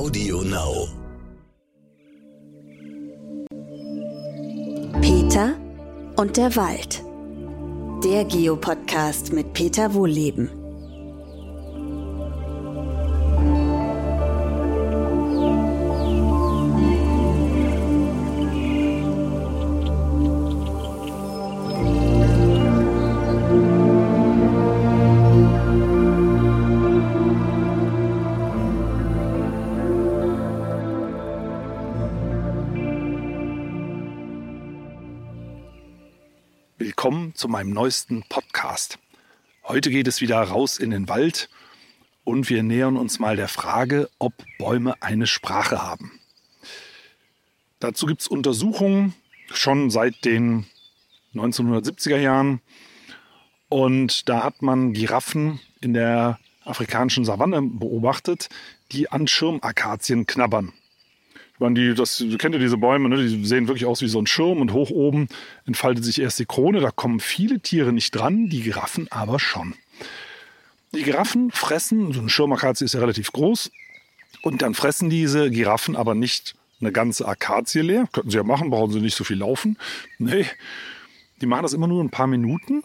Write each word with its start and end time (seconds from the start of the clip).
Audio 0.00 0.40
Now. 0.40 0.88
Peter 5.02 5.58
und 6.16 6.38
der 6.38 6.56
Wald. 6.56 7.04
Der 8.02 8.24
Geopodcast 8.24 9.34
mit 9.34 9.52
Peter 9.52 9.92
Wohlleben. 9.92 10.59
Zu 37.40 37.48
meinem 37.48 37.70
neuesten 37.70 38.22
Podcast. 38.28 38.98
Heute 39.64 39.88
geht 39.88 40.06
es 40.06 40.20
wieder 40.20 40.42
raus 40.42 40.76
in 40.76 40.90
den 40.90 41.08
Wald 41.08 41.48
und 42.22 42.50
wir 42.50 42.62
nähern 42.62 42.98
uns 42.98 43.18
mal 43.18 43.34
der 43.34 43.48
Frage, 43.48 44.10
ob 44.18 44.34
Bäume 44.58 45.02
eine 45.02 45.26
Sprache 45.26 45.82
haben. 45.82 46.20
Dazu 47.78 48.04
gibt 48.04 48.20
es 48.20 48.28
Untersuchungen 48.28 49.14
schon 49.46 49.88
seit 49.88 50.26
den 50.26 50.66
1970er 51.34 52.18
Jahren 52.18 52.60
und 53.70 54.28
da 54.28 54.44
hat 54.44 54.60
man 54.60 54.92
Giraffen 54.92 55.60
in 55.80 55.94
der 55.94 56.38
afrikanischen 56.66 57.24
Savanne 57.24 57.62
beobachtet, 57.62 58.50
die 58.92 59.10
an 59.10 59.26
Schirmakazien 59.26 60.26
knabbern. 60.26 60.74
Meine, 61.60 61.74
die, 61.74 61.94
das, 61.94 62.24
kennt 62.38 62.54
ja 62.54 62.60
diese 62.60 62.78
Bäume, 62.78 63.08
ne? 63.10 63.18
die 63.18 63.44
sehen 63.44 63.68
wirklich 63.68 63.84
aus 63.84 64.00
wie 64.00 64.08
so 64.08 64.20
ein 64.20 64.26
Schirm 64.26 64.60
und 64.60 64.72
hoch 64.72 64.90
oben 64.90 65.28
entfaltet 65.66 66.04
sich 66.04 66.20
erst 66.20 66.38
die 66.38 66.46
Krone. 66.46 66.80
Da 66.80 66.90
kommen 66.90 67.20
viele 67.20 67.60
Tiere 67.60 67.92
nicht 67.92 68.12
dran, 68.12 68.48
die 68.48 68.62
Giraffen 68.62 69.06
aber 69.10 69.38
schon. 69.38 69.74
Die 70.92 71.02
Giraffen 71.02 71.50
fressen, 71.50 72.12
so 72.12 72.20
eine 72.20 72.30
Schirmakazie 72.30 72.86
ist 72.86 72.94
ja 72.94 73.00
relativ 73.00 73.30
groß, 73.32 73.70
und 74.42 74.62
dann 74.62 74.74
fressen 74.74 75.10
diese 75.10 75.50
Giraffen 75.50 75.96
aber 75.96 76.14
nicht 76.14 76.54
eine 76.80 76.92
ganze 76.92 77.28
Akazie 77.28 77.82
leer. 77.82 78.08
Könnten 78.10 78.30
sie 78.30 78.38
ja 78.38 78.42
machen, 78.42 78.70
brauchen 78.70 78.92
sie 78.92 79.00
nicht 79.00 79.16
so 79.16 79.24
viel 79.24 79.38
laufen. 79.38 79.76
Nee, 80.18 80.46
die 81.40 81.46
machen 81.46 81.62
das 81.62 81.74
immer 81.74 81.86
nur 81.86 82.02
ein 82.02 82.10
paar 82.10 82.26
Minuten 82.26 82.82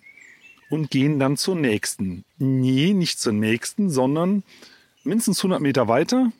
und 0.69 0.91
gehen 0.91 1.17
dann 1.17 1.37
zur 1.37 1.55
nächsten. 1.55 2.25
Nee, 2.37 2.93
nicht 2.93 3.19
zur 3.19 3.33
nächsten, 3.33 3.89
sondern 3.89 4.43
mindestens 5.03 5.39
100 5.39 5.61
Meter 5.61 5.87
weiter 5.87 6.31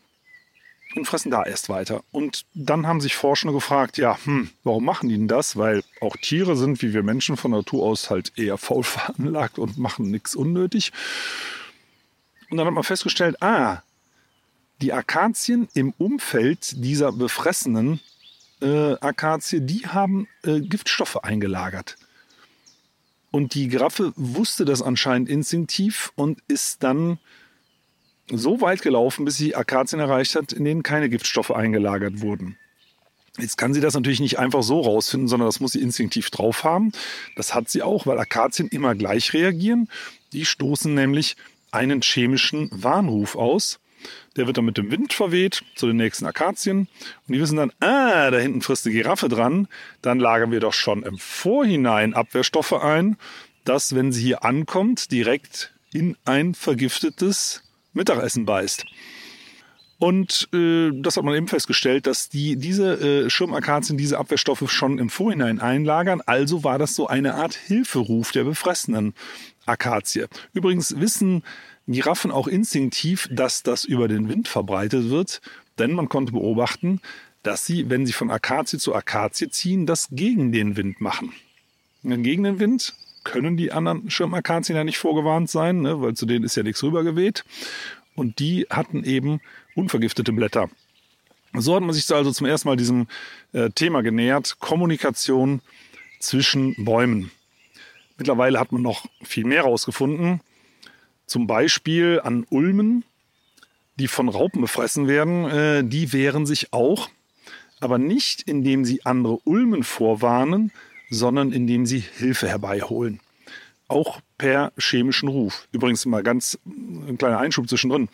und 0.96 1.06
fressen 1.06 1.32
da 1.32 1.44
erst 1.44 1.70
weiter. 1.70 2.04
Und 2.12 2.46
dann 2.54 2.88
haben 2.88 3.02
sich 3.02 3.16
Forschende 3.16 3.54
gefragt, 3.54 3.98
ja, 3.98 4.18
hm, 4.24 4.50
warum 4.64 4.86
machen 4.86 5.10
die 5.10 5.18
denn 5.18 5.28
das? 5.28 5.58
Weil 5.58 5.84
auch 6.02 6.16
Tiere 6.18 6.56
sind, 6.56 6.82
wie 6.82 6.94
wir 6.94 7.04
Menschen 7.04 7.38
von 7.38 7.52
Natur 7.52 7.84
aus, 7.84 8.10
halt 8.10 8.34
eher 8.38 8.58
faul 8.58 8.84
veranlagt 8.84 9.60
und 9.60 9.78
machen 9.78 10.10
nichts 10.10 10.36
unnötig. 10.36 10.92
Und 12.50 12.58
dann 12.58 12.68
hat 12.68 12.74
man 12.74 12.84
festgestellt, 12.84 13.42
ah, 13.42 13.82
die 14.82 14.94
Akazien 14.94 15.68
im 15.74 15.94
Umfeld 15.98 16.84
dieser 16.84 17.12
befressenen 17.12 18.00
äh, 18.62 18.94
Akazie, 19.00 19.62
die 19.62 19.88
haben 19.88 20.28
äh, 20.44 20.60
Giftstoffe 20.60 21.24
eingelagert. 21.24 21.98
Und 23.32 23.54
die 23.54 23.68
Giraffe 23.68 24.14
wusste 24.16 24.64
das 24.64 24.82
anscheinend 24.82 25.30
instinktiv 25.30 26.12
und 26.16 26.42
ist 26.48 26.84
dann 26.84 27.20
so 28.30 28.62
weit 28.62 28.82
gelaufen, 28.82 29.26
bis 29.26 29.38
sie 29.38 29.56
Akazien 29.56 30.00
erreicht 30.00 30.36
hat, 30.36 30.52
in 30.52 30.66
denen 30.66 30.84
keine 30.84 31.10
Giftstoffe 31.10 31.52
eingelagert 31.52 32.22
wurden. 32.22 32.58
Jetzt 33.38 33.58
kann 33.58 33.74
sie 33.74 33.82
das 33.82 33.94
natürlich 33.94 34.22
nicht 34.22 34.40
einfach 34.40 34.64
so 34.64 34.80
rausfinden, 34.80 35.28
sondern 35.28 35.48
das 35.48 35.60
muss 35.60 35.74
sie 35.74 35.82
instinktiv 35.82 36.30
drauf 36.30 36.64
haben. 36.64 36.94
Das 37.36 37.54
hat 37.54 37.70
sie 37.70 37.84
auch, 37.84 38.08
weil 38.08 38.18
Akazien 38.18 38.70
immer 38.70 38.96
gleich 38.96 39.34
reagieren. 39.34 39.90
Die 40.32 40.46
stoßen 40.46 40.94
nämlich 40.94 41.36
einen 41.72 42.02
chemischen 42.02 42.70
Warnruf 42.72 43.36
aus. 43.36 43.80
Der 44.38 44.48
wird 44.48 44.58
dann 44.58 44.66
mit 44.66 44.78
dem 44.78 44.90
Wind 44.90 45.14
verweht 45.14 45.64
zu 45.76 45.88
den 45.88 45.98
nächsten 45.98 46.26
Akazien. 46.26 46.88
Und 47.28 47.34
die 47.34 47.40
wissen 47.40 47.58
dann, 47.58 47.74
ah, 47.82 48.32
da 48.32 48.38
hinten 48.38 48.62
frisst 48.62 48.86
eine 48.86 48.96
Giraffe 48.96 49.28
dran. 49.28 49.68
Dann 50.02 50.20
lagern 50.20 50.52
wir 50.52 50.62
doch 50.62 50.74
schon 50.74 51.04
im 51.04 51.18
Vorhinein 51.18 52.14
Abwehrstoffe 52.14 52.74
ein, 52.74 53.18
dass, 53.66 53.96
wenn 53.96 54.14
sie 54.14 54.22
hier 54.22 54.46
ankommt, 54.46 55.12
direkt 55.12 55.74
in 55.92 56.16
ein 56.24 56.54
vergiftetes 56.54 57.65
Mittagessen 57.96 58.46
beißt. 58.46 58.86
Und 59.98 60.50
äh, 60.54 60.92
das 60.94 61.16
hat 61.16 61.24
man 61.24 61.36
eben 61.36 61.48
festgestellt, 61.48 62.06
dass 62.06 62.28
die, 62.28 62.58
diese 62.58 63.26
äh, 63.26 63.30
Schirmakazien 63.30 63.98
diese 63.98 64.18
Abwehrstoffe 64.18 64.70
schon 64.70 65.00
im 65.00 65.10
Vorhinein 65.10 65.60
einlagern. 65.60 66.22
Also 66.26 66.64
war 66.64 66.78
das 66.78 66.96
so 66.96 67.08
eine 67.08 67.36
Art 67.36 67.56
Hilferuf 67.56 68.32
der 68.32 68.44
befressenen 68.44 69.14
Akazie. 69.66 70.26
Übrigens 70.54 71.00
wissen 71.00 71.44
Giraffen 71.88 72.32
auch 72.32 72.48
instinktiv, 72.48 73.30
dass 73.32 73.64
das 73.64 73.86
über 73.86 74.08
den 74.08 74.28
Wind 74.28 74.48
verbreitet 74.48 75.10
wird, 75.10 75.40
denn 75.78 75.94
man 75.94 76.10
konnte 76.10 76.34
beobachten, 76.34 77.00
dass 77.44 77.66
sie, 77.66 77.90
wenn 77.90 78.06
sie 78.06 78.14
von 78.14 78.32
Akazie 78.32 78.80
zu 78.80 78.96
Akazie 78.96 79.50
ziehen, 79.50 79.86
das 79.86 80.10
gegen 80.12 80.52
den 80.52 80.78
Wind 80.78 81.00
machen. 81.00 81.32
Gegen 82.04 82.44
den 82.44 82.60
Wind 82.60 82.94
können 83.26 83.58
die 83.58 83.74
anderen 83.74 84.10
Schirmakazien 84.10 84.78
ja 84.78 84.86
nicht 84.86 84.98
vorgewarnt 84.98 85.50
sein, 85.50 85.82
ne, 85.82 86.02
weil 86.02 86.14
zu 86.14 86.26
denen 86.26 86.46
ist 86.46 86.56
ja 86.56 86.64
nichts 86.64 86.82
rübergeweht. 86.82 87.44
Und 88.16 88.40
die 88.40 88.66
hatten 88.70 89.04
eben 89.04 89.42
unvergiftete 89.76 90.32
Blätter. 90.32 90.70
So 91.54 91.76
hat 91.76 91.84
man 91.84 91.94
sich 91.94 92.10
also 92.14 92.32
zum 92.32 92.48
ersten 92.48 92.70
Mal 92.70 92.78
diesem 92.78 93.08
äh, 93.52 93.70
Thema 93.72 94.02
genähert, 94.02 94.60
Kommunikation 94.60 95.62
zwischen 96.20 96.76
Bäumen. 96.86 97.32
Mittlerweile 98.18 98.60
hat 98.60 98.72
man 98.72 98.82
noch 98.82 99.06
viel 99.24 99.44
mehr 99.44 99.64
herausgefunden. 99.64 100.42
Zum 101.26 101.48
Beispiel 101.48 102.22
an 102.24 102.46
Ulmen, 102.50 103.04
die 103.98 104.08
von 104.08 104.30
Raupen 104.30 104.62
befressen 104.62 105.08
werden, 105.08 105.46
äh, 105.50 105.84
die 105.84 106.14
wehren 106.14 106.46
sich 106.46 106.72
auch, 106.72 107.10
aber 107.80 107.98
nicht 107.98 108.44
indem 108.44 108.86
sie 108.86 109.06
andere 109.06 109.40
Ulmen 109.44 109.84
vorwarnen, 109.84 110.72
sondern 111.16 111.52
indem 111.52 111.86
sie 111.86 112.00
Hilfe 112.00 112.48
herbeiholen. 112.48 113.20
Auch 113.88 114.20
per 114.38 114.74
chemischen 114.78 115.30
Ruf. 115.30 115.68
Übrigens 115.72 116.06
mal 116.06 116.24
ganz 116.24 116.58
ein 116.66 117.18
kleiner 117.18 117.38
Einschub 117.40 117.70
zwischendrin. 117.70 118.10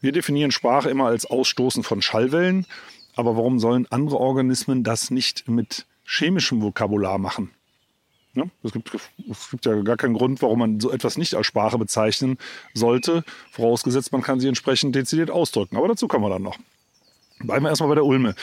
Wir 0.00 0.12
definieren 0.12 0.50
Sprache 0.50 0.90
immer 0.90 1.06
als 1.06 1.26
Ausstoßen 1.26 1.82
von 1.82 2.02
Schallwellen. 2.02 2.66
Aber 3.14 3.36
warum 3.36 3.58
sollen 3.58 3.86
andere 3.90 4.18
Organismen 4.18 4.84
das 4.84 5.10
nicht 5.10 5.48
mit 5.48 5.86
chemischem 6.04 6.60
Vokabular 6.62 7.18
machen? 7.18 7.50
Ja, 8.34 8.44
es, 8.62 8.72
gibt, 8.72 8.90
es 9.30 9.50
gibt 9.50 9.66
ja 9.66 9.82
gar 9.82 9.98
keinen 9.98 10.14
Grund, 10.14 10.40
warum 10.40 10.58
man 10.58 10.80
so 10.80 10.90
etwas 10.90 11.18
nicht 11.18 11.34
als 11.34 11.46
Sprache 11.46 11.76
bezeichnen 11.76 12.38
sollte, 12.72 13.24
vorausgesetzt 13.50 14.10
man 14.10 14.22
kann 14.22 14.40
sie 14.40 14.48
entsprechend 14.48 14.94
dezidiert 14.94 15.30
ausdrücken. 15.30 15.76
Aber 15.76 15.88
dazu 15.88 16.08
kommen 16.08 16.24
wir 16.24 16.30
dann 16.30 16.42
noch. 16.42 16.58
Bleiben 17.40 17.64
wir 17.64 17.68
erstmal 17.68 17.90
bei 17.90 17.96
der 17.96 18.06
Ulme. 18.06 18.34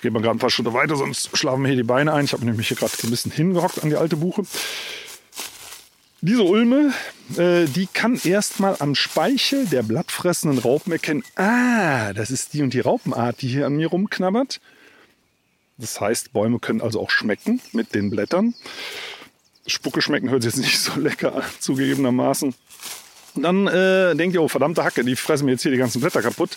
Ich 0.00 0.02
gehe 0.02 0.10
mal 0.10 0.22
gerade 0.22 0.36
ein 0.36 0.38
paar 0.38 0.48
Schritte 0.48 0.72
weiter, 0.72 0.96
sonst 0.96 1.36
schlafen 1.36 1.60
mir 1.60 1.68
hier 1.68 1.76
die 1.76 1.82
Beine 1.82 2.14
ein. 2.14 2.24
Ich 2.24 2.32
habe 2.32 2.42
nämlich 2.42 2.68
hier 2.68 2.76
gerade 2.78 2.90
ein 3.02 3.10
bisschen 3.10 3.30
hingehockt 3.30 3.82
an 3.82 3.90
die 3.90 3.96
alte 3.96 4.16
Buche. 4.16 4.44
Diese 6.22 6.42
Ulme, 6.42 6.94
äh, 7.36 7.66
die 7.66 7.86
kann 7.86 8.18
erstmal 8.24 8.76
am 8.78 8.94
Speichel 8.94 9.66
der 9.66 9.82
blattfressenden 9.82 10.58
Raupen 10.58 10.90
erkennen, 10.90 11.22
ah, 11.36 12.14
das 12.14 12.30
ist 12.30 12.54
die 12.54 12.62
und 12.62 12.72
die 12.72 12.80
Raupenart, 12.80 13.42
die 13.42 13.48
hier 13.48 13.66
an 13.66 13.76
mir 13.76 13.88
rumknabbert. 13.88 14.62
Das 15.76 16.00
heißt, 16.00 16.32
Bäume 16.32 16.60
können 16.60 16.80
also 16.80 16.98
auch 16.98 17.10
schmecken 17.10 17.60
mit 17.72 17.94
den 17.94 18.08
Blättern. 18.08 18.54
Spucke 19.66 20.00
schmecken 20.00 20.30
hört 20.30 20.44
sich 20.44 20.54
jetzt 20.54 20.64
nicht 20.64 20.80
so 20.80 20.98
lecker 20.98 21.36
an, 21.36 21.44
zugegebenermaßen. 21.58 22.54
Und 23.34 23.42
dann 23.42 23.66
äh, 23.66 24.16
denkt 24.16 24.34
ihr, 24.34 24.40
oh 24.40 24.48
verdammte 24.48 24.82
Hacke, 24.82 25.04
die 25.04 25.14
fressen 25.14 25.44
mir 25.44 25.52
jetzt 25.52 25.62
hier 25.62 25.72
die 25.72 25.76
ganzen 25.76 26.00
Blätter 26.00 26.22
kaputt. 26.22 26.56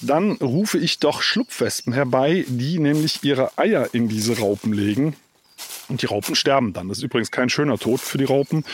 Dann 0.00 0.32
rufe 0.32 0.78
ich 0.78 0.98
doch 0.98 1.22
Schlupfwespen 1.22 1.92
herbei, 1.92 2.44
die 2.48 2.78
nämlich 2.78 3.22
ihre 3.22 3.58
Eier 3.58 3.88
in 3.92 4.08
diese 4.08 4.38
Raupen 4.38 4.72
legen. 4.72 5.14
Und 5.88 6.02
die 6.02 6.06
Raupen 6.06 6.34
sterben 6.34 6.72
dann. 6.72 6.88
Das 6.88 6.98
ist 6.98 7.04
übrigens 7.04 7.30
kein 7.30 7.50
schöner 7.50 7.78
Tod 7.78 8.00
für 8.00 8.16
die 8.16 8.24
Raupen. 8.24 8.64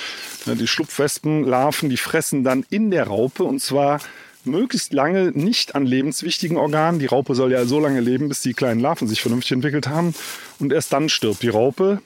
Die 0.46 0.66
Schlupfwespenlarven, 0.66 1.88
die 1.88 1.96
fressen 1.96 2.44
dann 2.44 2.64
in 2.70 2.90
der 2.90 3.06
Raupe 3.06 3.42
und 3.42 3.60
zwar 3.60 4.00
möglichst 4.44 4.92
lange 4.92 5.32
nicht 5.32 5.74
an 5.74 5.86
lebenswichtigen 5.86 6.56
Organen. 6.56 7.00
Die 7.00 7.06
Raupe 7.06 7.34
soll 7.34 7.52
ja 7.52 7.64
so 7.64 7.80
lange 7.80 8.00
leben, 8.00 8.28
bis 8.28 8.42
die 8.42 8.54
kleinen 8.54 8.80
Larven 8.80 9.08
sich 9.08 9.20
vernünftig 9.20 9.52
entwickelt 9.52 9.88
haben. 9.88 10.14
Und 10.58 10.72
erst 10.72 10.92
dann 10.92 11.08
stirbt 11.08 11.42
die 11.42 11.48
Raupe. 11.48 12.00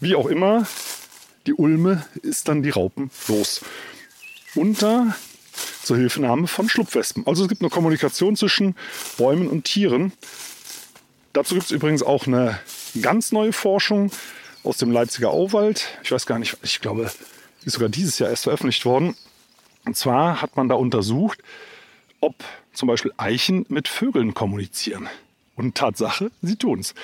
Wie 0.00 0.14
auch 0.14 0.26
immer, 0.26 0.66
die 1.46 1.54
Ulme 1.54 2.04
ist 2.22 2.48
dann 2.48 2.62
die 2.62 2.70
Raupen 2.70 3.10
los. 3.28 3.62
Unter 4.54 5.14
zur 5.82 5.96
Hilfenahme 5.96 6.46
von 6.46 6.68
Schlupfwespen. 6.68 7.26
Also 7.26 7.42
es 7.42 7.48
gibt 7.48 7.62
eine 7.62 7.70
Kommunikation 7.70 8.36
zwischen 8.36 8.74
Bäumen 9.18 9.48
und 9.48 9.64
Tieren. 9.64 10.12
Dazu 11.32 11.54
gibt 11.54 11.66
es 11.66 11.72
übrigens 11.72 12.02
auch 12.02 12.26
eine 12.26 12.58
ganz 13.00 13.32
neue 13.32 13.52
Forschung 13.52 14.10
aus 14.62 14.78
dem 14.78 14.90
Leipziger 14.90 15.30
Auwald. 15.30 15.98
Ich 16.02 16.12
weiß 16.12 16.26
gar 16.26 16.38
nicht, 16.38 16.56
ich 16.62 16.80
glaube, 16.80 17.10
die 17.62 17.66
ist 17.66 17.74
sogar 17.74 17.88
dieses 17.88 18.18
Jahr 18.18 18.30
erst 18.30 18.44
veröffentlicht 18.44 18.84
worden. 18.84 19.16
Und 19.84 19.96
zwar 19.96 20.40
hat 20.40 20.56
man 20.56 20.68
da 20.68 20.76
untersucht, 20.76 21.40
ob 22.20 22.34
zum 22.72 22.88
Beispiel 22.88 23.12
Eichen 23.16 23.66
mit 23.68 23.88
Vögeln 23.88 24.34
kommunizieren. 24.34 25.08
Und 25.56 25.76
Tatsache, 25.76 26.30
sie 26.42 26.56
tun's. 26.56 26.94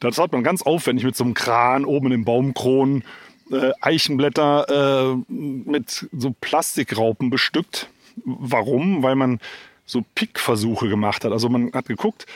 Das 0.00 0.18
hat 0.18 0.32
man 0.32 0.42
ganz 0.42 0.62
aufwendig 0.62 1.04
mit 1.04 1.16
so 1.16 1.24
einem 1.24 1.34
Kran 1.34 1.84
oben 1.84 2.10
im 2.12 2.24
Baumkronen 2.24 3.04
äh, 3.50 3.72
Eichenblätter 3.80 5.14
äh, 5.18 5.32
mit 5.32 6.08
so 6.12 6.34
Plastikraupen 6.40 7.30
bestückt. 7.30 7.88
Warum? 8.24 9.02
Weil 9.02 9.16
man 9.16 9.40
so 9.86 10.04
Pickversuche 10.14 10.88
gemacht 10.88 11.24
hat. 11.24 11.32
Also 11.32 11.48
man 11.48 11.72
hat 11.72 11.86
geguckt, 11.86 12.26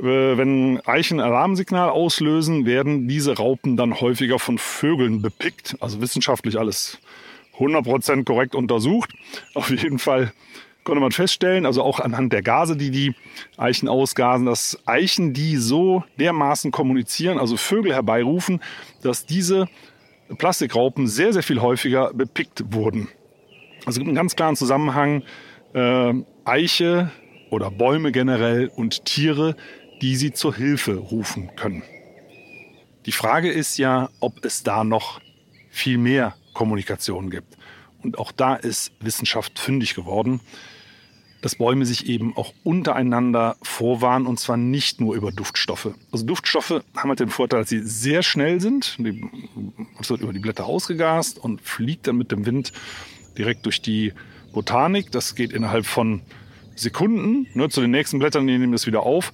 äh, 0.00 0.04
wenn 0.04 0.80
Eichen 0.86 1.20
Alarmsignal 1.20 1.90
auslösen, 1.90 2.66
werden 2.66 3.08
diese 3.08 3.36
Raupen 3.36 3.76
dann 3.76 4.00
häufiger 4.00 4.38
von 4.38 4.58
Vögeln 4.58 5.22
bepickt. 5.22 5.76
Also 5.80 6.00
wissenschaftlich 6.00 6.58
alles 6.58 6.98
100% 7.58 8.24
korrekt 8.24 8.54
untersucht. 8.54 9.12
Auf 9.54 9.70
jeden 9.70 9.98
Fall 9.98 10.32
konnte 10.84 11.00
man 11.00 11.12
feststellen, 11.12 11.66
also 11.66 11.82
auch 11.82 12.00
anhand 12.00 12.32
der 12.32 12.40
Gase, 12.40 12.74
die 12.74 12.90
die 12.90 13.14
Eichen 13.58 13.88
ausgasen, 13.88 14.46
dass 14.46 14.78
Eichen, 14.86 15.34
die 15.34 15.56
so 15.58 16.02
dermaßen 16.18 16.70
kommunizieren, 16.70 17.38
also 17.38 17.58
Vögel 17.58 17.92
herbeirufen, 17.92 18.62
dass 19.02 19.26
diese 19.26 19.68
Plastikraupen 20.36 21.06
sehr, 21.06 21.32
sehr 21.32 21.42
viel 21.42 21.60
häufiger 21.60 22.12
bepickt 22.12 22.72
wurden. 22.72 23.08
Also 23.80 23.90
es 23.90 23.96
gibt 23.96 24.08
einen 24.08 24.16
ganz 24.16 24.36
klaren 24.36 24.56
Zusammenhang 24.56 25.22
äh, 25.74 26.12
Eiche 26.44 27.10
oder 27.50 27.70
Bäume 27.70 28.12
generell 28.12 28.68
und 28.68 29.04
Tiere, 29.04 29.56
die 30.02 30.16
sie 30.16 30.32
zur 30.32 30.54
Hilfe 30.54 30.96
rufen 30.96 31.54
können. 31.56 31.82
Die 33.06 33.12
Frage 33.12 33.50
ist 33.50 33.78
ja, 33.78 34.10
ob 34.20 34.44
es 34.44 34.62
da 34.62 34.84
noch 34.84 35.20
viel 35.70 35.98
mehr 35.98 36.34
Kommunikation 36.52 37.30
gibt. 37.30 37.56
Und 38.02 38.18
auch 38.18 38.32
da 38.32 38.54
ist 38.54 38.92
Wissenschaft 39.00 39.58
fündig 39.58 39.94
geworden, 39.94 40.40
dass 41.40 41.54
Bäume 41.56 41.86
sich 41.86 42.08
eben 42.08 42.36
auch 42.36 42.52
untereinander 42.64 43.56
vorwarnen 43.62 44.26
und 44.26 44.40
zwar 44.40 44.56
nicht 44.56 45.00
nur 45.00 45.14
über 45.14 45.30
Duftstoffe. 45.30 45.90
Also 46.10 46.26
Duftstoffe 46.26 46.82
haben 46.96 47.08
halt 47.08 47.20
den 47.20 47.28
Vorteil, 47.28 47.60
dass 47.60 47.68
sie 47.68 47.82
sehr 47.82 48.22
schnell 48.22 48.60
sind. 48.60 48.98
Es 50.00 50.10
wird 50.10 50.20
über 50.20 50.32
die 50.32 50.40
Blätter 50.40 50.66
ausgegast 50.66 51.38
und 51.38 51.60
fliegt 51.60 52.06
dann 52.08 52.16
mit 52.16 52.32
dem 52.32 52.44
Wind 52.44 52.72
direkt 53.36 53.66
durch 53.66 53.80
die 53.80 54.12
Botanik. 54.52 55.12
Das 55.12 55.34
geht 55.34 55.52
innerhalb 55.52 55.86
von 55.86 56.22
Sekunden. 56.74 57.46
Ne, 57.54 57.68
zu 57.68 57.80
den 57.80 57.90
nächsten 57.90 58.18
Blättern 58.18 58.44
nehmen 58.44 58.70
wir 58.70 58.76
es 58.76 58.86
wieder 58.86 59.04
auf. 59.04 59.32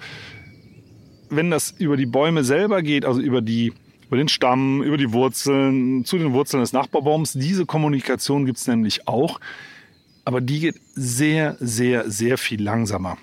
Wenn 1.31 1.51
das 1.51 1.71
über 1.71 1.97
die 1.97 2.07
Bäume 2.07 2.45
selber 2.45 2.83
geht, 2.83 3.07
also 3.07 3.21
über 3.21 3.41
die 3.41 3.73
über 4.07 4.19
den 4.19 4.29
Stamm, 4.29 4.83
über 4.83 4.97
die 4.99 5.13
Wurzeln, 5.13 6.05
zu 6.05 6.19
den 6.19 6.35
Wurzeln 6.35 6.61
des 6.61 6.73
Nachbarbaums. 6.73 7.33
Diese 7.33 7.67
Kommunikation 7.67 8.45
gibt 8.47 8.59
es 8.59 8.67
nämlich 8.69 9.09
auch, 9.09 9.41
aber 10.25 10.41
die 10.41 10.61
geht 10.61 10.81
sehr, 10.95 11.57
sehr, 11.61 12.11
sehr 12.11 12.39
viel 12.39 12.63
langsamer. 12.63 13.19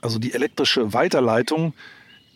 Also 0.00 0.18
die 0.18 0.34
elektrische 0.34 0.92
Weiterleitung 0.92 1.74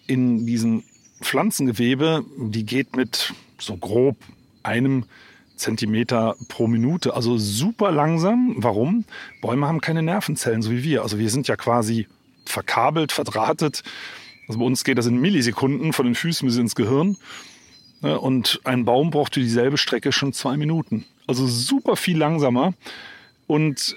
in 0.07 0.47
diesem 0.47 0.85
Pflanzengewebe, 1.21 2.25
die 2.39 2.65
geht 2.65 2.97
mit 2.97 3.35
so 3.59 3.77
grob 3.77 4.17
einem 4.63 5.05
Zentimeter 5.57 6.37
pro 6.49 6.67
Minute, 6.69 7.15
also 7.15 7.37
super 7.37 7.91
langsam. 7.91 8.55
Warum? 8.59 9.05
Bäume 9.43 9.67
haben 9.67 9.81
keine 9.81 10.03
Nervenzellen, 10.03 10.63
so 10.63 10.71
wie 10.71 10.85
wir. 10.85 11.03
Also 11.03 11.19
wir 11.19 11.31
sind 11.31 11.49
ja 11.49 11.57
quasi 11.57 12.07
verkabelt, 12.47 13.13
verdrahtet 13.13 13.83
also 14.49 14.59
bei 14.59 14.65
uns 14.65 14.83
geht 14.83 14.99
das 14.99 15.07
in 15.07 15.21
Millisekunden 15.21 15.93
von 15.93 16.07
den 16.07 16.15
Füßen 16.15 16.49
bis 16.49 16.57
ins 16.57 16.75
Gehirn. 16.75 17.17
Und 18.01 18.61
ein 18.65 18.85
Baum 18.85 19.11
braucht 19.11 19.35
für 19.35 19.41
dieselbe 19.41 19.77
Strecke 19.77 20.11
schon 20.11 20.33
zwei 20.33 20.57
Minuten. 20.57 21.05
Also 21.27 21.47
super 21.47 21.97
viel 21.97 22.17
langsamer. 22.17 22.73
Und 23.49 23.97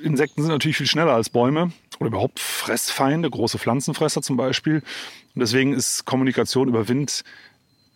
Insekten 0.00 0.42
sind 0.42 0.52
natürlich 0.52 0.76
viel 0.76 0.86
schneller 0.86 1.14
als 1.14 1.30
Bäume 1.30 1.72
oder 1.98 2.08
überhaupt 2.08 2.38
Fressfeinde, 2.38 3.28
große 3.28 3.58
Pflanzenfresser 3.58 4.22
zum 4.22 4.36
Beispiel. 4.36 4.76
Und 5.34 5.40
deswegen 5.40 5.72
ist 5.72 6.04
Kommunikation 6.04 6.68
über 6.68 6.86
Wind 6.86 7.24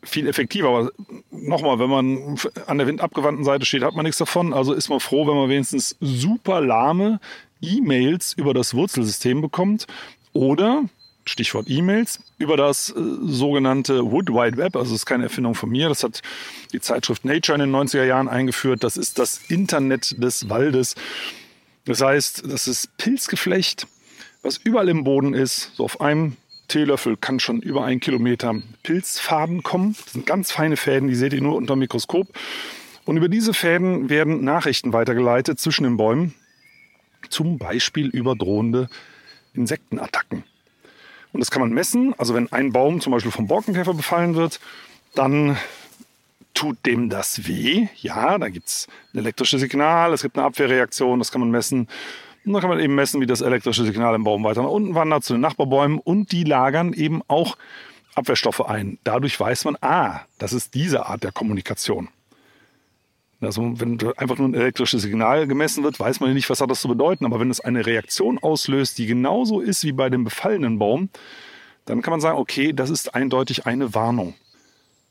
viel 0.02 0.26
effektiver. 0.26 0.68
Aber 0.68 0.90
nochmal, 1.30 1.78
wenn 1.78 1.90
man 1.90 2.38
an 2.66 2.78
der 2.78 2.86
windabgewandten 2.86 3.44
Seite 3.44 3.66
steht, 3.66 3.82
hat 3.82 3.94
man 3.94 4.04
nichts 4.04 4.18
davon. 4.18 4.52
Also 4.52 4.72
ist 4.72 4.88
man 4.88 5.00
froh, 5.00 5.26
wenn 5.26 5.36
man 5.36 5.48
wenigstens 5.48 5.96
super 6.00 6.60
lahme 6.60 7.20
E-Mails 7.60 8.32
über 8.32 8.54
das 8.54 8.74
Wurzelsystem 8.74 9.40
bekommt. 9.40 9.86
Oder 10.32 10.84
Stichwort 11.28 11.68
E-Mails, 11.68 12.20
über 12.38 12.56
das 12.56 12.90
äh, 12.90 12.94
sogenannte 13.22 14.10
Wood 14.10 14.30
Wide 14.30 14.56
Web. 14.56 14.76
Also 14.76 14.92
das 14.92 15.02
ist 15.02 15.06
keine 15.06 15.24
Erfindung 15.24 15.54
von 15.54 15.70
mir. 15.70 15.88
Das 15.88 16.02
hat 16.02 16.22
die 16.72 16.80
Zeitschrift 16.80 17.24
Nature 17.24 17.62
in 17.62 17.70
den 17.70 17.74
90er 17.74 18.04
Jahren 18.04 18.28
eingeführt. 18.28 18.82
Das 18.82 18.96
ist 18.96 19.18
das 19.18 19.40
Internet 19.48 20.22
des 20.22 20.48
Waldes. 20.48 20.94
Das 21.84 22.00
heißt, 22.00 22.44
das 22.50 22.66
ist 22.68 22.96
Pilzgeflecht, 22.98 23.86
was 24.42 24.58
überall 24.58 24.88
im 24.88 25.04
Boden 25.04 25.34
ist. 25.34 25.72
So 25.74 25.84
auf 25.84 26.00
einem 26.00 26.36
Teelöffel 26.68 27.16
kann 27.16 27.40
schon 27.40 27.60
über 27.60 27.84
einen 27.84 28.00
Kilometer 28.00 28.54
Pilzfaden 28.82 29.62
kommen. 29.62 29.96
Das 30.04 30.12
sind 30.12 30.26
ganz 30.26 30.52
feine 30.52 30.76
Fäden, 30.76 31.08
die 31.08 31.14
seht 31.14 31.32
ihr 31.32 31.40
nur 31.40 31.56
unter 31.56 31.74
dem 31.74 31.80
Mikroskop. 31.80 32.28
Und 33.06 33.16
über 33.16 33.28
diese 33.28 33.54
Fäden 33.54 34.10
werden 34.10 34.44
Nachrichten 34.44 34.92
weitergeleitet 34.92 35.58
zwischen 35.58 35.84
den 35.84 35.96
Bäumen. 35.96 36.34
Zum 37.30 37.56
Beispiel 37.56 38.08
über 38.08 38.36
drohende 38.36 38.90
Insektenattacken. 39.54 40.44
Und 41.32 41.40
das 41.40 41.50
kann 41.50 41.60
man 41.60 41.70
messen. 41.70 42.14
Also 42.18 42.34
wenn 42.34 42.50
ein 42.52 42.72
Baum 42.72 43.00
zum 43.00 43.12
Beispiel 43.12 43.32
vom 43.32 43.46
Borkenkäfer 43.46 43.94
befallen 43.94 44.34
wird, 44.34 44.60
dann 45.14 45.56
tut 46.54 46.84
dem 46.86 47.08
das 47.08 47.46
weh. 47.46 47.88
Ja, 47.96 48.38
da 48.38 48.48
gibt 48.48 48.68
es 48.68 48.88
ein 49.12 49.18
elektrisches 49.18 49.60
Signal, 49.60 50.12
es 50.12 50.22
gibt 50.22 50.36
eine 50.36 50.46
Abwehrreaktion, 50.46 51.18
das 51.18 51.30
kann 51.30 51.40
man 51.40 51.50
messen. 51.50 51.88
Und 52.44 52.52
dann 52.52 52.60
kann 52.60 52.70
man 52.70 52.80
eben 52.80 52.94
messen, 52.94 53.20
wie 53.20 53.26
das 53.26 53.42
elektrische 53.42 53.84
Signal 53.84 54.14
im 54.14 54.24
Baum 54.24 54.42
weiter 54.42 54.62
nach 54.62 54.70
unten 54.70 54.94
wandert 54.94 55.22
zu 55.22 55.34
den 55.34 55.42
Nachbarbäumen 55.42 55.98
und 55.98 56.32
die 56.32 56.44
lagern 56.44 56.92
eben 56.92 57.22
auch 57.28 57.56
Abwehrstoffe 58.14 58.62
ein. 58.62 58.98
Dadurch 59.04 59.38
weiß 59.38 59.66
man, 59.66 59.76
ah, 59.80 60.20
das 60.38 60.52
ist 60.52 60.74
diese 60.74 61.06
Art 61.06 61.22
der 61.22 61.32
Kommunikation. 61.32 62.08
Also 63.40 63.62
wenn 63.80 63.98
einfach 64.16 64.38
nur 64.38 64.48
ein 64.48 64.54
elektrisches 64.54 65.02
Signal 65.02 65.46
gemessen 65.46 65.84
wird, 65.84 66.00
weiß 66.00 66.20
man 66.20 66.34
nicht, 66.34 66.50
was 66.50 66.60
hat 66.60 66.70
das 66.70 66.80
zu 66.80 66.88
bedeuten. 66.88 67.24
Aber 67.24 67.38
wenn 67.38 67.50
es 67.50 67.60
eine 67.60 67.86
Reaktion 67.86 68.38
auslöst, 68.38 68.98
die 68.98 69.06
genauso 69.06 69.60
ist 69.60 69.84
wie 69.84 69.92
bei 69.92 70.10
dem 70.10 70.24
befallenen 70.24 70.78
Baum, 70.78 71.08
dann 71.84 72.02
kann 72.02 72.10
man 72.10 72.20
sagen, 72.20 72.38
okay, 72.38 72.72
das 72.72 72.90
ist 72.90 73.14
eindeutig 73.14 73.66
eine 73.66 73.94
Warnung. 73.94 74.34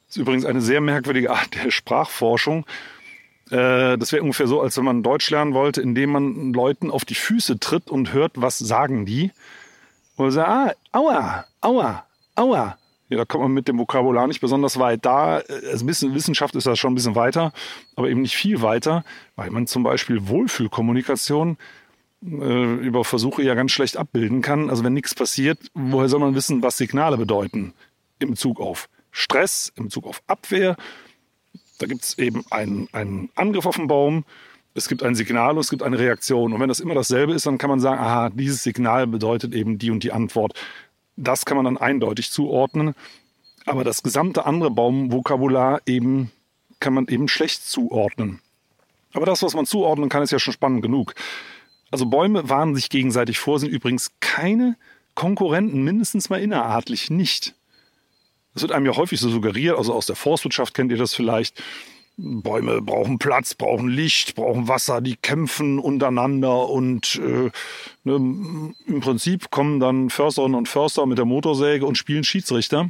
Das 0.08 0.18
ist 0.18 0.22
übrigens 0.22 0.46
eine 0.46 0.62
sehr 0.62 0.82
merkwürdige 0.82 1.32
Art 1.32 1.56
der 1.56 1.72
Sprachforschung. 1.72 2.66
Äh, 3.50 3.98
das 3.98 4.12
wäre 4.12 4.24
ungefähr 4.24 4.48
so, 4.48 4.62
als 4.62 4.78
wenn 4.78 4.86
man 4.86 5.04
Deutsch 5.04 5.30
lernen 5.30 5.54
wollte, 5.54 5.82
indem 5.82 6.12
man 6.12 6.54
Leuten 6.54 6.92
auf 6.92 7.06
die 7.06 7.16
Füße 7.16 7.60
tritt 7.60 7.90
und 7.90 8.14
hört, 8.14 8.34
was 8.36 8.58
sagen 8.58 9.06
die. 9.06 9.32
Und 10.18 10.26
man 10.26 10.32
sagt, 10.32 10.50
ah, 10.50 10.74
aua, 10.92 11.46
aua, 11.62 12.06
aua. 12.36 12.78
Ja, 13.10 13.18
da 13.18 13.26
kommt 13.26 13.44
man 13.44 13.54
mit 13.54 13.68
dem 13.68 13.78
Vokabular 13.78 14.28
nicht 14.28 14.42
besonders 14.42 14.80
weit. 14.80 15.06
Da, 15.06 15.40
äh, 15.40 15.44
also 15.72 15.84
ein 15.84 15.88
bisschen 15.88 16.14
Wissenschaft 16.14 16.56
ist 16.56 16.68
da 16.68 16.76
schon 16.76 16.92
ein 16.92 16.96
bisschen 16.96 17.16
weiter, 17.16 17.54
aber 17.96 18.10
eben 18.10 18.22
nicht 18.22 18.36
viel 18.36 18.62
weiter, 18.62 19.04
weil 19.36 19.50
man 19.50 19.68
zum 19.68 19.84
Beispiel 19.84 20.28
Wohlfühlkommunikation 20.28 21.58
äh, 22.24 22.74
über 22.76 23.04
Versuche 23.04 23.44
ja 23.44 23.54
ganz 23.54 23.72
schlecht 23.72 23.98
abbilden 23.98 24.42
kann. 24.42 24.70
Also 24.70 24.84
wenn 24.84 24.94
nichts 24.94 25.16
passiert, 25.16 25.60
woher 25.74 26.10
soll 26.10 26.20
man 26.20 26.36
wissen, 26.36 26.62
was 26.64 26.78
Signale 26.78 27.18
bedeuten? 27.18 27.74
Im 28.20 28.32
Bezug 28.32 28.60
auf 28.60 28.90
Stress, 29.12 29.72
im 29.76 29.86
Bezug 29.86 30.06
auf 30.06 30.22
Abwehr. 30.28 30.76
Da 31.80 31.86
gibt 31.86 32.04
es 32.04 32.18
eben 32.18 32.44
einen, 32.50 32.90
einen 32.92 33.30
Angriff 33.36 33.66
auf 33.66 33.76
den 33.76 33.88
Baum, 33.88 34.26
es 34.78 34.88
gibt 34.88 35.02
ein 35.02 35.16
Signal 35.16 35.54
und 35.54 35.60
es 35.60 35.70
gibt 35.72 35.82
eine 35.82 35.98
Reaktion. 35.98 36.54
Und 36.54 36.60
wenn 36.60 36.70
das 36.70 36.80
immer 36.80 36.94
dasselbe 36.94 37.34
ist, 37.34 37.48
dann 37.48 37.58
kann 37.58 37.70
man 37.70 37.80
sagen, 37.80 38.00
aha, 38.00 38.30
dieses 38.30 38.62
Signal 38.62 39.08
bedeutet 39.08 39.56
eben 39.56 39.80
die 39.80 39.90
und 39.90 40.04
die 40.04 40.12
Antwort. 40.12 40.54
Das 41.18 41.46
kann 41.46 41.58
man 41.58 41.66
dann 41.66 41.78
eindeutig 41.78 42.32
zuordnen. 42.32 42.96
Aber 43.66 43.84
das 43.84 44.02
gesamte 44.02 44.46
andere 44.46 44.72
Baumvokabular 44.72 45.82
eben 45.86 46.32
kann 46.80 46.94
man 46.94 47.08
eben 47.08 47.28
schlecht 47.28 47.68
zuordnen. 47.68 48.40
Aber 49.14 49.26
das, 49.26 49.42
was 49.44 49.56
man 49.56 49.66
zuordnen 49.66 50.10
kann, 50.10 50.24
ist 50.24 50.32
ja 50.32 50.40
schon 50.40 50.54
spannend 50.54 50.84
genug. 50.84 51.16
Also 51.92 52.06
Bäume 52.06 52.50
warnen 52.50 52.76
sich 52.76 52.90
gegenseitig 52.90 53.40
vor, 53.40 53.60
sind 53.60 53.70
übrigens 53.70 54.12
keine 54.20 54.78
Konkurrenten, 55.16 55.84
mindestens 55.84 56.30
mal 56.30 56.42
innerartlich 56.42 57.10
nicht. 57.10 57.56
Das 58.54 58.62
wird 58.62 58.72
einem 58.72 58.86
ja 58.86 58.96
häufig 58.96 59.20
so 59.20 59.30
suggeriert, 59.30 59.78
also 59.78 59.94
aus 59.94 60.06
der 60.06 60.16
Forstwirtschaft 60.16 60.74
kennt 60.74 60.92
ihr 60.92 60.98
das 60.98 61.14
vielleicht. 61.14 61.62
Bäume 62.18 62.82
brauchen 62.82 63.20
Platz, 63.20 63.54
brauchen 63.54 63.90
Licht, 63.90 64.34
brauchen 64.34 64.68
Wasser, 64.68 65.02
die 65.02 65.16
kämpfen 65.16 65.78
untereinander 65.78 66.68
und 66.68 67.22
äh, 67.24 67.52
ne, 68.04 68.74
im 68.88 69.00
Prinzip 69.02 69.52
kommen 69.52 69.80
dann 69.80 70.10
Försterinnen 70.10 70.58
und 70.58 70.68
Förster 70.68 71.06
mit 71.06 71.20
der 71.20 71.26
Motorsäge 71.26 71.86
und 71.86 71.96
spielen 71.96 72.24
Schiedsrichter 72.24 72.90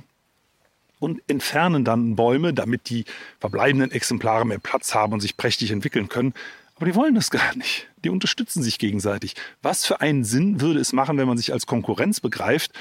und 1.00 1.22
entfernen 1.28 1.84
dann 1.84 2.16
Bäume, 2.16 2.54
damit 2.54 2.90
die 2.90 3.04
verbleibenden 3.42 3.92
Exemplare 3.92 4.46
mehr 4.46 4.60
Platz 4.60 4.96
haben 4.96 5.12
und 5.12 5.20
sich 5.20 5.36
prächtig 5.36 5.72
entwickeln 5.72 6.08
können. 6.08 6.34
Aber 6.78 6.86
die 6.86 6.96
wollen 6.96 7.16
das 7.16 7.30
gar 7.30 7.56
nicht. 7.58 7.88
Die 8.06 8.10
unterstützen 8.10 8.64
sich 8.64 8.80
gegenseitig. 8.80 9.36
Was 9.62 9.86
für 9.86 10.00
einen 10.00 10.24
Sinn 10.24 10.62
würde 10.62 10.80
es 10.80 10.94
machen, 10.94 11.18
wenn 11.18 11.28
man 11.28 11.38
sich 11.38 11.52
als 11.52 11.66
Konkurrenz 11.66 12.22
begreift 12.22 12.72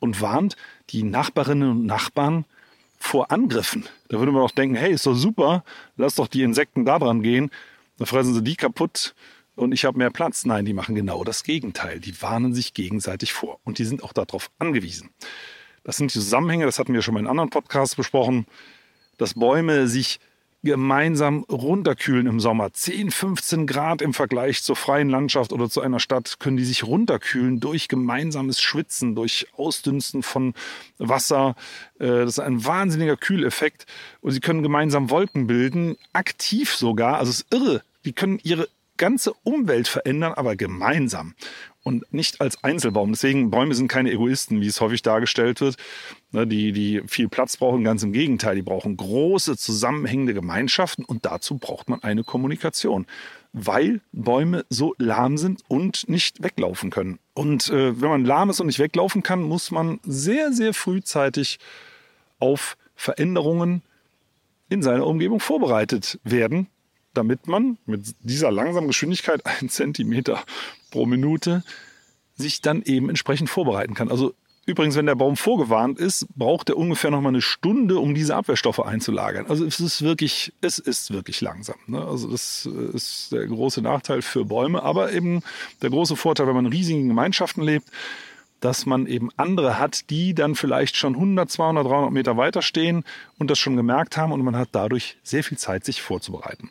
und 0.00 0.20
warnt, 0.20 0.56
die 0.90 1.04
Nachbarinnen 1.04 1.70
und 1.70 1.86
Nachbarn 1.86 2.44
vor 3.02 3.32
Angriffen. 3.32 3.84
Da 4.08 4.18
würde 4.18 4.32
man 4.32 4.42
auch 4.42 4.52
denken, 4.52 4.76
hey, 4.76 4.92
ist 4.92 5.06
doch 5.06 5.14
super, 5.14 5.64
lass 5.96 6.14
doch 6.14 6.28
die 6.28 6.42
Insekten 6.42 6.84
da 6.84 6.98
dran 6.98 7.22
gehen. 7.22 7.50
Dann 7.98 8.06
fressen 8.06 8.32
sie 8.32 8.42
die 8.42 8.54
kaputt 8.54 9.14
und 9.56 9.72
ich 9.72 9.84
habe 9.84 9.98
mehr 9.98 10.10
Platz. 10.10 10.44
Nein, 10.44 10.64
die 10.64 10.72
machen 10.72 10.94
genau 10.94 11.24
das 11.24 11.42
Gegenteil. 11.42 11.98
Die 11.98 12.22
warnen 12.22 12.54
sich 12.54 12.74
gegenseitig 12.74 13.32
vor 13.32 13.58
und 13.64 13.78
die 13.78 13.84
sind 13.84 14.04
auch 14.04 14.12
darauf 14.12 14.50
angewiesen. 14.58 15.10
Das 15.82 15.96
sind 15.96 16.14
die 16.14 16.18
Zusammenhänge, 16.18 16.64
das 16.64 16.78
hatten 16.78 16.94
wir 16.94 17.02
schon 17.02 17.14
mal 17.14 17.20
in 17.20 17.26
anderen 17.26 17.50
Podcasts 17.50 17.96
besprochen, 17.96 18.46
dass 19.18 19.34
Bäume 19.34 19.88
sich 19.88 20.20
gemeinsam 20.62 21.44
runterkühlen 21.50 22.26
im 22.26 22.40
Sommer. 22.40 22.72
10, 22.72 23.10
15 23.10 23.66
Grad 23.66 24.00
im 24.00 24.14
Vergleich 24.14 24.62
zur 24.62 24.76
freien 24.76 25.10
Landschaft 25.10 25.52
oder 25.52 25.68
zu 25.68 25.80
einer 25.80 26.00
Stadt 26.00 26.38
können 26.38 26.56
die 26.56 26.64
sich 26.64 26.84
runterkühlen 26.84 27.60
durch 27.60 27.88
gemeinsames 27.88 28.60
Schwitzen, 28.60 29.14
durch 29.14 29.48
Ausdünsten 29.56 30.22
von 30.22 30.54
Wasser. 30.98 31.56
Äh, 31.98 32.06
das 32.06 32.34
ist 32.34 32.38
ein 32.38 32.64
wahnsinniger 32.64 33.16
Kühleffekt. 33.16 33.86
Und 34.20 34.30
sie 34.30 34.40
können 34.40 34.62
gemeinsam 34.62 35.10
Wolken 35.10 35.46
bilden, 35.46 35.96
aktiv 36.12 36.74
sogar. 36.74 37.18
Also 37.18 37.30
es 37.30 37.40
ist 37.40 37.54
irre. 37.54 37.82
Die 38.04 38.12
können 38.12 38.38
ihre 38.42 38.68
ganze 39.02 39.32
Umwelt 39.42 39.88
verändern, 39.88 40.32
aber 40.34 40.54
gemeinsam 40.54 41.34
und 41.82 42.04
nicht 42.12 42.40
als 42.40 42.62
Einzelbaum. 42.62 43.10
Deswegen, 43.10 43.50
Bäume 43.50 43.74
sind 43.74 43.88
keine 43.88 44.12
Egoisten, 44.12 44.60
wie 44.60 44.68
es 44.68 44.80
häufig 44.80 45.02
dargestellt 45.02 45.60
wird, 45.60 45.74
ne, 46.30 46.46
die, 46.46 46.70
die 46.70 47.02
viel 47.08 47.28
Platz 47.28 47.56
brauchen. 47.56 47.82
Ganz 47.82 48.04
im 48.04 48.12
Gegenteil, 48.12 48.54
die 48.54 48.62
brauchen 48.62 48.96
große 48.96 49.56
zusammenhängende 49.56 50.34
Gemeinschaften 50.34 51.04
und 51.04 51.26
dazu 51.26 51.58
braucht 51.58 51.88
man 51.88 52.00
eine 52.04 52.22
Kommunikation, 52.22 53.06
weil 53.52 54.02
Bäume 54.12 54.64
so 54.68 54.94
lahm 54.98 55.36
sind 55.36 55.64
und 55.66 56.08
nicht 56.08 56.40
weglaufen 56.40 56.90
können. 56.90 57.18
Und 57.34 57.70
äh, 57.70 58.00
wenn 58.00 58.08
man 58.08 58.24
lahm 58.24 58.50
ist 58.50 58.60
und 58.60 58.68
nicht 58.68 58.78
weglaufen 58.78 59.24
kann, 59.24 59.42
muss 59.42 59.72
man 59.72 59.98
sehr, 60.04 60.52
sehr 60.52 60.74
frühzeitig 60.74 61.58
auf 62.38 62.76
Veränderungen 62.94 63.82
in 64.68 64.80
seiner 64.80 65.08
Umgebung 65.08 65.40
vorbereitet 65.40 66.20
werden, 66.22 66.68
damit 67.14 67.46
man 67.46 67.78
mit 67.86 68.14
dieser 68.20 68.50
langsamen 68.50 68.88
Geschwindigkeit, 68.88 69.42
ein 69.60 69.68
Zentimeter 69.68 70.42
pro 70.90 71.06
Minute, 71.06 71.64
sich 72.34 72.60
dann 72.60 72.82
eben 72.82 73.08
entsprechend 73.08 73.50
vorbereiten 73.50 73.94
kann. 73.94 74.10
Also 74.10 74.34
übrigens, 74.64 74.96
wenn 74.96 75.06
der 75.06 75.14
Baum 75.14 75.36
vorgewarnt 75.36 75.98
ist, 75.98 76.26
braucht 76.34 76.70
er 76.70 76.76
ungefähr 76.76 77.10
noch 77.10 77.20
mal 77.20 77.28
eine 77.28 77.42
Stunde, 77.42 77.98
um 77.98 78.14
diese 78.14 78.34
Abwehrstoffe 78.34 78.80
einzulagern. 78.80 79.46
Also 79.46 79.64
es 79.64 79.80
ist 79.80 80.02
wirklich, 80.02 80.52
es 80.60 80.78
ist 80.78 81.12
wirklich 81.12 81.40
langsam. 81.40 81.76
Ne? 81.86 82.02
Also 82.02 82.28
das 82.28 82.66
ist 82.66 83.32
der 83.32 83.46
große 83.46 83.82
Nachteil 83.82 84.22
für 84.22 84.44
Bäume, 84.44 84.82
aber 84.82 85.12
eben 85.12 85.42
der 85.82 85.90
große 85.90 86.16
Vorteil, 86.16 86.46
wenn 86.46 86.54
man 86.54 86.66
in 86.66 86.72
riesigen 86.72 87.08
Gemeinschaften 87.08 87.62
lebt, 87.62 87.88
dass 88.62 88.86
man 88.86 89.06
eben 89.06 89.30
andere 89.36 89.80
hat, 89.80 90.08
die 90.08 90.34
dann 90.34 90.54
vielleicht 90.54 90.96
schon 90.96 91.14
100, 91.14 91.50
200, 91.50 91.84
300 91.84 92.12
Meter 92.12 92.36
weiter 92.36 92.62
stehen 92.62 93.02
und 93.36 93.50
das 93.50 93.58
schon 93.58 93.76
gemerkt 93.76 94.16
haben 94.16 94.30
und 94.30 94.42
man 94.42 94.56
hat 94.56 94.68
dadurch 94.70 95.18
sehr 95.24 95.42
viel 95.42 95.58
Zeit, 95.58 95.84
sich 95.84 96.00
vorzubereiten. 96.00 96.70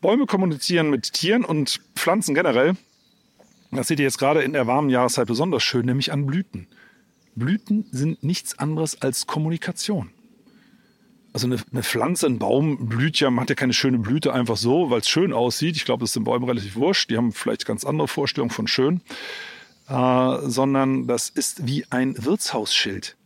Bäume 0.00 0.24
kommunizieren 0.24 0.88
mit 0.88 1.12
Tieren 1.12 1.44
und 1.44 1.80
Pflanzen 1.94 2.34
generell. 2.34 2.76
Das 3.72 3.88
seht 3.88 3.98
ihr 3.98 4.06
jetzt 4.06 4.18
gerade 4.18 4.40
in 4.40 4.54
der 4.54 4.66
warmen 4.66 4.88
Jahreszeit 4.88 5.26
besonders 5.26 5.62
schön, 5.62 5.84
nämlich 5.84 6.12
an 6.12 6.24
Blüten. 6.24 6.66
Blüten 7.34 7.84
sind 7.92 8.22
nichts 8.22 8.58
anderes 8.58 9.02
als 9.02 9.26
Kommunikation. 9.26 10.10
Also 11.34 11.46
eine, 11.46 11.58
eine, 11.70 11.82
Pflanze, 11.82 12.26
ein 12.26 12.38
Baum 12.38 12.88
blüht 12.88 13.20
ja, 13.20 13.30
macht 13.30 13.50
ja 13.50 13.54
keine 13.54 13.74
schöne 13.74 13.98
Blüte 13.98 14.32
einfach 14.32 14.56
so, 14.56 14.88
weil 14.88 15.00
es 15.00 15.10
schön 15.10 15.34
aussieht. 15.34 15.76
Ich 15.76 15.84
glaube, 15.84 16.00
das 16.00 16.10
ist 16.10 16.16
den 16.16 16.24
Bäumen 16.24 16.46
relativ 16.46 16.74
wurscht. 16.76 17.10
Die 17.10 17.18
haben 17.18 17.32
vielleicht 17.32 17.66
ganz 17.66 17.84
andere 17.84 18.08
Vorstellungen 18.08 18.50
von 18.50 18.66
schön 18.66 19.02
äh, 19.88 20.38
sondern 20.42 21.06
das 21.06 21.28
ist 21.30 21.66
wie 21.66 21.84
ein 21.90 22.14
Wirtshausschild. 22.24 23.16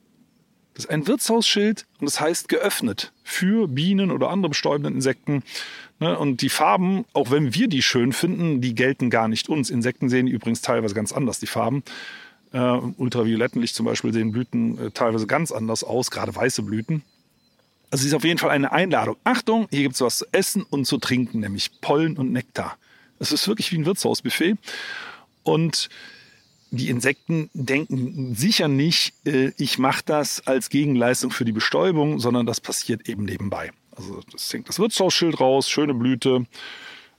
Das 0.75 0.85
ist 0.85 0.91
ein 0.91 1.07
Wirtshausschild 1.07 1.87
und 2.01 2.07
das 2.07 2.21
heißt 2.21 2.49
geöffnet 2.49 3.13
für 3.25 3.69
Bienen 3.69 4.11
oder 4.11 4.31
andere 4.31 4.51
bestäubende 4.51 4.91
Insekten. 4.91 5.43
Ne? 6.01 6.19
Und 6.19 6.41
die 6.41 6.49
Farben, 6.49 7.05
auch 7.13 7.31
wenn 7.31 7.55
wir 7.55 7.69
die 7.69 7.83
schön 7.83 8.13
finden, 8.13 8.61
die 8.61 8.75
gelten 8.75 9.11
gar 9.11 9.29
nicht 9.29 9.49
uns. 9.49 9.71
Insekten 9.71 10.09
sehen 10.09 10.27
übrigens 10.27 10.63
teilweise 10.63 10.95
ganz 10.95 11.13
anders, 11.13 11.39
die 11.39 11.47
Farben. 11.47 11.83
Äh, 12.53 12.59
ultravioletten 12.59 13.61
Licht 13.61 13.75
zum 13.75 13.87
Beispiel 13.87 14.13
sehen 14.13 14.33
Blüten 14.33 14.79
äh, 14.79 14.91
teilweise 14.91 15.27
ganz 15.27 15.53
anders 15.53 15.85
aus, 15.85 16.11
gerade 16.11 16.35
weiße 16.35 16.63
Blüten. 16.63 17.03
Also 17.91 18.03
es 18.03 18.09
ist 18.09 18.15
auf 18.15 18.25
jeden 18.25 18.39
Fall 18.39 18.51
eine 18.51 18.73
Einladung. 18.73 19.17
Achtung, 19.25 19.69
hier 19.71 19.83
gibt 19.83 19.95
es 19.95 20.01
was 20.01 20.19
zu 20.19 20.27
essen 20.33 20.63
und 20.63 20.87
zu 20.87 20.99
trinken, 20.99 21.41
nämlich 21.41 21.81
Pollen 21.81 22.17
und 22.17 22.33
Nektar. 22.33 22.79
Es 23.19 23.33
ist 23.33 23.47
wirklich 23.49 23.71
wie 23.73 23.79
ein 23.79 23.85
Wirtshausbuffet. 23.85 24.57
Und 25.43 25.91
die 26.73 26.89
Insekten 26.89 27.51
denken 27.53 28.35
sicher 28.35 28.67
nicht, 28.67 29.15
äh, 29.27 29.53
ich 29.59 29.79
mache 29.79 30.03
das 30.05 30.47
als 30.47 30.71
Gegenleistung 30.71 31.31
für 31.31 31.45
die 31.45 31.53
Bestäubung, 31.53 32.19
sondern 32.19 32.47
das 32.47 32.61
passiert 32.61 33.09
eben 33.09 33.25
nebenbei. 33.25 33.71
Also 33.95 34.21
das 34.33 34.51
hängt 34.53 34.69
das 34.69 34.79
Wirtshausschild 34.79 35.39
raus, 35.39 35.69
schöne 35.69 35.93
Blüte, 35.93 36.47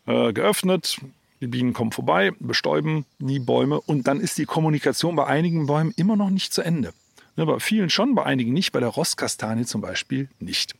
äh, 0.07 0.33
geöffnet, 0.33 0.97
die 1.39 1.47
Bienen 1.47 1.73
kommen 1.73 1.91
vorbei, 1.91 2.31
bestäuben 2.39 3.05
die 3.19 3.39
Bäume 3.39 3.79
und 3.79 4.07
dann 4.07 4.19
ist 4.19 4.39
die 4.39 4.45
Kommunikation 4.45 5.15
bei 5.15 5.27
einigen 5.27 5.67
Bäumen 5.67 5.93
immer 5.95 6.15
noch 6.15 6.31
nicht 6.31 6.51
zu 6.51 6.63
Ende. 6.63 6.91
Ne, 7.35 7.45
bei 7.45 7.59
vielen 7.59 7.89
schon, 7.89 8.15
bei 8.15 8.23
einigen 8.23 8.53
nicht, 8.53 8.71
bei 8.71 8.79
der 8.79 8.89
Rosskastanie 8.89 9.65
zum 9.65 9.81
Beispiel 9.81 10.29
nicht. 10.39 10.73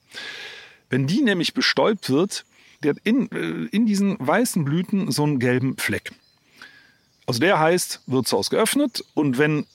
Wenn 0.90 1.06
die 1.06 1.22
nämlich 1.22 1.54
bestäubt 1.54 2.10
wird, 2.10 2.46
der 2.82 2.92
hat 2.92 3.02
in, 3.04 3.32
äh, 3.32 3.68
in 3.72 3.86
diesen 3.86 4.18
weißen 4.20 4.66
Blüten 4.66 5.12
so 5.12 5.24
einen 5.24 5.40
gelben 5.40 5.78
Fleck. 5.78 6.12
Also 7.26 7.40
der 7.40 7.60
heißt, 7.60 8.02
Wirtshaus 8.08 8.50
geöffnet 8.50 9.04
und 9.14 9.38
wenn 9.38 9.66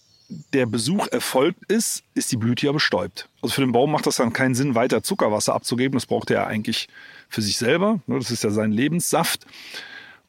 der 0.52 0.66
Besuch 0.66 1.06
erfolgt 1.08 1.70
ist, 1.70 2.02
ist 2.14 2.30
die 2.32 2.36
Blüte 2.36 2.66
ja 2.66 2.72
bestäubt. 2.72 3.28
Also 3.40 3.54
für 3.54 3.62
den 3.62 3.72
Baum 3.72 3.90
macht 3.90 4.06
das 4.06 4.16
dann 4.16 4.32
keinen 4.32 4.54
Sinn, 4.54 4.74
weiter 4.74 5.02
Zuckerwasser 5.02 5.54
abzugeben. 5.54 5.96
Das 5.96 6.06
braucht 6.06 6.30
er 6.30 6.42
ja 6.42 6.46
eigentlich 6.46 6.88
für 7.28 7.40
sich 7.40 7.56
selber. 7.56 8.00
Ne, 8.06 8.18
das 8.18 8.30
ist 8.30 8.44
ja 8.44 8.50
sein 8.50 8.72
Lebenssaft. 8.72 9.46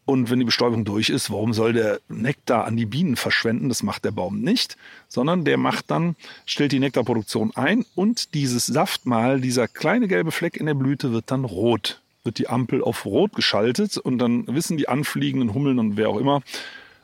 Und 0.06 0.32
wenn 0.32 0.40
die 0.40 0.46
Bestäubung 0.46 0.86
durch 0.86 1.10
ist, 1.10 1.30
warum 1.30 1.54
soll 1.54 1.74
der 1.74 2.00
Nektar 2.08 2.66
an 2.66 2.76
die 2.76 2.88
Bienen 2.88 3.16
verschwenden? 3.16 3.70
Das 3.70 3.84
macht 3.84 4.06
der 4.06 4.12
Baum 4.12 4.42
nicht, 4.42 4.76
sondern 5.08 5.46
der 5.46 5.58
macht 5.58 5.92
dann, 5.92 6.16
stellt 6.48 6.72
die 6.72 6.80
Nektarproduktion 6.80 7.52
ein 7.56 7.86
und 7.94 8.34
dieses 8.34 8.66
Saftmal, 8.66 9.40
dieser 9.40 9.68
kleine 9.68 10.08
gelbe 10.08 10.32
Fleck 10.32 10.58
in 10.58 10.66
der 10.66 10.74
Blüte 10.74 11.12
wird 11.12 11.30
dann 11.30 11.46
rot. 11.46 12.02
Wird 12.24 12.40
die 12.40 12.50
Ampel 12.50 12.82
auf 12.84 13.06
rot 13.06 13.34
geschaltet 13.34 13.98
und 13.98 14.18
dann 14.18 14.48
wissen 14.48 14.78
die 14.78 14.90
anfliegenden 14.90 15.54
Hummeln 15.54 15.78
und 15.78 15.96
wer 15.96 16.10
auch 16.10 16.18
immer, 16.18 16.42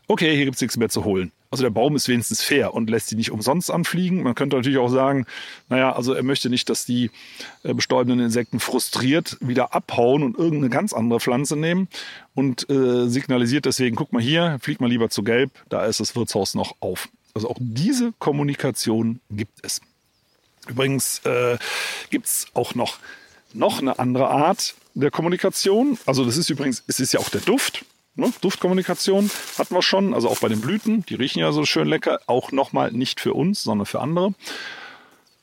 okay, 0.07 0.35
hier 0.35 0.45
gibt 0.45 0.55
es 0.55 0.61
nichts 0.61 0.77
mehr 0.77 0.89
zu 0.89 1.03
holen. 1.03 1.31
Also 1.51 1.63
der 1.63 1.69
Baum 1.69 1.95
ist 1.95 2.07
wenigstens 2.07 2.41
fair 2.41 2.73
und 2.73 2.89
lässt 2.89 3.07
sie 3.07 3.15
nicht 3.15 3.31
umsonst 3.31 3.71
anfliegen. 3.71 4.23
Man 4.23 4.35
könnte 4.35 4.57
natürlich 4.57 4.77
auch 4.77 4.89
sagen, 4.89 5.25
naja, 5.69 5.93
also 5.93 6.13
er 6.13 6.23
möchte 6.23 6.49
nicht, 6.49 6.69
dass 6.69 6.85
die 6.85 7.11
äh, 7.63 7.73
bestäubenden 7.73 8.19
Insekten 8.19 8.59
frustriert 8.59 9.37
wieder 9.39 9.73
abhauen 9.73 10.23
und 10.23 10.37
irgendeine 10.37 10.69
ganz 10.69 10.91
andere 10.91 11.19
Pflanze 11.19 11.55
nehmen 11.55 11.87
und 12.33 12.69
äh, 12.69 13.07
signalisiert 13.07 13.65
deswegen, 13.65 13.95
guck 13.95 14.11
mal 14.11 14.21
hier, 14.21 14.57
flieg 14.61 14.81
mal 14.81 14.89
lieber 14.89 15.09
zu 15.09 15.23
Gelb, 15.23 15.51
da 15.69 15.85
ist 15.85 15.99
das 15.99 16.15
Wirtshaus 16.15 16.55
noch 16.55 16.75
auf. 16.81 17.09
Also 17.33 17.49
auch 17.49 17.57
diese 17.59 18.13
Kommunikation 18.19 19.19
gibt 19.29 19.59
es. 19.63 19.81
Übrigens 20.67 21.19
äh, 21.25 21.57
gibt 22.09 22.25
es 22.25 22.47
auch 22.53 22.75
noch, 22.75 22.97
noch 23.53 23.79
eine 23.79 23.99
andere 23.99 24.29
Art 24.29 24.75
der 24.93 25.11
Kommunikation. 25.11 25.97
Also 26.05 26.25
das 26.25 26.37
ist 26.37 26.49
übrigens, 26.49 26.83
es 26.87 26.99
ist 26.99 27.13
ja 27.13 27.19
auch 27.19 27.29
der 27.29 27.41
Duft. 27.41 27.85
Ne? 28.15 28.31
Duftkommunikation 28.41 29.29
hatten 29.57 29.75
wir 29.75 29.81
schon, 29.81 30.13
also 30.13 30.29
auch 30.29 30.39
bei 30.39 30.47
den 30.47 30.61
Blüten, 30.61 31.05
die 31.05 31.15
riechen 31.15 31.39
ja 31.39 31.51
so 31.51 31.65
schön 31.65 31.87
lecker, 31.87 32.19
auch 32.27 32.51
nochmal 32.51 32.91
nicht 32.91 33.19
für 33.19 33.33
uns, 33.33 33.63
sondern 33.63 33.85
für 33.85 33.99
andere. 33.99 34.33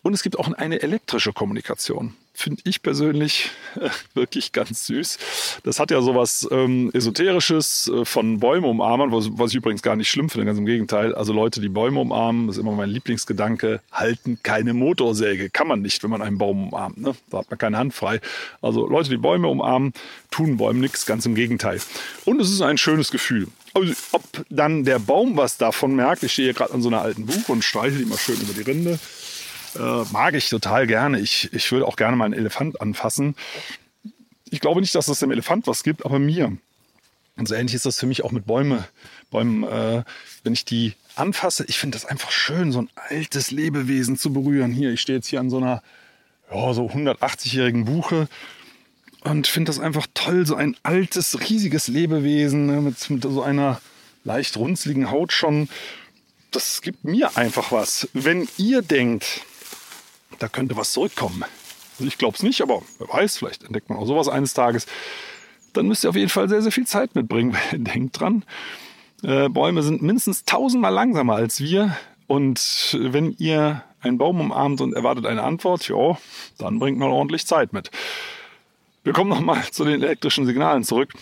Und 0.02 0.14
es 0.14 0.22
gibt 0.22 0.38
auch 0.38 0.50
eine 0.52 0.82
elektrische 0.82 1.32
Kommunikation 1.32 2.16
finde 2.34 2.62
ich 2.64 2.82
persönlich 2.82 3.50
äh, 3.76 3.90
wirklich 4.14 4.52
ganz 4.52 4.86
süß. 4.86 5.18
Das 5.64 5.78
hat 5.78 5.90
ja 5.90 6.00
sowas 6.00 6.48
ähm, 6.50 6.90
Esoterisches 6.92 7.90
äh, 7.94 8.04
von 8.04 8.40
Bäume 8.40 8.66
umarmen, 8.66 9.12
was, 9.12 9.28
was 9.32 9.50
ich 9.50 9.56
übrigens 9.56 9.82
gar 9.82 9.96
nicht 9.96 10.08
schlimm 10.08 10.30
finde, 10.30 10.46
ganz 10.46 10.58
im 10.58 10.66
Gegenteil. 10.66 11.14
Also 11.14 11.32
Leute, 11.32 11.60
die 11.60 11.68
Bäume 11.68 12.00
umarmen, 12.00 12.46
das 12.46 12.56
ist 12.56 12.62
immer 12.62 12.72
mein 12.72 12.88
Lieblingsgedanke, 12.88 13.80
halten 13.92 14.38
keine 14.42 14.74
Motorsäge. 14.74 15.50
Kann 15.50 15.68
man 15.68 15.82
nicht, 15.82 16.02
wenn 16.02 16.10
man 16.10 16.22
einen 16.22 16.38
Baum 16.38 16.68
umarmt. 16.68 16.98
Ne? 16.98 17.14
Da 17.30 17.38
hat 17.38 17.50
man 17.50 17.58
keine 17.58 17.78
Hand 17.78 17.94
frei. 17.94 18.20
Also 18.60 18.88
Leute, 18.88 19.10
die 19.10 19.18
Bäume 19.18 19.48
umarmen, 19.48 19.92
tun 20.30 20.56
Bäumen 20.56 20.80
nichts, 20.80 21.06
ganz 21.06 21.26
im 21.26 21.34
Gegenteil. 21.34 21.80
Und 22.24 22.40
es 22.40 22.50
ist 22.50 22.62
ein 22.62 22.78
schönes 22.78 23.10
Gefühl. 23.10 23.48
Also, 23.74 23.94
ob 24.12 24.22
dann 24.50 24.84
der 24.84 24.98
Baum 24.98 25.36
was 25.36 25.56
davon 25.56 25.96
merkt, 25.96 26.22
ich 26.22 26.32
stehe 26.32 26.48
hier 26.48 26.54
gerade 26.54 26.74
an 26.74 26.82
so 26.82 26.88
einer 26.88 27.00
alten 27.00 27.24
Buch 27.24 27.48
und 27.48 27.64
streiche 27.64 27.96
die 27.96 28.04
mal 28.04 28.18
schön 28.18 28.40
über 28.40 28.52
die 28.52 28.62
Rinde 28.62 28.98
äh, 29.76 30.04
mag 30.12 30.34
ich 30.34 30.48
total 30.48 30.86
gerne. 30.86 31.20
Ich, 31.20 31.52
ich 31.52 31.70
würde 31.72 31.86
auch 31.86 31.96
gerne 31.96 32.16
mal 32.16 32.26
einen 32.26 32.34
Elefant 32.34 32.80
anfassen. 32.80 33.36
Ich 34.50 34.60
glaube 34.60 34.80
nicht, 34.80 34.94
dass 34.94 35.08
es 35.08 35.18
dem 35.18 35.30
Elefant 35.30 35.66
was 35.66 35.82
gibt, 35.82 36.04
aber 36.04 36.18
mir. 36.18 36.56
Und 37.36 37.48
so 37.48 37.54
ähnlich 37.54 37.74
ist 37.74 37.86
das 37.86 37.98
für 37.98 38.06
mich 38.06 38.24
auch 38.24 38.30
mit 38.30 38.46
Bäume, 38.46 38.84
Bäumen. 39.30 39.64
Äh, 39.64 40.04
wenn 40.44 40.52
ich 40.52 40.64
die 40.64 40.94
anfasse, 41.16 41.64
ich 41.66 41.78
finde 41.78 41.96
das 41.96 42.04
einfach 42.04 42.30
schön, 42.30 42.72
so 42.72 42.80
ein 42.80 42.90
altes 42.94 43.50
Lebewesen 43.50 44.18
zu 44.18 44.32
berühren. 44.32 44.72
Hier, 44.72 44.92
ich 44.92 45.00
stehe 45.00 45.18
jetzt 45.18 45.28
hier 45.28 45.40
an 45.40 45.50
so 45.50 45.58
einer 45.58 45.82
ja, 46.52 46.74
so 46.74 46.86
180-jährigen 46.86 47.84
Buche 47.84 48.28
und 49.24 49.46
finde 49.46 49.70
das 49.70 49.78
einfach 49.78 50.06
toll, 50.14 50.46
so 50.46 50.54
ein 50.54 50.76
altes, 50.82 51.48
riesiges 51.48 51.88
Lebewesen 51.88 52.66
ne, 52.66 52.80
mit, 52.80 53.08
mit 53.08 53.22
so 53.22 53.42
einer 53.42 53.80
leicht 54.24 54.56
runzligen 54.56 55.10
Haut 55.10 55.32
schon. 55.32 55.68
Das 56.50 56.82
gibt 56.82 57.04
mir 57.04 57.36
einfach 57.36 57.72
was. 57.72 58.08
Wenn 58.12 58.48
ihr 58.58 58.82
denkt, 58.82 59.40
da 60.38 60.48
könnte 60.48 60.76
was 60.76 60.92
zurückkommen. 60.92 61.44
Also 61.98 62.06
ich 62.06 62.18
glaube 62.18 62.36
es 62.36 62.42
nicht, 62.42 62.60
aber 62.62 62.82
wer 62.98 63.08
weiß, 63.08 63.38
vielleicht 63.38 63.64
entdeckt 63.64 63.88
man 63.88 63.98
auch 63.98 64.06
sowas 64.06 64.28
eines 64.28 64.54
Tages. 64.54 64.86
dann 65.72 65.86
müsst 65.86 66.04
ihr 66.04 66.10
auf 66.10 66.16
jeden 66.16 66.28
Fall 66.28 66.48
sehr, 66.48 66.62
sehr 66.62 66.72
viel 66.72 66.86
Zeit 66.86 67.14
mitbringen. 67.14 67.56
Denkt 67.72 68.20
dran, 68.20 68.44
äh, 69.22 69.48
Bäume 69.48 69.82
sind 69.82 70.02
mindestens 70.02 70.44
tausendmal 70.44 70.92
langsamer 70.92 71.34
als 71.34 71.60
wir. 71.60 71.96
Und 72.26 72.96
wenn 73.00 73.34
ihr 73.38 73.82
einen 74.00 74.18
Baum 74.18 74.40
umarmt 74.40 74.80
und 74.80 74.94
erwartet 74.94 75.26
eine 75.26 75.42
Antwort, 75.42 75.88
ja, 75.88 76.18
dann 76.58 76.78
bringt 76.78 76.98
mal 76.98 77.10
ordentlich 77.10 77.46
Zeit 77.46 77.72
mit. 77.72 77.90
Wir 79.04 79.12
kommen 79.12 79.30
nochmal 79.30 79.62
zu 79.70 79.84
den 79.84 80.02
elektrischen 80.02 80.46
Signalen 80.46 80.84
zurück. 80.84 81.12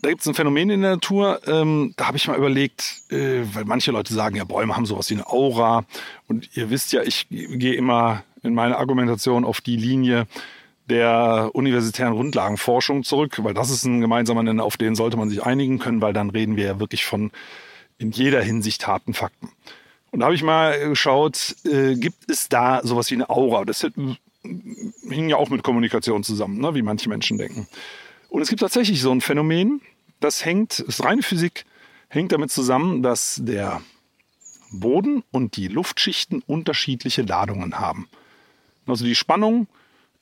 Da 0.00 0.10
gibt 0.10 0.20
es 0.20 0.28
ein 0.28 0.34
Phänomen 0.34 0.70
in 0.70 0.82
der 0.82 0.92
Natur, 0.92 1.40
ähm, 1.46 1.92
da 1.96 2.06
habe 2.06 2.16
ich 2.16 2.28
mal 2.28 2.38
überlegt, 2.38 3.02
äh, 3.10 3.42
weil 3.52 3.64
manche 3.64 3.90
Leute 3.90 4.14
sagen, 4.14 4.36
ja, 4.36 4.44
Bäume 4.44 4.76
haben 4.76 4.86
sowas 4.86 5.10
wie 5.10 5.14
eine 5.14 5.26
Aura. 5.26 5.84
Und 6.28 6.56
ihr 6.56 6.70
wisst 6.70 6.92
ja, 6.92 7.02
ich 7.02 7.26
gehe 7.30 7.74
immer 7.74 8.22
in 8.42 8.54
meiner 8.54 8.78
Argumentation 8.78 9.44
auf 9.44 9.60
die 9.60 9.76
Linie 9.76 10.26
der 10.88 11.50
universitären 11.52 12.14
Grundlagenforschung 12.14 13.02
zurück, 13.02 13.42
weil 13.42 13.54
das 13.54 13.70
ist 13.70 13.84
ein 13.84 14.00
gemeinsamer 14.00 14.42
Nenner, 14.42 14.64
auf 14.64 14.76
den 14.76 14.94
sollte 14.94 15.16
man 15.16 15.28
sich 15.28 15.42
einigen 15.42 15.78
können, 15.78 16.00
weil 16.00 16.12
dann 16.12 16.30
reden 16.30 16.56
wir 16.56 16.64
ja 16.64 16.80
wirklich 16.80 17.04
von 17.04 17.30
in 17.98 18.12
jeder 18.12 18.40
Hinsicht 18.40 18.86
harten 18.86 19.14
Fakten. 19.14 19.50
Und 20.10 20.20
da 20.20 20.26
habe 20.26 20.34
ich 20.34 20.42
mal 20.42 20.78
geschaut, 20.88 21.56
äh, 21.64 21.94
gibt 21.94 22.30
es 22.30 22.48
da 22.48 22.80
sowas 22.84 23.10
wie 23.10 23.16
eine 23.16 23.28
Aura? 23.28 23.64
Das 23.64 23.82
hing 23.82 25.28
ja 25.28 25.36
auch 25.36 25.50
mit 25.50 25.62
Kommunikation 25.62 26.22
zusammen, 26.22 26.60
ne, 26.60 26.74
wie 26.74 26.82
manche 26.82 27.08
Menschen 27.08 27.36
denken. 27.36 27.66
Und 28.28 28.42
es 28.42 28.48
gibt 28.48 28.60
tatsächlich 28.60 29.00
so 29.00 29.10
ein 29.10 29.20
Phänomen, 29.20 29.80
das 30.20 30.44
hängt, 30.44 30.80
das 30.80 30.88
ist 30.88 31.04
reine 31.04 31.22
Physik, 31.22 31.64
hängt 32.08 32.32
damit 32.32 32.50
zusammen, 32.50 33.02
dass 33.02 33.40
der 33.42 33.82
Boden 34.70 35.22
und 35.30 35.56
die 35.56 35.68
Luftschichten 35.68 36.42
unterschiedliche 36.46 37.22
Ladungen 37.22 37.78
haben. 37.78 38.08
Also 38.86 39.04
die 39.04 39.14
Spannung 39.14 39.66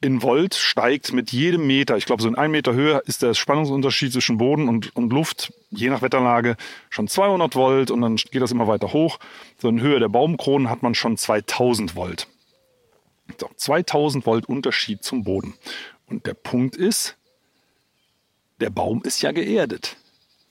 in 0.01 0.23
Volt 0.23 0.55
steigt 0.55 1.13
mit 1.13 1.33
jedem 1.33 1.67
Meter. 1.67 1.97
Ich 1.97 2.05
glaube, 2.05 2.23
so 2.23 2.29
in 2.29 2.37
einem 2.37 2.53
Meter 2.53 2.75
Höhe 2.75 3.03
ist 3.07 3.23
der 3.23 3.35
Spannungsunterschied 3.35 4.13
zwischen 4.13 4.39
Boden 4.39 4.69
und, 4.69 4.95
und 4.95 5.13
Luft, 5.13 5.53
je 5.71 5.89
nach 5.89 6.03
Wetterlage, 6.03 6.57
schon 6.91 7.09
200 7.09 7.55
Volt 7.55 7.91
und 7.91 8.03
dann 8.03 8.17
geht 8.17 8.43
das 8.43 8.53
immer 8.53 8.69
weiter 8.69 8.93
hoch. 8.93 9.19
So 9.59 9.69
in 9.69 9.81
Höhe 9.81 9.99
der 9.99 10.09
Baumkronen 10.09 10.69
hat 10.69 10.83
man 10.83 10.95
schon 10.95 11.17
2000 11.17 11.97
Volt. 11.97 12.29
So, 13.41 13.49
2000 13.57 14.27
Volt 14.27 14.47
Unterschied 14.47 15.03
zum 15.03 15.25
Boden. 15.25 15.55
Und 16.07 16.27
der 16.27 16.35
Punkt 16.35 16.77
ist, 16.77 17.16
der 18.61 18.71
Baum 18.71 19.03
ist 19.03 19.23
ja 19.23 19.33
geerdet. 19.33 19.97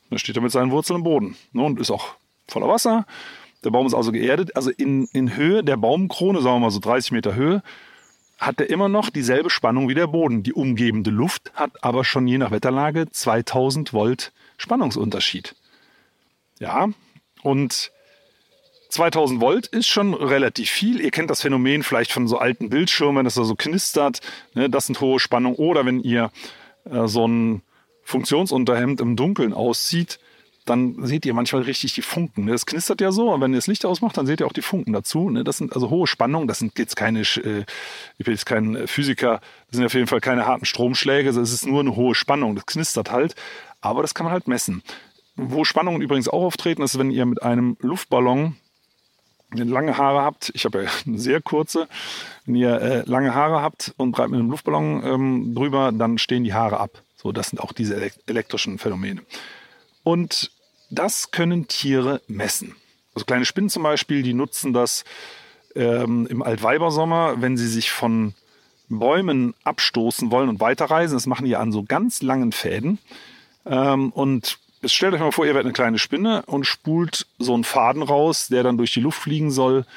Da 0.10 0.18
steht 0.18 0.36
er 0.36 0.42
mit 0.42 0.52
seinen 0.52 0.72
Wurzeln 0.72 0.98
im 0.98 1.04
Boden 1.04 1.36
ne, 1.52 1.64
und 1.64 1.80
ist 1.80 1.92
auch 1.92 2.16
voller 2.48 2.68
Wasser. 2.68 3.06
Der 3.64 3.72
Baum 3.72 3.88
ist 3.88 3.94
also 3.94 4.12
geerdet. 4.12 4.56
Also 4.56 4.70
in, 4.70 5.06
in 5.14 5.36
Höhe 5.36 5.64
der 5.64 5.78
Baumkrone, 5.78 6.42
sagen 6.42 6.58
wir 6.58 6.60
mal 6.62 6.72
so 6.72 6.80
30 6.80 7.12
Meter 7.12 7.34
Höhe, 7.36 7.64
hat 8.38 8.60
er 8.60 8.70
immer 8.70 8.90
noch 8.90 9.10
dieselbe 9.10 9.50
Spannung 9.50 9.90
wie 9.90 9.96
der 9.96 10.08
Boden. 10.08 10.44
Die 10.44 10.54
umgebende 10.54 11.10
Luft 11.10 11.52
hat 11.56 11.84
aber 11.84 12.04
schon 12.04 12.28
je 12.28 12.38
nach 12.38 12.52
Wetterlage 12.52 13.10
2000 13.10 13.94
Volt 13.94 14.32
Spannungsunterschied. 14.58 15.56
Ja, 16.60 16.90
und 17.42 17.92
2000 18.90 19.42
Volt 19.42 19.68
ist 19.68 19.88
schon 19.88 20.14
relativ 20.14 20.70
viel. 20.70 21.02
Ihr 21.02 21.12
kennt 21.12 21.30
das 21.30 21.42
Phänomen 21.42 21.84
vielleicht 21.84 22.12
von 22.12 22.28
so 22.28 22.38
alten 22.38 22.70
Bildschirmen, 22.70 23.26
dass 23.26 23.38
er 23.38 23.46
so 23.46 23.56
knistert. 23.56 24.22
Ne, 24.54 24.70
das 24.70 24.86
sind 24.86 25.02
hohe 25.02 25.20
Spannungen. 25.20 25.58
Oder 25.58 25.86
wenn 25.86 26.00
ihr 26.00 26.32
äh, 26.86 27.08
so 27.08 27.28
ein 27.28 27.62
Funktionsunterhemd 28.06 29.02
im 29.02 29.18
Dunkeln 29.18 29.52
auszieht, 29.52 30.20
dann 30.66 31.06
seht 31.06 31.26
ihr 31.26 31.34
manchmal 31.34 31.64
richtig 31.64 31.94
die 31.94 32.02
Funken. 32.02 32.48
Das 32.48 32.66
knistert 32.66 33.02
ja 33.02 33.12
so, 33.12 33.32
und 33.32 33.42
wenn 33.42 33.52
ihr 33.52 33.58
das 33.58 33.68
Licht 33.68 33.86
ausmacht, 33.86 34.18
dann 34.18 34.26
seht 34.26 34.40
ihr 34.40 34.48
auch 34.48 34.54
die 34.54 34.62
Funken 34.62 34.94
dazu. 34.94 35.30
Ne? 35.30 35.44
Das 35.44 35.58
sind 35.58 35.74
also 35.74 35.90
hohe 35.90 36.08
Spannungen, 36.08 36.48
das 36.48 36.60
sind 36.60 36.78
jetzt 36.80 36.96
keine, 36.96 37.22
äh, 37.22 37.66
ich 38.18 38.26
bin 38.26 38.34
jetzt 38.34 38.46
kein 38.46 38.88
Physiker, 38.88 39.42
das 39.68 39.78
sind 39.78 39.86
auf 39.86 39.94
jeden 39.94 40.08
Fall 40.08 40.22
keine 40.22 40.48
harten 40.48 40.66
Stromschläge, 40.66 41.30
es 41.30 41.38
ist 41.38 41.68
nur 41.68 41.82
eine 41.82 41.96
hohe 41.96 42.16
Spannung, 42.16 42.56
das 42.56 42.66
knistert 42.66 43.12
halt, 43.12 43.36
aber 43.82 44.02
das 44.02 44.16
kann 44.16 44.26
man 44.26 44.34
halt 44.34 44.48
messen. 44.48 44.82
Wo 45.36 45.66
Spannungen 45.66 46.02
übrigens 46.02 46.30
auch 46.30 46.44
auftreten, 46.44 46.82
ist, 46.82 46.98
wenn 46.98 47.12
ihr 47.12 47.26
mit 47.26 47.44
einem 47.44 47.78
Luftballon 47.82 48.56
lange 49.52 49.98
Haare 49.98 50.22
habt, 50.22 50.52
ich 50.56 50.66
habe 50.66 50.84
ja 50.84 50.90
sehr 51.16 51.42
kurze, 51.42 51.88
wenn 52.46 52.56
ihr 52.56 52.82
äh, 52.82 53.04
lange 53.06 53.36
Haare 53.36 53.62
habt 53.62 53.94
und 53.98 54.12
breitet 54.12 54.32
mit 54.32 54.40
einem 54.40 54.50
Luftballon 54.50 55.04
ähm, 55.04 55.56
drüber, 55.56 55.92
dann 55.92 56.18
stehen 56.18 56.44
die 56.44 56.54
Haare 56.54 56.80
ab. 56.80 57.02
So, 57.26 57.32
das 57.32 57.48
sind 57.48 57.58
auch 57.58 57.74
diese 57.74 58.12
elektrischen 58.28 58.78
Phänomene. 58.78 59.24
Und 60.04 60.52
das 60.92 61.32
können 61.32 61.68
Tiere 61.68 62.22
messen. 62.28 62.76
Also 63.16 63.26
kleine 63.26 63.46
Spinnen 63.46 63.72
zum 63.72 63.82
Beispiel, 63.82 64.22
die 64.22 64.36
nutzen 64.36 64.74
das 64.74 65.06
ähm, 65.74 66.28
im 66.28 66.44
Altweibersommer, 66.44 67.42
wenn 67.42 67.58
sie 67.58 67.68
sich 67.68 67.90
von 67.90 68.36
Bäumen 68.90 69.56
abstoßen 69.64 70.30
wollen 70.30 70.50
und 70.50 70.60
weiterreisen. 70.60 71.16
Das 71.16 71.26
machen 71.26 71.48
die 71.48 71.56
an 71.56 71.72
so 71.72 71.82
ganz 71.82 72.22
langen 72.22 72.52
Fäden. 72.52 73.00
Ähm, 73.66 74.12
und 74.12 74.60
jetzt 74.84 74.94
stellt 74.94 75.16
euch 75.16 75.20
mal 75.20 75.32
vor, 75.32 75.48
ihr 75.48 75.56
werdet 75.56 75.66
eine 75.66 75.74
kleine 75.74 75.98
Spinne 75.98 76.44
und 76.46 76.66
spult 76.68 77.26
so 77.40 77.56
einen 77.56 77.64
Faden 77.64 78.04
raus, 78.04 78.50
der 78.50 78.62
dann 78.62 78.78
durch 78.78 78.94
die 78.94 79.02
Luft 79.02 79.24
fliegen 79.24 79.50
soll 79.50 79.88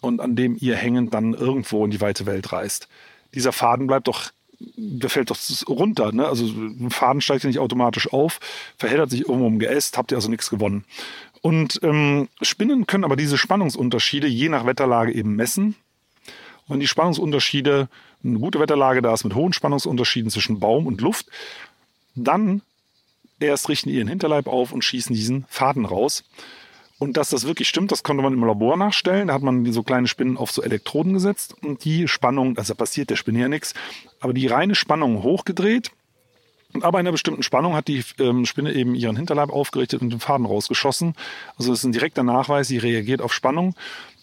und 0.00 0.20
an 0.20 0.36
dem 0.36 0.56
ihr 0.60 0.76
hängend 0.76 1.12
dann 1.12 1.34
irgendwo 1.34 1.84
in 1.84 1.90
die 1.90 2.00
weite 2.00 2.24
Welt 2.24 2.52
reist. 2.52 2.86
Dieser 3.34 3.50
Faden 3.50 3.88
bleibt 3.88 4.06
doch 4.06 4.30
der 4.76 5.10
fällt 5.10 5.30
doch 5.30 5.38
runter. 5.68 6.12
Ne? 6.12 6.26
Also 6.26 6.46
ein 6.46 6.90
Faden 6.90 7.20
steigt 7.20 7.44
ja 7.44 7.48
nicht 7.48 7.58
automatisch 7.58 8.12
auf, 8.12 8.40
verheddert 8.76 9.10
sich 9.10 9.20
irgendwo 9.20 9.46
im 9.46 9.58
Geäst, 9.58 9.96
habt 9.96 10.12
ihr 10.12 10.16
also 10.16 10.28
nichts 10.28 10.50
gewonnen. 10.50 10.84
Und 11.40 11.80
ähm, 11.82 12.28
Spinnen 12.40 12.86
können 12.86 13.04
aber 13.04 13.16
diese 13.16 13.36
Spannungsunterschiede 13.36 14.28
je 14.28 14.48
nach 14.48 14.64
Wetterlage 14.64 15.12
eben 15.12 15.34
messen. 15.34 15.74
Und 16.68 16.80
die 16.80 16.86
Spannungsunterschiede, 16.86 17.88
eine 18.24 18.38
gute 18.38 18.60
Wetterlage 18.60 19.02
da 19.02 19.12
ist 19.12 19.24
mit 19.24 19.34
hohen 19.34 19.52
Spannungsunterschieden 19.52 20.30
zwischen 20.30 20.60
Baum 20.60 20.86
und 20.86 21.00
Luft, 21.00 21.26
dann 22.14 22.62
erst 23.40 23.68
richten 23.68 23.90
ihren 23.90 24.08
Hinterleib 24.08 24.46
auf 24.46 24.72
und 24.72 24.84
schießen 24.84 25.14
diesen 25.14 25.44
Faden 25.48 25.84
raus. 25.84 26.22
Und 27.02 27.16
dass 27.16 27.30
das 27.30 27.48
wirklich 27.48 27.68
stimmt, 27.68 27.90
das 27.90 28.04
konnte 28.04 28.22
man 28.22 28.32
im 28.32 28.44
Labor 28.44 28.76
nachstellen. 28.76 29.26
Da 29.26 29.34
hat 29.34 29.42
man 29.42 29.72
so 29.72 29.82
kleine 29.82 30.06
Spinnen 30.06 30.36
auf 30.36 30.52
so 30.52 30.62
Elektroden 30.62 31.14
gesetzt 31.14 31.56
und 31.60 31.84
die 31.84 32.06
Spannung, 32.06 32.56
also 32.56 32.76
passiert 32.76 33.10
der 33.10 33.16
Spinne 33.16 33.40
ja 33.40 33.48
nichts, 33.48 33.74
aber 34.20 34.32
die 34.32 34.46
reine 34.46 34.76
Spannung 34.76 35.24
hochgedreht. 35.24 35.90
Und 36.72 36.84
in 36.84 36.94
einer 36.94 37.10
bestimmten 37.10 37.42
Spannung 37.42 37.74
hat 37.74 37.88
die 37.88 38.04
ähm, 38.20 38.46
Spinne 38.46 38.72
eben 38.72 38.94
ihren 38.94 39.16
Hinterleib 39.16 39.50
aufgerichtet 39.50 40.00
und 40.00 40.10
den 40.10 40.20
Faden 40.20 40.46
rausgeschossen. 40.46 41.16
Also 41.56 41.72
das 41.72 41.80
ist 41.80 41.84
ein 41.86 41.90
direkter 41.90 42.22
Nachweis, 42.22 42.68
sie 42.68 42.78
reagiert 42.78 43.20
auf 43.20 43.34
Spannung. 43.34 43.74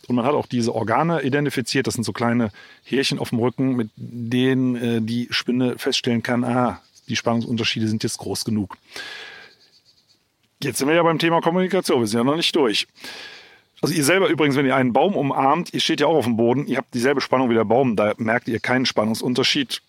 Und 0.07 0.15
man 0.15 0.23
hat 0.23 0.33
auch 0.33 0.47
diese 0.47 0.73
Organe 0.73 1.21
identifiziert. 1.21 1.85
Das 1.85 1.95
sind 1.95 2.05
so 2.05 2.13
kleine 2.13 2.49
Härchen 2.85 3.19
auf 3.19 3.31
dem 3.31 3.39
Rücken, 3.39 3.75
mit 3.75 3.89
denen 3.97 4.75
äh, 4.77 5.01
die 5.01 5.27
Spinne 5.31 5.77
feststellen 5.77 6.23
kann, 6.23 6.45
ah, 6.45 6.81
die 7.09 7.17
Spannungsunterschiede 7.17 7.89
sind 7.89 8.03
jetzt 8.03 8.19
groß 8.19 8.45
genug. 8.45 8.77
Jetzt 10.61 10.79
sind 10.79 10.89
wir 10.89 10.95
ja 10.95 11.03
beim 11.03 11.19
Thema 11.19 11.39
Kommunikation. 11.39 12.01
Wir 12.01 12.07
sind 12.07 12.19
ja 12.19 12.23
noch 12.23 12.35
nicht 12.35 12.53
durch. 12.55 12.85
Also 13.81 13.95
ihr 13.95 14.03
selber 14.03 14.27
übrigens, 14.27 14.57
wenn 14.57 14.65
ihr 14.65 14.75
einen 14.75 14.91
Baum 14.91 15.15
umarmt, 15.15 15.73
ihr 15.73 15.79
steht 15.79 16.01
ja 16.01 16.07
auch 16.07 16.17
auf 16.17 16.25
dem 16.25 16.35
Boden, 16.35 16.67
ihr 16.67 16.77
habt 16.77 16.93
dieselbe 16.93 17.21
Spannung 17.21 17.49
wie 17.49 17.53
der 17.53 17.63
Baum, 17.63 17.95
da 17.95 18.13
merkt 18.17 18.49
ihr 18.49 18.59
keinen 18.59 18.85
Spannungsunterschied. 18.85 19.81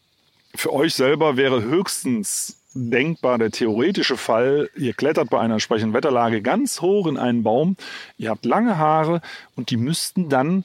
Für 0.55 0.73
euch 0.73 0.95
selber 0.95 1.37
wäre 1.37 1.63
höchstens 1.63 2.57
denkbar 2.73 3.39
der 3.39 3.51
theoretische 3.51 4.17
Fall, 4.17 4.71
ihr 4.77 4.95
klettert 4.95 5.29
bei 5.29 5.41
einer 5.41 5.55
entsprechenden 5.55 5.93
Wetterlage 5.93 6.41
ganz 6.41 6.81
hoch 6.81 7.09
in 7.09 7.17
einen 7.17 7.43
Baum, 7.43 7.77
ihr 8.17 8.31
habt 8.31 8.45
lange 8.45 8.79
Haare 8.79 9.23
und 9.57 9.71
die 9.71 9.77
müssten 9.77 10.29
dann 10.29 10.65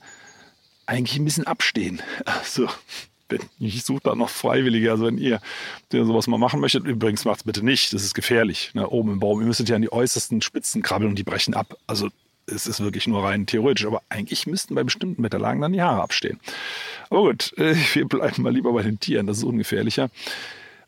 eigentlich 0.85 1.17
ein 1.17 1.25
bisschen 1.25 1.47
abstehen. 1.47 2.03
Also 2.25 2.69
ich 3.59 3.83
suche 3.83 4.01
da 4.03 4.15
noch 4.15 4.29
Freiwillige. 4.29 4.91
Also 4.91 5.05
wenn 5.05 5.17
ihr, 5.17 5.41
sowas 5.91 6.27
mal 6.27 6.37
machen 6.37 6.59
möchtet, 6.59 6.85
übrigens 6.85 7.25
macht 7.25 7.39
es 7.39 7.43
bitte 7.43 7.65
nicht, 7.65 7.93
das 7.93 8.03
ist 8.03 8.13
gefährlich. 8.13 8.71
Ne? 8.73 8.87
Oben 8.87 9.13
im 9.13 9.19
Baum, 9.19 9.39
ihr 9.41 9.47
müsstet 9.47 9.69
ja 9.69 9.75
an 9.75 9.81
die 9.81 9.91
äußersten 9.91 10.41
Spitzen 10.41 10.81
krabbeln 10.81 11.09
und 11.09 11.19
die 11.19 11.23
brechen 11.23 11.53
ab. 11.53 11.77
Also 11.87 12.09
es 12.47 12.67
ist 12.67 12.79
wirklich 12.79 13.07
nur 13.07 13.23
rein 13.23 13.45
theoretisch, 13.45 13.85
aber 13.85 14.03
eigentlich 14.09 14.47
müssten 14.47 14.75
bei 14.75 14.83
bestimmten 14.83 15.23
Wetterlagen 15.23 15.61
dann 15.61 15.73
die 15.73 15.81
Haare 15.81 16.01
abstehen. 16.01 16.39
Aber 17.09 17.21
gut, 17.23 17.53
äh, 17.57 17.75
wir 17.93 18.05
bleiben 18.05 18.43
mal 18.43 18.53
lieber 18.53 18.73
bei 18.73 18.83
den 18.83 18.99
Tieren, 18.99 19.27
das 19.27 19.39
ist 19.39 19.43
ungefährlicher. 19.43 20.09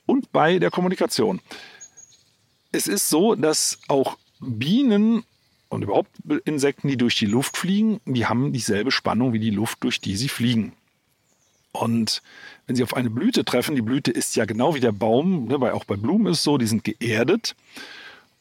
Und 0.05 0.31
bei 0.31 0.59
der 0.59 0.71
Kommunikation. 0.71 1.41
Es 2.71 2.87
ist 2.87 3.09
so, 3.09 3.35
dass 3.35 3.79
auch 3.87 4.17
Bienen 4.39 5.23
und 5.69 5.83
überhaupt 5.83 6.11
Insekten, 6.45 6.87
die 6.87 6.97
durch 6.97 7.15
die 7.15 7.25
Luft 7.25 7.57
fliegen, 7.57 7.99
die 8.05 8.25
haben 8.25 8.53
dieselbe 8.53 8.91
Spannung 8.91 9.33
wie 9.33 9.39
die 9.39 9.49
Luft, 9.49 9.83
durch 9.83 9.99
die 9.99 10.15
sie 10.15 10.29
fliegen. 10.29 10.73
Und 11.79 12.21
wenn 12.65 12.75
sie 12.75 12.83
auf 12.83 12.95
eine 12.95 13.09
Blüte 13.09 13.45
treffen, 13.45 13.75
die 13.75 13.81
Blüte 13.81 14.11
ist 14.11 14.35
ja 14.35 14.45
genau 14.45 14.75
wie 14.75 14.79
der 14.79 14.91
Baum, 14.91 15.45
ne, 15.45 15.61
weil 15.61 15.71
auch 15.71 15.85
bei 15.85 15.95
Blumen 15.95 16.27
ist 16.27 16.43
so, 16.43 16.57
die 16.57 16.67
sind 16.67 16.83
geerdet 16.83 17.55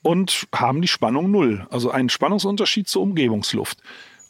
und 0.03 0.47
haben 0.55 0.83
die 0.83 0.89
Spannung 0.89 1.31
null, 1.31 1.67
also 1.71 1.91
einen 1.91 2.09
Spannungsunterschied 2.09 2.89
zur 2.89 3.03
Umgebungsluft. 3.03 3.79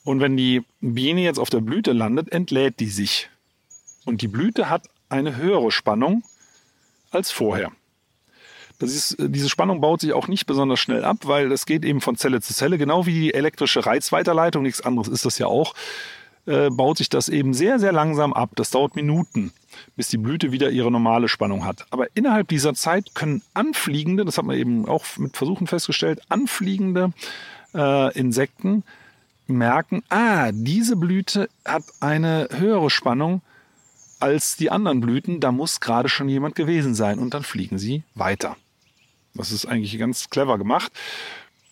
Und 0.04 0.20
wenn 0.20 0.36
die 0.36 0.62
Biene 0.80 1.22
jetzt 1.22 1.38
auf 1.38 1.50
der 1.50 1.60
Blüte 1.60 1.92
landet, 1.92 2.30
entlädt 2.30 2.80
die 2.80 2.88
sich. 2.88 3.28
Und 4.04 4.22
die 4.22 4.28
Blüte 4.28 4.70
hat 4.70 4.88
eine 5.08 5.36
höhere 5.36 5.70
Spannung 5.72 6.22
als 7.10 7.30
vorher. 7.30 7.72
Ist, 8.78 9.16
diese 9.18 9.48
Spannung 9.48 9.80
baut 9.80 10.02
sich 10.02 10.12
auch 10.12 10.28
nicht 10.28 10.46
besonders 10.46 10.80
schnell 10.80 11.04
ab, 11.04 11.18
weil 11.22 11.48
das 11.48 11.64
geht 11.64 11.84
eben 11.84 12.00
von 12.00 12.16
Zelle 12.16 12.40
zu 12.42 12.52
Zelle, 12.54 12.76
genau 12.76 13.06
wie 13.06 13.14
die 13.14 13.34
elektrische 13.34 13.86
Reizweiterleitung, 13.86 14.62
nichts 14.62 14.82
anderes 14.82 15.08
ist 15.08 15.24
das 15.24 15.38
ja 15.38 15.46
auch. 15.46 15.74
Äh, 16.46 16.70
baut 16.70 16.98
sich 16.98 17.08
das 17.08 17.28
eben 17.28 17.54
sehr, 17.54 17.78
sehr 17.78 17.92
langsam 17.92 18.32
ab. 18.32 18.50
Das 18.54 18.70
dauert 18.70 18.96
Minuten, 18.96 19.52
bis 19.96 20.08
die 20.08 20.18
Blüte 20.18 20.52
wieder 20.52 20.70
ihre 20.70 20.90
normale 20.90 21.28
Spannung 21.28 21.64
hat. 21.64 21.86
Aber 21.90 22.06
innerhalb 22.14 22.48
dieser 22.48 22.74
Zeit 22.74 23.14
können 23.14 23.42
anfliegende, 23.54 24.24
das 24.24 24.38
hat 24.38 24.44
man 24.44 24.56
eben 24.56 24.88
auch 24.88 25.04
mit 25.18 25.36
Versuchen 25.36 25.66
festgestellt, 25.66 26.20
anfliegende 26.28 27.12
äh, 27.74 28.16
Insekten 28.18 28.84
merken, 29.46 30.02
ah, 30.08 30.50
diese 30.52 30.96
Blüte 30.96 31.48
hat 31.64 31.84
eine 32.00 32.48
höhere 32.52 32.90
Spannung 32.90 33.42
als 34.18 34.56
die 34.56 34.70
anderen 34.70 35.00
Blüten, 35.00 35.40
da 35.40 35.52
muss 35.52 35.80
gerade 35.80 36.08
schon 36.08 36.28
jemand 36.28 36.54
gewesen 36.54 36.94
sein 36.94 37.18
und 37.18 37.34
dann 37.34 37.42
fliegen 37.42 37.78
sie 37.78 38.02
weiter. 38.14 38.56
Das 39.34 39.52
ist 39.52 39.66
eigentlich 39.66 39.98
ganz 39.98 40.30
clever 40.30 40.56
gemacht. 40.58 40.90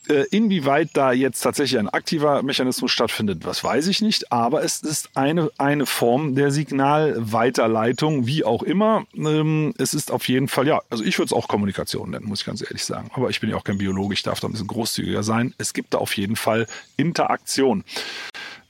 Äh, 0.07 0.25
inwieweit 0.31 0.90
da 0.93 1.12
jetzt 1.12 1.40
tatsächlich 1.40 1.79
ein 1.79 1.88
aktiver 1.88 2.43
Mechanismus 2.43 2.90
stattfindet, 2.90 3.47
was 3.47 3.64
weiß 3.64 3.87
ich 3.87 4.03
nicht, 4.03 4.31
aber 4.31 4.62
es 4.62 4.83
ist 4.83 5.09
eine, 5.14 5.51
eine 5.57 5.87
Form 5.87 6.35
der 6.35 6.51
Signalweiterleitung, 6.51 8.27
wie 8.27 8.45
auch 8.45 8.62
immer. 8.62 9.07
Ähm, 9.14 9.73
es 9.79 9.95
ist 9.95 10.11
auf 10.11 10.29
jeden 10.29 10.49
Fall, 10.49 10.67
ja, 10.67 10.83
also 10.90 11.03
ich 11.03 11.19
würde 11.19 11.29
es 11.29 11.33
auch 11.33 11.49
Kommunikation 11.49 12.11
nennen, 12.11 12.27
muss 12.27 12.40
ich 12.40 12.47
ganz 12.47 12.61
ehrlich 12.61 12.85
sagen. 12.85 13.11
Aber 13.14 13.31
ich 13.31 13.40
bin 13.40 13.49
ja 13.49 13.57
auch 13.57 13.64
kein 13.64 13.79
Biologe, 13.79 14.12
ich 14.12 14.23
darf 14.23 14.40
da 14.40 14.49
ein 14.49 14.53
bisschen 14.53 14.67
großzügiger 14.67 15.23
sein. 15.23 15.55
Es 15.57 15.73
gibt 15.73 15.95
da 15.95 15.99
auf 15.99 16.14
jeden 16.19 16.37
Fall 16.37 16.67
Interaktion 16.99 17.83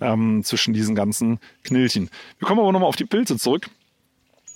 ähm, 0.00 0.44
zwischen 0.44 0.72
diesen 0.72 0.94
ganzen 0.94 1.40
Knilchen. 1.64 2.10
Wir 2.38 2.46
kommen 2.46 2.60
aber 2.60 2.70
nochmal 2.70 2.88
auf 2.88 2.96
die 2.96 3.06
Pilze 3.06 3.38
zurück. 3.38 3.70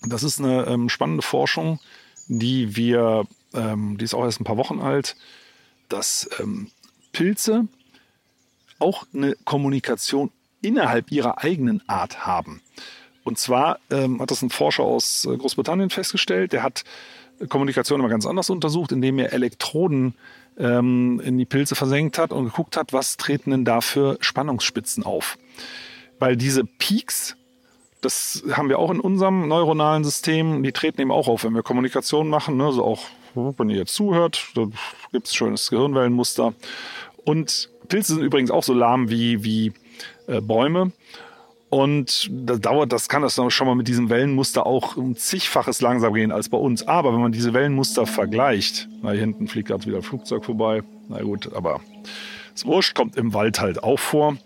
Das 0.07 0.23
ist 0.23 0.39
eine 0.39 0.67
ähm, 0.67 0.89
spannende 0.89 1.23
Forschung, 1.23 1.81
die 2.29 2.77
wir, 2.77 3.25
ähm, 3.53 3.99
die 3.99 4.05
ist 4.05 4.15
auch 4.15 4.25
erst 4.25 4.41
ein 4.41 4.45
paar 4.45 4.59
Wochen 4.59 4.81
alt, 4.81 5.17
dass 5.89 6.29
ähm, 6.41 6.71
Pilze 7.13 7.67
auch 8.79 9.07
eine 9.13 9.35
Kommunikation 9.45 10.31
innerhalb 10.63 11.11
ihrer 11.11 11.39
eigenen 11.39 11.83
Art 11.89 12.27
haben. 12.27 12.61
Und 13.25 13.39
zwar 13.39 13.79
ähm, 13.91 14.21
hat 14.21 14.31
das 14.31 14.43
ein 14.43 14.51
Forscher 14.51 14.85
aus 14.85 15.25
äh, 15.25 15.37
Großbritannien 15.37 15.91
festgestellt, 15.91 16.53
der 16.53 16.63
hat 16.63 16.85
Kommunikation 17.49 18.01
immer 18.01 18.09
ganz 18.09 18.27
anders 18.27 18.51
untersucht, 18.51 18.93
indem 18.93 19.19
er 19.19 19.33
Elektroden 19.33 20.15
ähm, 20.59 21.21
in 21.25 21.39
die 21.39 21.45
Pilze 21.45 21.75
versenkt 21.75 22.19
hat 22.19 22.33
und 22.33 22.47
geguckt 22.47 22.77
hat, 22.77 22.93
was 22.93 23.17
treten 23.17 23.51
denn 23.51 23.65
da 23.65 23.81
für 23.81 24.19
Spannungsspitzen 24.21 25.05
auf. 25.05 25.39
Weil 26.19 26.37
diese 26.37 26.65
Peaks, 26.65 27.37
das 28.01 28.43
haben 28.51 28.69
wir 28.69 28.79
auch 28.79 28.91
in 28.91 29.01
unserem 29.01 29.47
neuronalen 29.47 30.05
System, 30.05 30.63
die 30.63 30.73
treten 30.73 31.01
eben 31.01 31.13
auch 31.13 31.29
auf, 31.29 31.45
wenn 31.45 31.55
wir 31.55 31.63
Kommunikation 31.63 32.29
machen, 32.29 32.57
ne, 32.57 32.73
so 32.73 32.85
auch 32.85 33.05
wenn 33.57 33.71
ihr 33.71 33.77
jetzt 33.77 33.95
zuhört, 33.95 34.47
da 34.55 34.67
gibt 35.13 35.27
es 35.27 35.35
schönes 35.35 35.71
Gehirnwellenmuster. 35.71 36.55
Und 37.25 37.71
Pilze 37.89 38.15
sind 38.15 38.23
übrigens 38.23 38.51
auch 38.51 38.63
so 38.63 38.75
lahm 38.75 39.11
wie, 39.11 39.45
wie 39.45 39.73
äh, 40.27 40.41
Bäume. 40.41 40.93
Und 41.71 42.31
das 42.31 42.61
dauert, 42.61 42.93
das 42.93 43.09
kann 43.09 43.21
das 43.21 43.39
schon 43.49 43.67
mal 43.67 43.75
mit 43.75 43.89
diesem 43.89 44.09
Wellenmuster 44.09 44.67
auch 44.67 44.97
um 44.97 45.17
zigfaches 45.17 45.83
langsam 45.83 46.15
gehen 46.15 46.33
als 46.33 46.49
bei 46.49 46.57
uns. 46.57 46.87
Aber 46.89 47.13
wenn 47.13 47.21
man 47.21 47.33
diese 47.33 47.53
Wellenmuster 47.53 48.07
vergleicht, 48.07 48.89
na, 49.03 49.11
hier 49.11 49.21
hinten 49.21 49.49
fliegt 49.49 49.69
gerade 49.69 49.85
wieder 49.85 49.99
ein 49.99 50.03
Flugzeug 50.03 50.45
vorbei. 50.45 50.83
Na 51.09 51.21
gut, 51.23 51.53
aber 51.53 51.81
es 52.55 52.65
wurscht, 52.65 52.95
kommt 52.95 53.17
im 53.17 53.35
Wald 53.35 53.61
halt 53.61 53.83
auch 53.83 53.99
vor. 53.99 54.39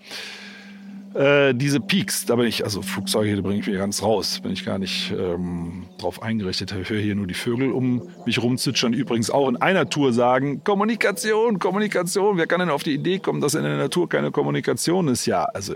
Äh, 1.14 1.54
diese 1.54 1.80
Peaks, 1.80 2.24
da 2.24 2.36
bin 2.36 2.46
ich, 2.46 2.64
also 2.64 2.80
Flugzeuge, 2.80 3.36
da 3.36 3.42
bringe 3.42 3.60
ich 3.60 3.66
mich 3.66 3.76
ganz 3.76 4.02
raus, 4.02 4.40
bin 4.40 4.52
ich 4.52 4.64
gar 4.64 4.78
nicht 4.78 5.12
ähm, 5.12 5.84
drauf 5.98 6.22
eingerichtet. 6.22 6.74
Ich 6.80 6.88
höre 6.88 7.00
hier 7.00 7.14
nur 7.14 7.26
die 7.26 7.34
Vögel 7.34 7.70
um 7.70 8.08
mich 8.24 8.42
rumzwitschern, 8.42 8.94
übrigens 8.94 9.30
auch 9.30 9.48
in 9.48 9.56
einer 9.56 9.88
Tour 9.88 10.12
sagen, 10.12 10.64
Kommunikation, 10.64 11.58
Kommunikation. 11.58 12.38
Wer 12.38 12.46
kann 12.46 12.60
denn 12.60 12.70
auf 12.70 12.82
die 12.82 12.94
Idee 12.94 13.18
kommen, 13.18 13.40
dass 13.40 13.54
in 13.54 13.62
der 13.62 13.76
Natur 13.76 14.08
keine 14.08 14.30
Kommunikation 14.30 15.08
ist? 15.08 15.26
Ja, 15.26 15.44
also 15.44 15.74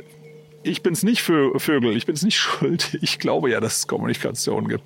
ich 0.62 0.83
bin's 0.83 1.03
nicht 1.03 1.22
für 1.22 1.59
Vögel, 1.61 1.94
ich 1.96 2.07
bin's 2.07 2.22
nicht 2.22 2.37
schuld. 2.38 2.99
Ich 3.03 3.18
glaube 3.18 3.51
ja, 3.51 3.61
dass 3.61 3.79
es 3.79 3.87
Kommunikation 3.87 4.68
gibt. 4.68 4.85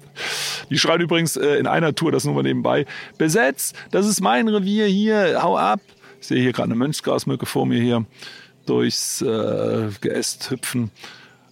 Die 0.69 0.79
schreien 0.79 1.01
übrigens 1.01 1.37
äh, 1.37 1.57
in 1.57 1.69
einer 1.69 1.95
Tour, 1.95 2.11
das 2.11 2.25
nur 2.25 2.35
mal 2.35 2.43
nebenbei, 2.43 2.87
besetzt, 3.19 3.77
das 3.93 4.07
ist 4.07 4.21
mein 4.21 4.49
Revier 4.49 4.87
hier, 4.87 5.43
hau 5.43 5.57
ab. 5.57 5.81
Ich 6.21 6.27
sehe 6.27 6.43
hier 6.43 6.53
gerade 6.53 6.67
eine 6.67 6.75
Mönchsgrasmücke 6.75 7.47
vor 7.47 7.67
mir 7.67 7.81
hier 7.81 8.05
durchs 8.71 9.21
äh, 9.21 9.89
Geäst 10.01 10.51
hüpfen. 10.51 10.91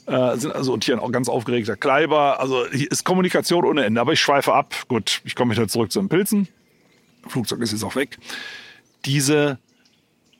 Äh, 0.06 0.36
sind 0.36 0.54
also 0.54 0.72
und 0.72 0.84
hier 0.84 1.02
ein 1.02 1.12
ganz 1.12 1.28
aufgeregter 1.28 1.76
Kleiber. 1.76 2.40
Also 2.40 2.62
ist 2.64 3.04
Kommunikation 3.04 3.64
ohne 3.64 3.84
Ende. 3.84 4.00
Aber 4.00 4.12
ich 4.12 4.20
schweife 4.20 4.54
ab. 4.54 4.74
Gut, 4.88 5.20
ich 5.24 5.34
komme 5.34 5.52
wieder 5.54 5.68
zurück 5.68 5.92
zu 5.92 6.00
den 6.00 6.08
Pilzen. 6.08 6.48
Flugzeug 7.26 7.60
ist 7.60 7.72
jetzt 7.72 7.84
auch 7.84 7.96
weg. 7.96 8.18
Diese 9.04 9.58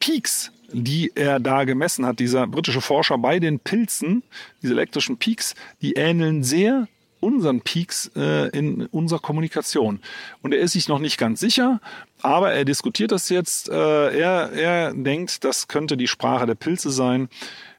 Peaks, 0.01 0.53
die 0.73 1.13
er 1.15 1.41
da 1.41 1.65
gemessen 1.65 2.07
hat, 2.07 2.21
dieser 2.21 2.47
britische 2.47 2.81
Forscher 2.81 3.19
bei 3.19 3.41
den 3.41 3.59
Pilzen, 3.59 4.23
diese 4.63 4.73
elektrischen 4.73 5.19
Peaks, 5.19 5.55
die 5.83 5.95
ähneln 5.95 6.45
sehr 6.45 6.89
unseren 7.21 7.61
Peaks 7.61 8.11
äh, 8.17 8.49
in 8.57 8.87
unserer 8.87 9.21
Kommunikation. 9.21 10.01
Und 10.43 10.53
er 10.53 10.61
ist 10.61 10.73
sich 10.73 10.89
noch 10.89 10.99
nicht 10.99 11.19
ganz 11.19 11.41
sicher, 11.41 11.81
aber 12.23 12.53
er 12.53 12.65
diskutiert 12.65 13.13
das 13.13 13.29
jetzt. 13.29 13.69
Äh, 13.69 14.19
er, 14.19 14.53
er 14.53 14.95
denkt, 14.95 15.45
das 15.45 15.69
könnte 15.69 15.97
die 15.97 16.09
Sprache 16.09 16.47
der 16.47 16.55
Pilze 16.55 16.91
sein. 16.91 17.29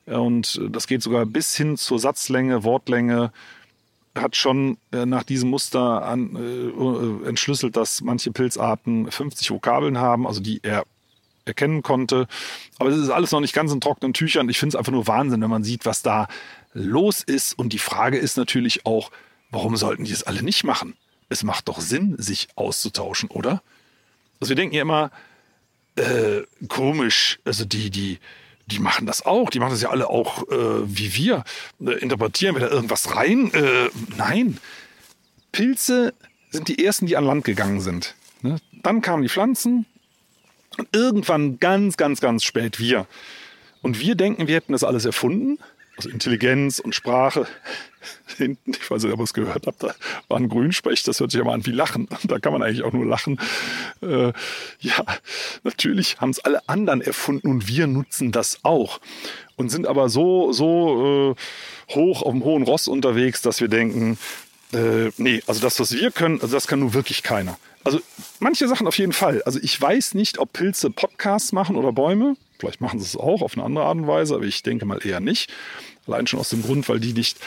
Und 0.06 0.60
das 0.70 0.88
geht 0.88 1.04
sogar 1.04 1.26
bis 1.26 1.56
hin 1.56 1.78
zur 1.78 2.00
Satzlänge, 2.00 2.64
Wortlänge. 2.64 3.32
Hat 4.16 4.36
schon 4.36 4.78
äh, 4.92 5.06
nach 5.06 5.24
diesem 5.24 5.50
Muster 5.50 6.04
an, 6.04 6.36
äh, 6.36 7.28
entschlüsselt, 7.28 7.78
dass 7.78 8.02
manche 8.02 8.32
Pilzarten 8.32 9.12
50 9.12 9.52
Vokabeln 9.52 10.00
haben, 10.00 10.26
also 10.26 10.42
die 10.42 10.62
er 10.64 10.84
erkennen 11.46 11.84
konnte. 11.84 12.28
Aber 12.80 12.90
es 12.90 12.98
ist 12.98 13.10
alles 13.10 13.32
noch 13.32 13.40
nicht 13.40 13.54
ganz 13.54 13.72
in 13.72 13.82
trockenen 13.82 14.14
Tüchern. 14.14 14.50
Ich 14.50 14.58
finde 14.58 14.76
es 14.76 14.78
einfach 14.78 14.92
nur 14.92 15.08
Wahnsinn, 15.08 15.42
wenn 15.42 15.50
man 15.50 15.64
sieht, 15.64 15.86
was 15.86 16.02
da 16.02 16.28
los 16.74 17.24
ist. 17.24 17.58
Und 17.58 17.74
die 17.74 17.80
Frage 17.80 18.18
ist 18.18 18.38
natürlich 18.38 18.86
auch, 18.86 19.12
Warum 19.52 19.78
sollten 19.78 20.04
die 20.04 20.12
es 20.12 20.24
alle 20.24 20.44
nicht 20.44 20.64
machen? 20.64 20.96
Es 21.30 21.44
macht 21.44 21.68
doch 21.68 21.80
Sinn, 21.80 22.16
sich 22.18 22.48
auszutauschen, 22.56 23.30
oder? 23.30 23.62
Also 24.40 24.50
wir 24.50 24.56
denken 24.56 24.76
ja 24.76 24.82
immer, 24.82 25.12
äh, 25.96 26.44
komisch, 26.68 27.40
also 27.46 27.66
die, 27.66 27.90
die, 27.90 28.20
die 28.68 28.80
machen 28.80 29.06
das 29.06 29.26
auch, 29.26 29.50
die 29.50 29.60
machen 29.60 29.72
das 29.72 29.82
ja 29.82 29.90
alle 29.90 30.10
auch 30.10 30.48
äh, 30.50 30.84
wie 30.86 31.14
wir. 31.16 31.44
Äh, 31.82 31.94
interpretieren 32.00 32.56
wir 32.56 32.62
da 32.62 32.70
irgendwas 32.70 33.16
rein? 33.16 33.52
Äh, 33.54 33.90
nein. 34.18 34.58
Pilze 35.52 36.14
sind 36.52 36.68
die 36.68 36.84
ersten, 36.84 37.06
die 37.06 37.18
an 37.18 37.26
Land 37.26 37.44
gegangen 37.44 37.82
sind. 37.82 38.16
Ne? 38.42 38.58
Dann 38.84 39.02
kamen 39.02 39.24
die 39.24 39.30
Pflanzen 39.30 39.86
und 40.78 40.88
irgendwann 40.96 41.60
ganz, 41.60 41.98
ganz, 41.98 42.22
ganz 42.22 42.44
spät 42.44 42.80
wir. 42.80 43.08
Und 43.82 44.00
wir 44.00 44.16
denken, 44.16 44.48
wir 44.48 44.56
hätten 44.56 44.74
das 44.74 44.84
alles 44.84 45.06
erfunden 45.06 45.60
also 46.00 46.10
Intelligenz 46.10 46.80
und 46.80 46.96
Sprache. 46.96 47.46
Hinten, 48.38 48.72
ich 48.72 48.90
weiß 48.90 49.04
nicht, 49.04 49.12
ob 49.12 49.20
ihr 49.20 49.24
es 49.24 49.34
gehört 49.34 49.68
habt, 49.68 49.84
da 49.84 49.94
war 50.30 50.38
ein 50.38 50.48
Grünspecht, 50.48 51.06
das 51.08 51.20
hört 51.20 51.32
sich 51.32 51.42
aber 51.42 51.52
an 51.54 51.66
wie 51.66 51.72
Lachen. 51.72 52.08
Da 52.24 52.40
kann 52.40 52.54
man 52.54 52.64
eigentlich 52.64 52.84
auch 52.84 52.94
nur 52.94 53.06
lachen. 53.06 53.40
Äh, 54.02 54.32
ja, 54.80 55.04
natürlich 55.64 56.22
haben 56.22 56.30
es 56.30 56.40
alle 56.40 56.68
anderen 56.70 57.02
erfunden 57.02 57.50
und 57.50 57.68
wir 57.68 57.88
nutzen 57.88 58.32
das 58.32 58.60
auch. 58.64 59.02
Und 59.58 59.70
sind 59.70 59.88
aber 59.88 60.08
so, 60.08 60.54
so 60.54 61.36
äh, 61.36 61.94
hoch 61.94 62.22
auf 62.22 62.32
dem 62.32 62.46
hohen 62.46 62.64
Ross 62.64 62.88
unterwegs, 62.88 63.42
dass 63.42 63.60
wir 63.60 63.68
denken, 63.68 64.18
äh, 64.72 65.12
nee, 65.18 65.44
also 65.48 65.60
das, 65.60 65.80
was 65.82 65.92
wir 65.92 66.12
können, 66.12 66.40
also 66.42 66.56
das 66.56 66.68
kann 66.68 66.80
nur 66.80 66.94
wirklich 66.94 67.24
keiner. 67.24 67.58
Also 67.84 68.00
manche 68.40 68.68
Sachen 68.68 68.88
auf 68.88 68.98
jeden 68.98 69.14
Fall. 69.14 69.42
Also 69.44 69.60
ich 69.62 69.80
weiß 69.80 70.14
nicht, 70.14 70.38
ob 70.38 70.54
Pilze 70.54 70.90
Podcasts 70.90 71.52
machen 71.52 71.76
oder 71.76 71.92
Bäume. 71.92 72.36
Vielleicht 72.60 72.82
machen 72.82 73.00
sie 73.00 73.06
es 73.06 73.16
auch 73.16 73.42
auf 73.42 73.54
eine 73.56 73.64
andere 73.64 73.86
Art 73.86 73.98
und 73.98 74.08
Weise, 74.08 74.36
aber 74.36 74.44
ich 74.44 74.64
denke 74.64 74.86
mal 74.86 75.06
eher 75.06 75.22
nicht. 75.22 75.52
Allein 76.08 76.28
schon 76.28 76.40
aus 76.40 76.50
dem 76.50 76.62
Grund, 76.62 76.90
weil 76.90 77.00
die 77.00 77.14
nicht 77.14 77.38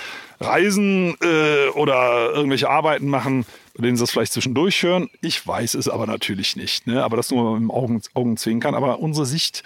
reisen 0.41 1.17
äh, 1.21 1.69
oder 1.75 2.31
irgendwelche 2.33 2.71
Arbeiten 2.71 3.09
machen, 3.09 3.45
bei 3.75 3.83
denen 3.83 3.97
sie 3.97 4.03
das 4.03 4.11
vielleicht 4.11 4.33
zwischendurch 4.33 4.83
hören. 4.83 5.11
Ich 5.21 5.47
weiß 5.47 5.75
es 5.75 5.89
aber 5.89 6.07
natürlich 6.07 6.57
nicht. 6.57 6.87
Ne? 6.87 7.05
Aber 7.05 7.17
das 7.17 7.31
nur 7.31 7.59
dem 7.59 7.71
Augen, 7.71 8.01
Augen 8.15 8.37
kann. 8.61 8.75
Aber 8.75 9.01
unsere 9.01 9.27
Sicht 9.27 9.63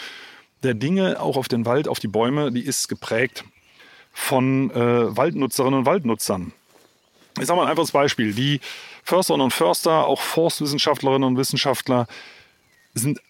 der 0.62 0.74
Dinge, 0.74 1.20
auch 1.20 1.36
auf 1.36 1.48
den 1.48 1.64
Wald, 1.66 1.88
auf 1.88 2.00
die 2.00 2.08
Bäume, 2.08 2.50
die 2.50 2.64
ist 2.64 2.88
geprägt 2.88 3.44
von 4.12 4.70
äh, 4.70 5.16
Waldnutzerinnen 5.16 5.80
und 5.80 5.86
Waldnutzern. 5.86 6.52
Ich 7.38 7.46
sage 7.46 7.58
mal 7.58 7.64
ein 7.66 7.70
einfaches 7.70 7.92
Beispiel. 7.92 8.32
Die 8.32 8.60
Försterinnen 9.06 9.44
und 9.44 9.52
Förster, 9.52 10.06
auch 10.06 10.20
Forstwissenschaftlerinnen 10.20 11.22
und 11.22 11.36
Wissenschaftler 11.36 12.08
sind 12.92 13.20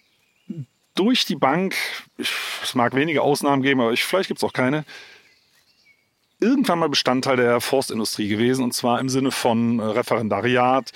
durch 0.95 1.25
die 1.25 1.35
Bank, 1.35 1.75
es 2.17 2.73
mag 2.73 2.95
wenige 2.95 3.21
Ausnahmen 3.21 3.61
geben, 3.61 3.81
aber 3.81 3.93
ich, 3.93 4.03
vielleicht 4.03 4.27
gibt 4.27 4.39
es 4.39 4.43
auch 4.43 4.53
keine, 4.53 4.85
irgendwann 6.39 6.79
mal 6.79 6.89
Bestandteil 6.89 7.37
der 7.37 7.61
Forstindustrie 7.61 8.27
gewesen 8.27 8.63
und 8.63 8.73
zwar 8.73 8.99
im 8.99 9.07
Sinne 9.07 9.29
von 9.29 9.79
äh, 9.79 9.83
Referendariat, 9.83 10.91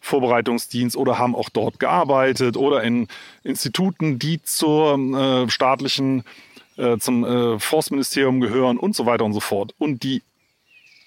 Vorbereitungsdienst 0.00 0.96
oder 0.96 1.18
haben 1.18 1.34
auch 1.34 1.48
dort 1.48 1.80
gearbeitet 1.80 2.56
oder 2.56 2.84
in 2.84 3.08
Instituten, 3.42 4.20
die 4.20 4.40
zur 4.44 4.96
äh, 4.96 5.50
staatlichen, 5.50 6.22
äh, 6.76 6.98
zum 6.98 7.24
äh, 7.24 7.58
Forstministerium 7.58 8.40
gehören 8.40 8.78
und 8.78 8.94
so 8.94 9.06
weiter 9.06 9.24
und 9.24 9.32
so 9.32 9.40
fort. 9.40 9.74
Und 9.78 10.04
die 10.04 10.22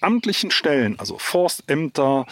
amtlichen 0.02 0.50
Stellen, 0.50 0.98
also 0.98 1.16
Forstämter, 1.16 2.26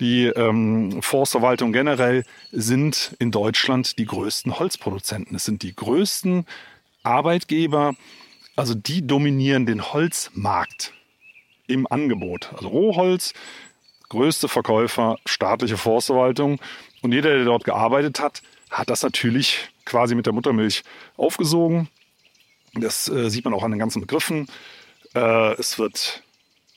die 0.00 0.26
ähm, 0.26 1.00
Forstverwaltung 1.02 1.72
generell, 1.72 2.24
sind 2.52 3.16
in 3.18 3.30
Deutschland 3.30 3.98
die 3.98 4.06
größten 4.06 4.58
Holzproduzenten. 4.58 5.36
Es 5.36 5.44
sind 5.44 5.62
die 5.62 5.74
größten 5.74 6.46
Arbeitgeber 7.02 7.94
Also 8.56 8.74
die 8.74 9.06
dominieren 9.06 9.66
den 9.66 9.92
Holzmarkt 9.92 10.94
im 11.66 11.86
Angebot. 11.86 12.50
Also 12.54 12.68
Rohholz, 12.68 13.34
größte 14.08 14.48
Verkäufer, 14.48 15.18
staatliche 15.26 15.76
Forstverwaltung. 15.76 16.58
Und 17.02 17.12
jeder, 17.12 17.34
der 17.34 17.44
dort 17.44 17.64
gearbeitet 17.64 18.20
hat, 18.20 18.42
hat 18.70 18.88
das 18.90 19.02
natürlich 19.02 19.68
quasi 19.84 20.14
mit 20.14 20.26
der 20.26 20.32
Muttermilch 20.32 20.82
aufgesogen. 21.16 21.88
Das 22.74 23.08
äh, 23.08 23.30
sieht 23.30 23.44
man 23.44 23.54
auch 23.54 23.62
an 23.62 23.70
den 23.70 23.78
ganzen 23.78 24.00
Begriffen. 24.00 24.48
Äh, 25.14 25.54
es 25.54 25.78
wird 25.78 26.22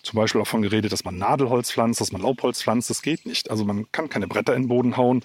zum 0.03 0.17
Beispiel 0.17 0.39
davon 0.39 0.62
geredet, 0.62 0.91
dass 0.91 1.03
man 1.03 1.17
Nadelholz 1.17 1.71
pflanzt, 1.71 2.01
dass 2.01 2.12
man 2.12 2.21
Laubholz 2.21 2.62
pflanzt. 2.62 2.89
Das 2.89 3.01
geht 3.01 3.25
nicht. 3.25 3.51
Also 3.51 3.65
man 3.65 3.91
kann 3.91 4.09
keine 4.09 4.27
Bretter 4.27 4.55
in 4.55 4.63
den 4.63 4.67
Boden 4.69 4.97
hauen. 4.97 5.23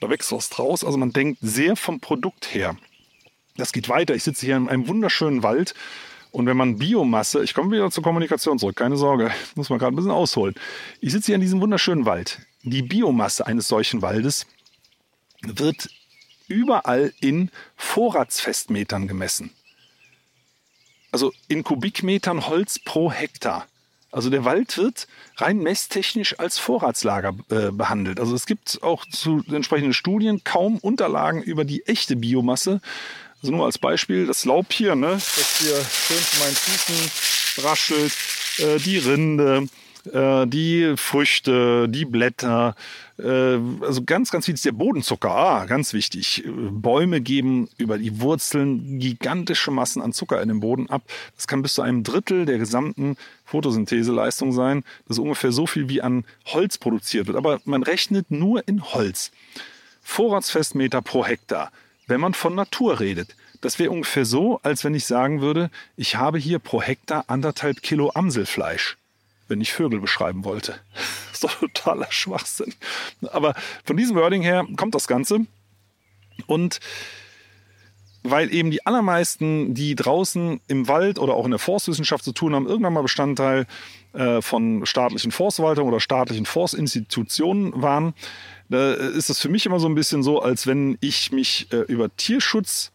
Da 0.00 0.10
wächst 0.10 0.32
was 0.32 0.50
draus. 0.50 0.84
Also 0.84 0.98
man 0.98 1.12
denkt 1.12 1.38
sehr 1.42 1.76
vom 1.76 2.00
Produkt 2.00 2.54
her. 2.54 2.76
Das 3.56 3.72
geht 3.72 3.88
weiter. 3.88 4.14
Ich 4.14 4.24
sitze 4.24 4.46
hier 4.46 4.56
in 4.56 4.68
einem 4.68 4.88
wunderschönen 4.88 5.42
Wald. 5.42 5.74
Und 6.32 6.46
wenn 6.46 6.56
man 6.56 6.76
Biomasse, 6.76 7.42
ich 7.42 7.54
komme 7.54 7.70
wieder 7.72 7.90
zur 7.90 8.02
Kommunikation 8.02 8.58
zurück, 8.58 8.76
keine 8.76 8.96
Sorge, 8.96 9.30
muss 9.54 9.70
man 9.70 9.78
gerade 9.78 9.94
ein 9.94 9.96
bisschen 9.96 10.10
ausholen. 10.10 10.54
Ich 11.00 11.12
sitze 11.12 11.26
hier 11.26 11.36
in 11.36 11.40
diesem 11.40 11.60
wunderschönen 11.60 12.04
Wald. 12.04 12.40
Die 12.62 12.82
Biomasse 12.82 13.46
eines 13.46 13.68
solchen 13.68 14.02
Waldes 14.02 14.46
wird 15.42 15.88
überall 16.48 17.12
in 17.20 17.50
Vorratsfestmetern 17.76 19.08
gemessen. 19.08 19.50
Also 21.10 21.32
in 21.48 21.64
Kubikmetern 21.64 22.46
Holz 22.48 22.78
pro 22.84 23.10
Hektar. 23.10 23.66
Also 24.16 24.30
der 24.30 24.46
Wald 24.46 24.78
wird 24.78 25.08
rein 25.36 25.58
messtechnisch 25.58 26.38
als 26.38 26.56
Vorratslager 26.56 27.34
äh, 27.50 27.70
behandelt. 27.70 28.18
Also 28.18 28.34
es 28.34 28.46
gibt 28.46 28.82
auch 28.82 29.04
zu 29.04 29.44
entsprechenden 29.52 29.92
Studien 29.92 30.42
kaum 30.42 30.78
Unterlagen 30.78 31.42
über 31.42 31.66
die 31.66 31.84
echte 31.86 32.16
Biomasse. 32.16 32.80
Also 33.42 33.54
nur 33.54 33.66
als 33.66 33.76
Beispiel 33.76 34.26
das 34.26 34.46
Laub 34.46 34.72
hier, 34.72 34.94
ne, 34.94 35.10
das 35.10 35.58
hier 35.58 35.76
schön 35.76 36.16
zu 36.16 36.38
meinen 36.40 36.54
Füßen 36.54 37.64
raschelt, 37.66 38.12
äh, 38.56 38.78
die 38.78 38.96
Rinde, 38.96 39.68
äh, 40.12 40.46
die 40.46 40.94
Früchte, 40.96 41.88
die 41.88 42.04
Blätter, 42.04 42.74
äh, 43.18 43.58
also 43.80 44.02
ganz, 44.04 44.30
ganz 44.30 44.48
ist 44.48 44.64
der 44.64 44.72
Bodenzucker, 44.72 45.30
ah, 45.30 45.64
ganz 45.66 45.92
wichtig. 45.92 46.44
Bäume 46.46 47.20
geben 47.20 47.68
über 47.76 47.98
die 47.98 48.20
Wurzeln 48.20 48.98
gigantische 48.98 49.70
Massen 49.70 50.02
an 50.02 50.12
Zucker 50.12 50.40
in 50.42 50.48
den 50.48 50.60
Boden 50.60 50.88
ab. 50.90 51.02
Das 51.34 51.46
kann 51.46 51.62
bis 51.62 51.74
zu 51.74 51.82
einem 51.82 52.02
Drittel 52.04 52.46
der 52.46 52.58
gesamten 52.58 53.16
Photosyntheseleistung 53.44 54.52
sein. 54.52 54.84
Das 55.06 55.16
ist 55.16 55.22
ungefähr 55.22 55.52
so 55.52 55.66
viel, 55.66 55.88
wie 55.88 56.02
an 56.02 56.24
Holz 56.46 56.78
produziert 56.78 57.26
wird. 57.26 57.36
Aber 57.36 57.60
man 57.64 57.82
rechnet 57.82 58.30
nur 58.30 58.66
in 58.68 58.82
Holz. 58.82 59.30
Vorratsfestmeter 60.02 61.02
pro 61.02 61.24
Hektar, 61.24 61.72
wenn 62.06 62.20
man 62.20 62.34
von 62.34 62.54
Natur 62.54 63.00
redet. 63.00 63.34
Das 63.60 63.78
wäre 63.78 63.90
ungefähr 63.90 64.24
so, 64.24 64.60
als 64.62 64.84
wenn 64.84 64.94
ich 64.94 65.06
sagen 65.06 65.40
würde, 65.40 65.70
ich 65.96 66.16
habe 66.16 66.38
hier 66.38 66.58
pro 66.58 66.82
Hektar 66.82 67.24
anderthalb 67.26 67.82
Kilo 67.82 68.12
Amselfleisch 68.14 68.96
wenn 69.48 69.60
ich 69.60 69.72
Vögel 69.72 70.00
beschreiben 70.00 70.44
wollte. 70.44 70.74
Das 71.30 71.34
ist 71.34 71.44
doch 71.44 71.60
totaler 71.60 72.10
Schwachsinn. 72.10 72.72
Aber 73.30 73.54
von 73.84 73.96
diesem 73.96 74.16
Wording 74.16 74.42
her 74.42 74.66
kommt 74.76 74.94
das 74.94 75.06
Ganze. 75.06 75.40
Und 76.46 76.80
weil 78.22 78.52
eben 78.52 78.70
die 78.70 78.84
allermeisten, 78.86 79.74
die 79.74 79.94
draußen 79.94 80.60
im 80.66 80.88
Wald 80.88 81.18
oder 81.18 81.34
auch 81.34 81.44
in 81.44 81.50
der 81.50 81.60
Forstwissenschaft 81.60 82.24
zu 82.24 82.32
tun 82.32 82.54
haben, 82.54 82.66
irgendwann 82.66 82.92
mal 82.92 83.02
Bestandteil 83.02 83.66
äh, 84.12 84.42
von 84.42 84.84
staatlichen 84.86 85.30
Forstverwaltungen 85.30 85.92
oder 85.92 86.00
staatlichen 86.00 86.46
Forstinstitutionen 86.46 87.80
waren, 87.80 88.14
da 88.68 88.94
ist 88.94 89.30
es 89.30 89.38
für 89.38 89.48
mich 89.48 89.66
immer 89.66 89.78
so 89.78 89.88
ein 89.88 89.94
bisschen 89.94 90.22
so, 90.22 90.40
als 90.42 90.66
wenn 90.66 90.98
ich 91.00 91.30
mich 91.30 91.72
äh, 91.72 91.82
über 91.82 92.14
Tierschutz, 92.16 92.90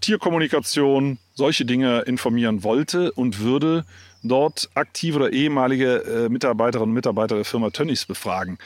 Tierkommunikation, 0.00 1.18
solche 1.34 1.64
Dinge 1.64 2.00
informieren 2.02 2.62
wollte 2.62 3.12
und 3.12 3.40
würde 3.40 3.84
dort 4.28 4.68
aktive 4.74 5.16
oder 5.16 5.32
ehemalige 5.32 6.04
äh, 6.04 6.28
Mitarbeiterinnen 6.28 6.90
und 6.90 6.94
Mitarbeiter 6.94 7.36
der 7.36 7.44
Firma 7.44 7.70
Tönnies 7.70 8.04
befragen. 8.04 8.58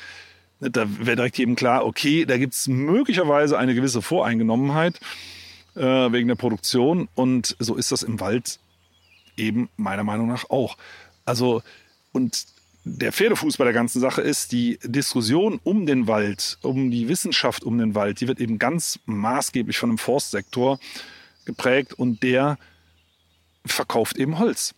Da 0.60 0.86
wäre 0.98 1.16
direkt 1.16 1.38
jedem 1.38 1.56
klar, 1.56 1.84
okay, 1.84 2.24
da 2.24 2.38
gibt 2.38 2.54
es 2.54 2.68
möglicherweise 2.68 3.58
eine 3.58 3.74
gewisse 3.74 4.00
Voreingenommenheit 4.00 5.00
äh, 5.74 5.80
wegen 5.80 6.28
der 6.28 6.36
Produktion 6.36 7.08
und 7.14 7.56
so 7.58 7.74
ist 7.74 7.90
das 7.90 8.02
im 8.02 8.20
Wald 8.20 8.60
eben 9.36 9.68
meiner 9.76 10.04
Meinung 10.04 10.28
nach 10.28 10.50
auch. 10.50 10.76
Also, 11.24 11.62
und 12.12 12.46
der 12.84 13.12
Pferdefuß 13.12 13.56
bei 13.56 13.64
der 13.64 13.72
ganzen 13.72 14.00
Sache 14.00 14.22
ist, 14.22 14.52
die 14.52 14.78
Diskussion 14.82 15.60
um 15.62 15.86
den 15.86 16.08
Wald, 16.08 16.58
um 16.62 16.90
die 16.90 17.08
Wissenschaft 17.08 17.62
um 17.64 17.78
den 17.78 17.94
Wald, 17.94 18.20
die 18.20 18.28
wird 18.28 18.40
eben 18.40 18.58
ganz 18.58 18.98
maßgeblich 19.06 19.78
von 19.78 19.90
dem 19.90 19.98
Forstsektor 19.98 20.78
geprägt 21.44 21.92
und 21.94 22.22
der 22.22 22.58
verkauft 23.64 24.16
eben 24.16 24.38
Holz. 24.38 24.74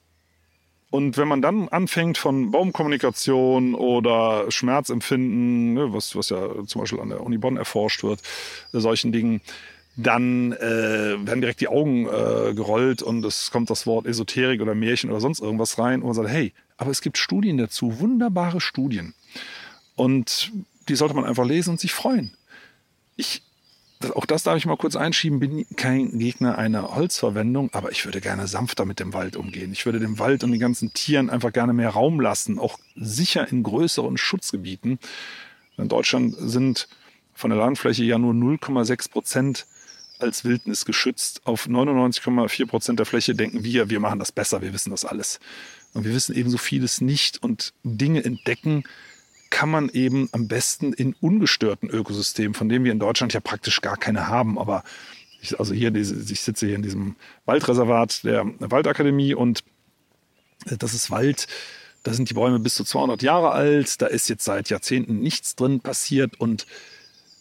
Und 0.94 1.16
wenn 1.16 1.26
man 1.26 1.42
dann 1.42 1.68
anfängt 1.70 2.18
von 2.18 2.52
Baumkommunikation 2.52 3.74
oder 3.74 4.48
Schmerzempfinden, 4.52 5.74
ne, 5.74 5.92
was, 5.92 6.14
was 6.14 6.28
ja 6.28 6.64
zum 6.68 6.82
Beispiel 6.82 7.00
an 7.00 7.08
der 7.08 7.20
Uni 7.20 7.36
Bonn 7.36 7.56
erforscht 7.56 8.04
wird, 8.04 8.22
äh, 8.72 8.78
solchen 8.78 9.10
Dingen, 9.10 9.40
dann 9.96 10.52
äh, 10.52 11.16
werden 11.26 11.40
direkt 11.40 11.60
die 11.60 11.66
Augen 11.66 12.06
äh, 12.06 12.54
gerollt 12.54 13.02
und 13.02 13.24
es 13.24 13.50
kommt 13.50 13.70
das 13.70 13.88
Wort 13.88 14.06
Esoterik 14.06 14.62
oder 14.62 14.76
Märchen 14.76 15.10
oder 15.10 15.18
sonst 15.18 15.40
irgendwas 15.40 15.80
rein 15.80 16.00
und 16.00 16.06
man 16.06 16.14
sagt, 16.14 16.28
hey, 16.28 16.52
aber 16.76 16.92
es 16.92 17.00
gibt 17.00 17.18
Studien 17.18 17.58
dazu, 17.58 17.98
wunderbare 17.98 18.60
Studien. 18.60 19.14
Und 19.96 20.52
die 20.88 20.94
sollte 20.94 21.16
man 21.16 21.24
einfach 21.24 21.44
lesen 21.44 21.70
und 21.70 21.80
sich 21.80 21.92
freuen. 21.92 22.36
Ich 23.16 23.42
auch 24.12 24.26
das 24.26 24.42
darf 24.42 24.56
ich 24.56 24.66
mal 24.66 24.76
kurz 24.76 24.96
einschieben, 24.96 25.40
bin 25.40 25.66
kein 25.76 26.18
Gegner 26.18 26.58
einer 26.58 26.94
Holzverwendung, 26.94 27.70
aber 27.72 27.92
ich 27.92 28.04
würde 28.04 28.20
gerne 28.20 28.46
sanfter 28.46 28.84
mit 28.84 29.00
dem 29.00 29.12
Wald 29.12 29.36
umgehen. 29.36 29.72
Ich 29.72 29.86
würde 29.86 30.00
dem 30.00 30.18
Wald 30.18 30.44
und 30.44 30.50
den 30.50 30.60
ganzen 30.60 30.92
Tieren 30.92 31.30
einfach 31.30 31.52
gerne 31.52 31.72
mehr 31.72 31.90
Raum 31.90 32.20
lassen, 32.20 32.58
auch 32.58 32.78
sicher 32.96 33.48
in 33.48 33.62
größeren 33.62 34.16
Schutzgebieten. 34.16 34.98
In 35.76 35.88
Deutschland 35.88 36.34
sind 36.38 36.88
von 37.34 37.50
der 37.50 37.58
Landfläche 37.58 38.04
ja 38.04 38.18
nur 38.18 38.32
0,6 38.32 39.10
Prozent 39.10 39.66
als 40.18 40.44
Wildnis 40.44 40.84
geschützt. 40.84 41.42
Auf 41.44 41.66
99,4 41.66 42.66
Prozent 42.66 42.98
der 42.98 43.06
Fläche 43.06 43.34
denken 43.34 43.64
wir, 43.64 43.90
wir 43.90 44.00
machen 44.00 44.18
das 44.18 44.32
besser, 44.32 44.62
wir 44.62 44.72
wissen 44.72 44.90
das 44.90 45.04
alles. 45.04 45.40
Und 45.92 46.04
wir 46.04 46.14
wissen 46.14 46.34
ebenso 46.34 46.58
vieles 46.58 47.00
nicht 47.00 47.42
und 47.42 47.72
Dinge 47.82 48.24
entdecken, 48.24 48.84
kann 49.54 49.70
man 49.70 49.88
eben 49.88 50.28
am 50.32 50.48
besten 50.48 50.92
in 50.92 51.14
ungestörten 51.20 51.88
Ökosystemen, 51.88 52.54
von 52.54 52.68
denen 52.68 52.84
wir 52.84 52.90
in 52.90 52.98
Deutschland 52.98 53.34
ja 53.34 53.38
praktisch 53.38 53.82
gar 53.82 53.96
keine 53.96 54.26
haben. 54.26 54.58
Aber 54.58 54.82
ich, 55.40 55.60
also 55.60 55.72
hier, 55.72 55.94
ich 55.94 56.40
sitze 56.40 56.66
hier 56.66 56.74
in 56.74 56.82
diesem 56.82 57.14
Waldreservat 57.44 58.24
der 58.24 58.46
Waldakademie 58.58 59.32
und 59.32 59.62
äh, 60.66 60.76
das 60.76 60.92
ist 60.92 61.12
Wald. 61.12 61.46
Da 62.02 62.12
sind 62.12 62.30
die 62.30 62.34
Bäume 62.34 62.58
bis 62.58 62.74
zu 62.74 62.82
200 62.82 63.22
Jahre 63.22 63.52
alt. 63.52 64.02
Da 64.02 64.06
ist 64.06 64.28
jetzt 64.28 64.44
seit 64.44 64.70
Jahrzehnten 64.70 65.20
nichts 65.20 65.54
drin 65.54 65.78
passiert 65.78 66.40
und 66.40 66.66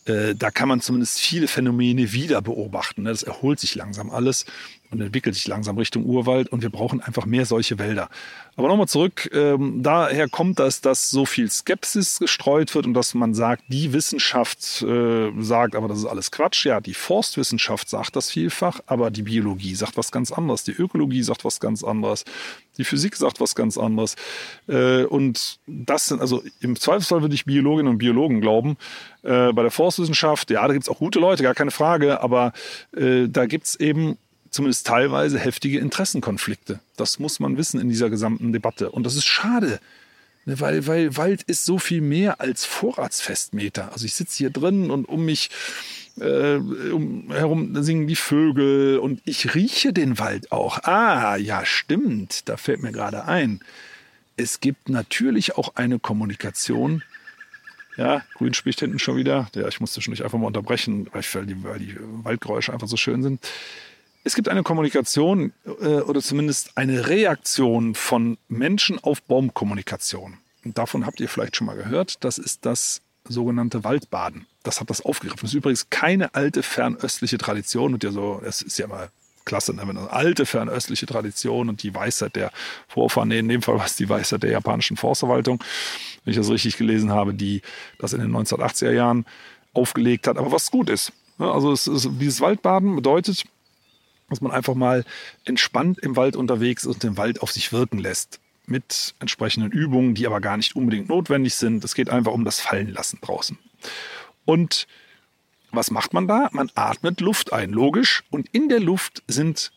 äh, 0.05 0.35
da 0.35 0.51
kann 0.51 0.69
man 0.69 0.81
zumindest 0.81 1.19
viele 1.19 1.47
Phänomene 1.47 2.13
wieder 2.13 2.43
beobachten. 2.43 3.03
Ne? 3.03 3.09
Das 3.09 3.23
erholt 3.23 3.59
sich 3.59 3.73
langsam 3.73 4.11
alles 4.11 4.45
und 4.93 5.01
entwickelt 5.01 5.35
sich 5.35 5.47
langsam 5.47 5.77
Richtung 5.77 6.05
Urwald 6.05 6.49
und 6.49 6.61
wir 6.61 6.69
brauchen 6.69 7.01
einfach 7.01 7.25
mehr 7.25 7.45
solche 7.45 7.79
Wälder. 7.79 8.09
Aber 8.55 8.67
nochmal 8.67 8.87
zurück, 8.87 9.29
ähm, 9.33 9.81
daher 9.81 10.29
kommt 10.29 10.59
das, 10.59 10.79
dass 10.79 11.09
so 11.09 11.25
viel 11.25 11.49
Skepsis 11.49 12.19
gestreut 12.19 12.73
wird 12.75 12.85
und 12.85 12.93
dass 12.93 13.15
man 13.15 13.33
sagt, 13.33 13.63
die 13.67 13.93
Wissenschaft 13.93 14.83
äh, 14.83 15.31
sagt, 15.39 15.75
aber 15.75 15.87
das 15.87 15.97
ist 15.97 16.05
alles 16.05 16.29
Quatsch. 16.29 16.65
Ja, 16.65 16.79
die 16.79 16.93
Forstwissenschaft 16.93 17.89
sagt 17.89 18.15
das 18.15 18.29
vielfach, 18.29 18.79
aber 18.85 19.09
die 19.09 19.23
Biologie 19.23 19.73
sagt 19.73 19.97
was 19.97 20.11
ganz 20.11 20.31
anderes, 20.31 20.63
die 20.63 20.71
Ökologie 20.71 21.23
sagt 21.23 21.43
was 21.45 21.59
ganz 21.59 21.83
anderes, 21.83 22.25
die 22.77 22.83
Physik 22.83 23.15
sagt 23.15 23.39
was 23.39 23.55
ganz 23.55 23.77
anderes. 23.77 24.15
Äh, 24.67 25.05
und 25.05 25.59
das 25.65 26.07
sind, 26.07 26.21
also 26.21 26.43
im 26.61 26.75
Zweifelsfall 26.75 27.21
würde 27.21 27.35
ich 27.35 27.45
Biologinnen 27.45 27.91
und 27.91 27.97
Biologen 27.97 28.39
glauben. 28.39 28.77
Äh, 29.23 29.51
bei 29.53 29.63
der 29.63 29.71
Forstwissenschaft, 29.71 30.51
ja, 30.51 30.67
da 30.67 30.73
gibt 30.73 30.83
es 30.83 30.89
auch 30.89 30.99
gute 30.99 31.19
Leute, 31.19 31.41
gar 31.41 31.55
keine 31.55 31.71
Frage, 31.71 32.21
aber 32.21 32.53
äh, 32.95 33.27
da 33.27 33.47
gibt 33.47 33.65
es 33.65 33.79
eben 33.79 34.17
zumindest 34.53 34.85
teilweise 34.85 35.39
heftige 35.39 35.79
Interessenkonflikte. 35.79 36.79
Das 36.95 37.17
muss 37.17 37.39
man 37.39 37.57
wissen 37.57 37.81
in 37.81 37.89
dieser 37.89 38.09
gesamten 38.09 38.53
Debatte. 38.53 38.91
Und 38.91 39.03
das 39.03 39.15
ist 39.15 39.25
schade, 39.25 39.79
ne, 40.45 40.59
weil, 40.59 40.85
weil 40.85 41.17
Wald 41.17 41.41
ist 41.43 41.65
so 41.65 41.79
viel 41.79 42.01
mehr 42.01 42.39
als 42.39 42.63
Vorratsfestmeter. 42.63 43.91
Also 43.91 44.05
ich 44.05 44.13
sitze 44.13 44.37
hier 44.37 44.51
drin 44.51 44.91
und 44.91 45.05
um 45.05 45.25
mich 45.25 45.49
äh, 46.19 46.57
um, 46.57 47.31
herum 47.31 47.83
singen 47.83 48.07
die 48.07 48.15
Vögel 48.15 48.99
und 48.99 49.21
ich 49.25 49.55
rieche 49.55 49.91
den 49.91 50.19
Wald 50.19 50.51
auch. 50.51 50.83
Ah, 50.83 51.35
ja, 51.35 51.65
stimmt, 51.65 52.47
da 52.47 52.55
fällt 52.55 52.83
mir 52.83 52.91
gerade 52.91 53.25
ein. 53.25 53.59
Es 54.37 54.59
gibt 54.59 54.87
natürlich 54.87 55.57
auch 55.57 55.75
eine 55.75 55.97
Kommunikation. 55.97 57.01
Ja, 57.97 58.23
Grün 58.35 58.53
spricht 58.53 58.79
hinten 58.79 58.99
schon 58.99 59.17
wieder. 59.17 59.49
Ja, 59.55 59.67
ich 59.67 59.79
musste 59.79 60.01
schon 60.01 60.11
nicht 60.11 60.23
einfach 60.23 60.37
mal 60.37 60.47
unterbrechen, 60.47 61.09
weil 61.11 61.45
die, 61.47 61.63
weil 61.63 61.79
die 61.79 61.95
Waldgeräusche 61.99 62.71
einfach 62.71 62.87
so 62.87 62.97
schön 62.97 63.23
sind 63.23 63.39
es 64.23 64.35
gibt 64.35 64.47
eine 64.47 64.63
Kommunikation 64.63 65.53
äh, 65.65 65.99
oder 65.99 66.21
zumindest 66.21 66.77
eine 66.77 67.07
Reaktion 67.07 67.95
von 67.95 68.37
Menschen 68.47 68.99
auf 69.03 69.21
Baumkommunikation. 69.23 70.37
Und 70.63 70.77
davon 70.77 71.05
habt 71.05 71.19
ihr 71.19 71.27
vielleicht 71.27 71.55
schon 71.55 71.67
mal 71.67 71.75
gehört. 71.75 72.23
Das 72.23 72.37
ist 72.37 72.65
das 72.65 73.01
sogenannte 73.27 73.83
Waldbaden. 73.83 74.45
Das 74.63 74.79
hat 74.79 74.89
das 74.89 75.01
aufgegriffen. 75.01 75.41
Das 75.41 75.51
ist 75.51 75.55
übrigens 75.55 75.89
keine 75.89 76.33
alte 76.35 76.63
fernöstliche 76.63 77.37
Tradition. 77.37 77.93
Und 77.93 78.03
ja 78.03 78.11
so, 78.11 78.41
es 78.45 78.61
ist 78.61 78.77
ja 78.77 78.87
mal 78.87 79.09
klasse, 79.45 79.73
ne? 79.73 79.81
eine 79.81 80.09
alte 80.09 80.45
fernöstliche 80.45 81.05
Tradition 81.05 81.67
und 81.67 81.83
die 81.83 81.93
Weisheit 81.93 82.37
der 82.37 82.51
Vorfahren, 82.87 83.27
nee, 83.27 83.39
in 83.39 83.49
dem 83.49 83.61
Fall 83.61 83.75
war 83.75 83.85
es 83.85 83.97
die 83.97 84.07
Weisheit 84.07 84.43
der 84.43 84.51
japanischen 84.51 84.95
Forstverwaltung, 84.95 85.61
wenn 86.23 86.31
ich 86.31 86.37
das 86.37 86.49
richtig 86.49 86.77
gelesen 86.77 87.11
habe, 87.11 87.33
die 87.33 87.61
das 87.99 88.13
in 88.13 88.21
den 88.21 88.31
1980er 88.31 88.91
Jahren 88.91 89.25
aufgelegt 89.73 90.27
hat, 90.27 90.37
aber 90.37 90.53
was 90.53 90.71
gut 90.71 90.89
ist. 90.89 91.11
Ne? 91.39 91.51
Also 91.51 91.73
es 91.73 91.87
ist, 91.87 92.07
dieses 92.19 92.39
Waldbaden 92.39 92.95
bedeutet, 92.95 93.43
dass 94.33 94.41
man 94.41 94.51
einfach 94.51 94.75
mal 94.75 95.05
entspannt 95.45 95.99
im 95.99 96.15
Wald 96.15 96.35
unterwegs 96.35 96.83
ist 96.83 96.93
und 96.93 97.03
den 97.03 97.17
Wald 97.17 97.41
auf 97.41 97.51
sich 97.51 97.71
wirken 97.71 97.99
lässt. 97.99 98.39
Mit 98.65 99.13
entsprechenden 99.19 99.71
Übungen, 99.71 100.15
die 100.15 100.25
aber 100.25 100.39
gar 100.39 100.57
nicht 100.57 100.75
unbedingt 100.75 101.09
notwendig 101.09 101.55
sind. 101.55 101.83
Es 101.83 101.95
geht 101.95 102.09
einfach 102.09 102.31
um 102.31 102.45
das 102.45 102.59
Fallenlassen 102.59 103.19
draußen. 103.21 103.57
Und 104.45 104.87
was 105.71 105.91
macht 105.91 106.13
man 106.13 106.27
da? 106.27 106.49
Man 106.53 106.71
atmet 106.75 107.19
Luft 107.19 107.51
ein, 107.51 107.71
logisch. 107.71 108.23
Und 108.29 108.47
in 108.53 108.69
der 108.69 108.79
Luft 108.79 109.23
sind 109.27 109.71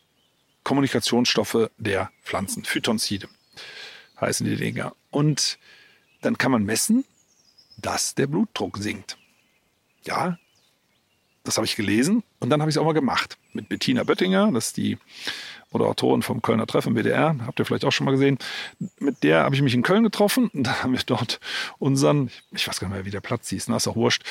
Kommunikationsstoffe 0.63 1.69
der 1.77 2.11
Pflanzen, 2.23 2.63
Phytonzide 2.63 3.27
heißen 4.19 4.45
die 4.45 4.55
Dinger. 4.55 4.95
Und 5.11 5.57
dann 6.21 6.37
kann 6.37 6.51
man 6.51 6.63
messen, 6.63 7.05
dass 7.77 8.15
der 8.15 8.27
Blutdruck 8.27 8.77
sinkt. 8.77 9.17
Ja, 10.03 10.37
das 11.43 11.57
habe 11.57 11.65
ich 11.65 11.75
gelesen 11.75 12.23
und 12.39 12.49
dann 12.49 12.61
habe 12.61 12.69
ich 12.69 12.75
es 12.75 12.79
auch 12.79 12.85
mal 12.85 12.93
gemacht. 12.93 13.37
Mit 13.53 13.69
Bettina 13.69 14.03
Böttinger, 14.03 14.51
das 14.51 14.67
ist 14.67 14.77
die 14.77 14.97
Moderatorin 15.71 16.21
vom 16.21 16.41
Kölner 16.41 16.67
Treffen 16.67 16.93
BDR, 16.93 17.35
habt 17.45 17.59
ihr 17.59 17.65
vielleicht 17.65 17.85
auch 17.85 17.91
schon 17.91 18.05
mal 18.05 18.11
gesehen. 18.11 18.37
Mit 18.99 19.23
der 19.23 19.43
habe 19.43 19.55
ich 19.55 19.61
mich 19.61 19.73
in 19.73 19.83
Köln 19.83 20.03
getroffen 20.03 20.49
und 20.53 20.63
da 20.67 20.83
haben 20.83 20.93
wir 20.93 20.99
dort 21.05 21.39
unseren, 21.79 22.29
ich 22.51 22.67
weiß 22.67 22.79
gar 22.79 22.87
nicht 22.87 22.95
mehr, 22.95 23.05
wie 23.05 23.11
der 23.11 23.21
Platz 23.21 23.49
hieß, 23.49 23.67
na, 23.67 23.77
ist 23.77 23.87
auch 23.87 23.95
wurscht, 23.95 24.23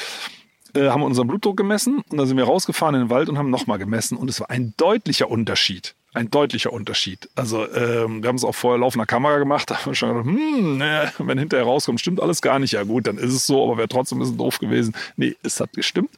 äh, 0.74 0.88
haben 0.88 1.02
unseren 1.02 1.28
Blutdruck 1.28 1.56
gemessen 1.56 2.02
und 2.08 2.16
dann 2.16 2.26
sind 2.26 2.36
wir 2.36 2.44
rausgefahren 2.44 2.94
in 2.94 3.02
den 3.02 3.10
Wald 3.10 3.28
und 3.28 3.38
haben 3.38 3.50
nochmal 3.50 3.78
gemessen 3.78 4.16
und 4.16 4.30
es 4.30 4.40
war 4.40 4.50
ein 4.50 4.74
deutlicher 4.76 5.30
Unterschied. 5.30 5.94
Ein 6.16 6.30
deutlicher 6.30 6.72
Unterschied. 6.72 7.28
Also 7.34 7.70
ähm, 7.74 8.22
wir 8.22 8.28
haben 8.28 8.36
es 8.36 8.44
auch 8.44 8.54
vorher 8.54 8.80
laufender 8.80 9.04
Kamera 9.04 9.36
gemacht, 9.36 9.70
da 9.70 9.76
haben 9.76 9.90
wir 9.90 9.94
schon 9.94 10.08
gedacht, 10.08 10.26
hm, 10.26 10.78
ne, 10.78 11.12
wenn 11.18 11.38
hinterher 11.38 11.66
rauskommt, 11.66 12.00
stimmt 12.00 12.22
alles 12.22 12.40
gar 12.40 12.58
nicht. 12.58 12.72
Ja 12.72 12.84
gut, 12.84 13.06
dann 13.06 13.18
ist 13.18 13.34
es 13.34 13.46
so, 13.46 13.62
aber 13.62 13.76
wäre 13.76 13.86
trotzdem 13.86 14.16
ein 14.16 14.20
bisschen 14.20 14.38
doof 14.38 14.58
gewesen. 14.58 14.94
Nee, 15.16 15.36
es 15.42 15.60
hat 15.60 15.74
gestimmt. 15.74 16.08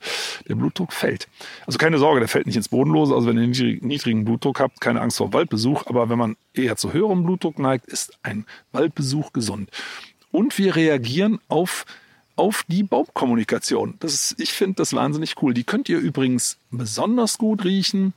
Der 0.47 0.55
Blutdruck 0.55 0.93
fällt. 0.93 1.27
Also 1.67 1.79
keine 1.79 1.99
Sorge, 1.99 2.21
der 2.21 2.29
fällt 2.29 2.47
nicht 2.47 2.55
ins 2.55 2.69
Bodenlose. 2.69 3.13
Also 3.13 3.27
wenn 3.27 3.39
ihr 3.39 3.43
einen 3.43 3.89
niedrigen 3.89 4.25
Blutdruck 4.25 4.61
habt, 4.61 4.81
keine 4.81 5.01
Angst 5.01 5.17
vor 5.17 5.33
Waldbesuch. 5.33 5.87
Aber 5.87 6.09
wenn 6.09 6.19
man 6.19 6.37
eher 6.55 6.77
zu 6.77 6.93
höherem 6.93 7.25
Blutdruck 7.25 7.59
neigt, 7.59 7.87
ist 7.87 8.17
ein 8.23 8.47
Waldbesuch 8.71 9.33
gesund. 9.33 9.69
Und 10.31 10.57
wir 10.59 10.77
reagieren 10.77 11.41
auf 11.49 11.87
auf 12.37 12.63
die 12.69 12.85
Baumkommunikation. 12.85 13.95
Das 13.99 14.15
ist, 14.15 14.41
ich 14.41 14.53
finde 14.53 14.77
das 14.77 14.93
wahnsinnig 14.93 15.43
cool. 15.43 15.55
Die 15.55 15.65
könnt 15.65 15.89
ihr 15.89 15.99
übrigens 15.99 16.59
besonders 16.71 17.37
gut 17.37 17.65
riechen 17.65 18.15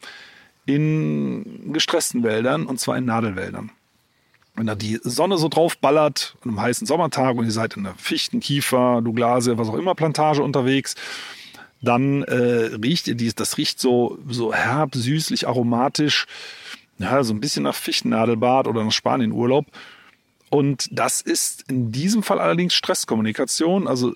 in 0.65 1.73
gestressten 1.73 2.23
Wäldern 2.23 2.65
und 2.65 2.79
zwar 2.79 2.97
in 2.97 3.05
Nadelwäldern. 3.05 3.71
Wenn 4.55 4.67
da 4.67 4.75
die 4.75 4.99
Sonne 5.01 5.37
so 5.37 5.47
drauf 5.47 5.77
ballert, 5.77 6.35
an 6.41 6.51
einem 6.51 6.61
heißen 6.61 6.85
Sommertag 6.85 7.37
und 7.37 7.45
ihr 7.45 7.51
seid 7.51 7.77
in 7.77 7.85
einer 7.85 7.95
Fichten, 7.95 8.41
Kiefer, 8.41 9.01
Douglasie, 9.01 9.57
was 9.57 9.69
auch 9.69 9.77
immer 9.77 9.95
Plantage 9.95 10.43
unterwegs, 10.43 10.95
dann 11.81 12.23
äh, 12.23 12.75
riecht 12.83 13.07
ihr 13.07 13.15
dies, 13.15 13.33
das 13.33 13.57
riecht 13.57 13.79
so, 13.79 14.19
so 14.29 14.53
herb, 14.53 14.93
süßlich, 14.93 15.47
aromatisch, 15.47 16.27
ja, 16.99 17.23
so 17.23 17.33
ein 17.33 17.39
bisschen 17.39 17.63
nach 17.63 17.73
Fichtennadelbad 17.73 18.67
oder 18.67 18.83
nach 18.83 18.91
Spanienurlaub. 18.91 19.65
Und 20.49 20.89
das 20.91 21.21
ist 21.21 21.63
in 21.69 21.91
diesem 21.91 22.21
Fall 22.21 22.39
allerdings 22.39 22.73
Stresskommunikation. 22.73 23.87
Also 23.87 24.13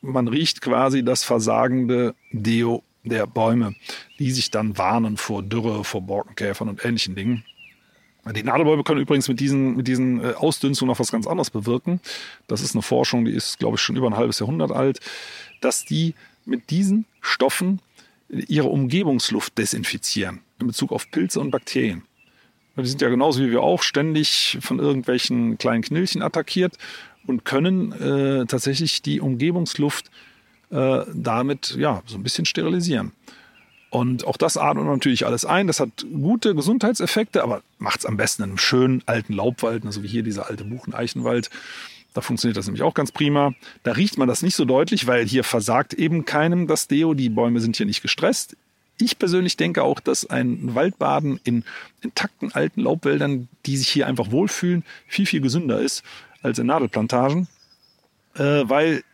man 0.00 0.28
riecht 0.28 0.60
quasi 0.60 1.04
das 1.04 1.24
versagende 1.24 2.14
Deo 2.32 2.82
der 3.08 3.26
Bäume, 3.26 3.74
die 4.18 4.30
sich 4.30 4.50
dann 4.50 4.78
warnen 4.78 5.16
vor 5.16 5.42
Dürre, 5.42 5.84
vor 5.84 6.02
Borkenkäfern 6.02 6.68
und 6.68 6.84
ähnlichen 6.84 7.14
Dingen. 7.14 7.44
Die 8.34 8.42
Nadelbäume 8.42 8.82
können 8.82 9.00
übrigens 9.00 9.28
mit 9.28 9.38
diesen, 9.38 9.76
mit 9.76 9.86
diesen 9.86 10.22
äh, 10.22 10.32
Ausdünstungen 10.32 10.88
noch 10.88 10.98
was 10.98 11.12
ganz 11.12 11.28
anderes 11.28 11.50
bewirken. 11.50 12.00
Das 12.48 12.60
ist 12.60 12.74
eine 12.74 12.82
Forschung, 12.82 13.24
die 13.24 13.32
ist, 13.32 13.58
glaube 13.60 13.76
ich, 13.76 13.80
schon 13.80 13.94
über 13.94 14.08
ein 14.08 14.16
halbes 14.16 14.40
Jahrhundert 14.40 14.72
alt, 14.72 14.98
dass 15.60 15.84
die 15.84 16.14
mit 16.44 16.70
diesen 16.70 17.06
Stoffen 17.20 17.80
ihre 18.28 18.68
Umgebungsluft 18.68 19.56
desinfizieren 19.56 20.40
in 20.58 20.66
Bezug 20.66 20.90
auf 20.90 21.10
Pilze 21.10 21.38
und 21.38 21.52
Bakterien. 21.52 22.02
Die 22.76 22.86
sind 22.86 23.00
ja 23.00 23.08
genauso 23.08 23.40
wie 23.40 23.50
wir 23.50 23.62
auch 23.62 23.82
ständig 23.82 24.58
von 24.60 24.80
irgendwelchen 24.80 25.56
kleinen 25.56 25.82
Knilchen 25.82 26.20
attackiert 26.20 26.76
und 27.26 27.44
können 27.44 27.92
äh, 27.92 28.46
tatsächlich 28.46 29.02
die 29.02 29.20
Umgebungsluft 29.20 30.10
äh, 30.70 31.04
damit 31.12 31.76
ja 31.76 32.02
so 32.06 32.16
ein 32.16 32.22
bisschen 32.22 32.44
sterilisieren. 32.44 33.12
Und 33.90 34.26
auch 34.26 34.36
das 34.36 34.56
atmet 34.56 34.84
natürlich 34.84 35.24
alles 35.26 35.44
ein. 35.44 35.68
Das 35.68 35.80
hat 35.80 36.06
gute 36.12 36.54
Gesundheitseffekte, 36.54 37.42
aber 37.42 37.62
macht 37.78 38.00
es 38.00 38.06
am 38.06 38.16
besten 38.16 38.42
in 38.42 38.50
einem 38.50 38.58
schönen 38.58 39.02
alten 39.06 39.32
Laubwald, 39.32 39.82
so 39.82 39.88
also 39.88 40.02
wie 40.02 40.08
hier 40.08 40.22
dieser 40.22 40.48
alte 40.48 40.64
Bucheneichenwald. 40.64 41.50
Da 42.12 42.20
funktioniert 42.20 42.56
das 42.56 42.66
nämlich 42.66 42.82
auch 42.82 42.94
ganz 42.94 43.12
prima. 43.12 43.54
Da 43.84 43.92
riecht 43.92 44.18
man 44.18 44.26
das 44.26 44.42
nicht 44.42 44.56
so 44.56 44.64
deutlich, 44.64 45.06
weil 45.06 45.26
hier 45.26 45.44
versagt 45.44 45.94
eben 45.94 46.24
keinem 46.24 46.66
das 46.66 46.88
Deo. 46.88 47.14
Die 47.14 47.28
Bäume 47.28 47.60
sind 47.60 47.76
hier 47.76 47.86
nicht 47.86 48.02
gestresst. 48.02 48.56
Ich 48.98 49.18
persönlich 49.18 49.56
denke 49.56 49.82
auch, 49.82 50.00
dass 50.00 50.28
ein 50.28 50.74
Waldbaden 50.74 51.38
in 51.44 51.64
intakten 52.00 52.52
alten 52.52 52.80
Laubwäldern, 52.80 53.48
die 53.66 53.76
sich 53.76 53.88
hier 53.88 54.06
einfach 54.06 54.30
wohlfühlen, 54.30 54.84
viel, 55.06 55.26
viel 55.26 55.42
gesünder 55.42 55.80
ist 55.80 56.02
als 56.42 56.58
in 56.58 56.66
Nadelplantagen. 56.66 57.48
Äh, 58.34 58.62
weil 58.64 59.04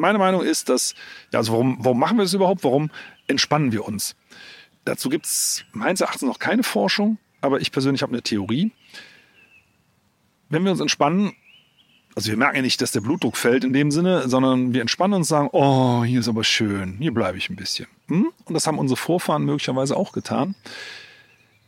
meine 0.00 0.18
Meinung 0.18 0.42
ist, 0.42 0.68
dass, 0.68 0.94
ja, 1.32 1.38
also 1.38 1.52
warum, 1.52 1.78
warum 1.80 1.98
machen 1.98 2.16
wir 2.16 2.24
das 2.24 2.34
überhaupt? 2.34 2.64
Warum 2.64 2.90
entspannen 3.26 3.72
wir 3.72 3.86
uns? 3.86 4.16
Dazu 4.84 5.08
gibt 5.08 5.26
es 5.26 5.64
meines 5.72 6.00
Erachtens 6.00 6.22
noch 6.22 6.38
keine 6.38 6.62
Forschung, 6.62 7.18
aber 7.40 7.60
ich 7.60 7.70
persönlich 7.72 8.02
habe 8.02 8.12
eine 8.12 8.22
Theorie. 8.22 8.72
Wenn 10.48 10.64
wir 10.64 10.72
uns 10.72 10.80
entspannen, 10.80 11.32
also 12.14 12.30
wir 12.30 12.36
merken 12.36 12.56
ja 12.56 12.62
nicht, 12.62 12.80
dass 12.80 12.92
der 12.92 13.00
Blutdruck 13.00 13.36
fällt 13.36 13.62
in 13.64 13.72
dem 13.72 13.90
Sinne, 13.90 14.28
sondern 14.28 14.74
wir 14.74 14.80
entspannen 14.80 15.14
uns 15.14 15.30
und 15.30 15.36
sagen, 15.36 15.48
oh, 15.52 16.02
hier 16.02 16.20
ist 16.20 16.28
aber 16.28 16.44
schön, 16.44 16.96
hier 16.98 17.14
bleibe 17.14 17.38
ich 17.38 17.50
ein 17.50 17.56
bisschen. 17.56 17.86
Hm? 18.08 18.32
Und 18.44 18.54
das 18.54 18.66
haben 18.66 18.78
unsere 18.78 18.96
Vorfahren 18.96 19.44
möglicherweise 19.44 19.96
auch 19.96 20.12
getan. 20.12 20.54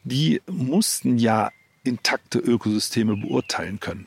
Die 0.04 0.40
mussten 0.46 1.18
ja 1.18 1.50
intakte 1.84 2.38
Ökosysteme 2.38 3.16
beurteilen 3.16 3.78
können. 3.78 4.06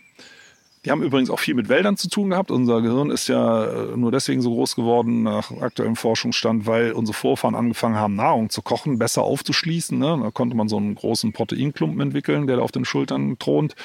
Die 0.86 0.92
haben 0.92 1.02
übrigens 1.02 1.32
auch 1.32 1.40
viel 1.40 1.56
mit 1.56 1.68
Wäldern 1.68 1.98
zu 1.98 2.10
tun 2.10 2.30
gehabt. 2.30 2.52
Unser 2.52 2.82
Gehirn 2.82 3.10
ist 3.10 3.28
ja 3.28 3.66
äh, 3.66 3.98
nur 3.98 4.12
deswegen 4.12 4.42
so 4.42 4.52
groß 4.52 4.76
geworden 4.76 5.24
nach 5.24 5.50
aktuellem 5.52 5.96
Forschungsstand, 5.96 6.68
weil 6.68 6.92
unsere 6.92 7.18
Vorfahren 7.18 7.56
angefangen 7.56 7.96
haben, 7.96 8.16
Nahrung 8.16 8.52
zu 8.52 8.62
kochen, 8.62 9.00
besser 9.00 9.24
aufzuschließen. 9.24 9.98
Ne? 9.98 10.20
Da 10.22 10.30
konnte 10.30 10.56
man 10.56 10.70
so 10.70 10.78
einen 10.78 10.94
großen 10.94 11.34
Proteinklumpen 11.34 12.00
entwickeln, 12.02 12.46
der 12.46 12.62
auf 12.62 12.72
den 12.72 12.86
Schultern 12.86 13.40
thront. 13.40 13.76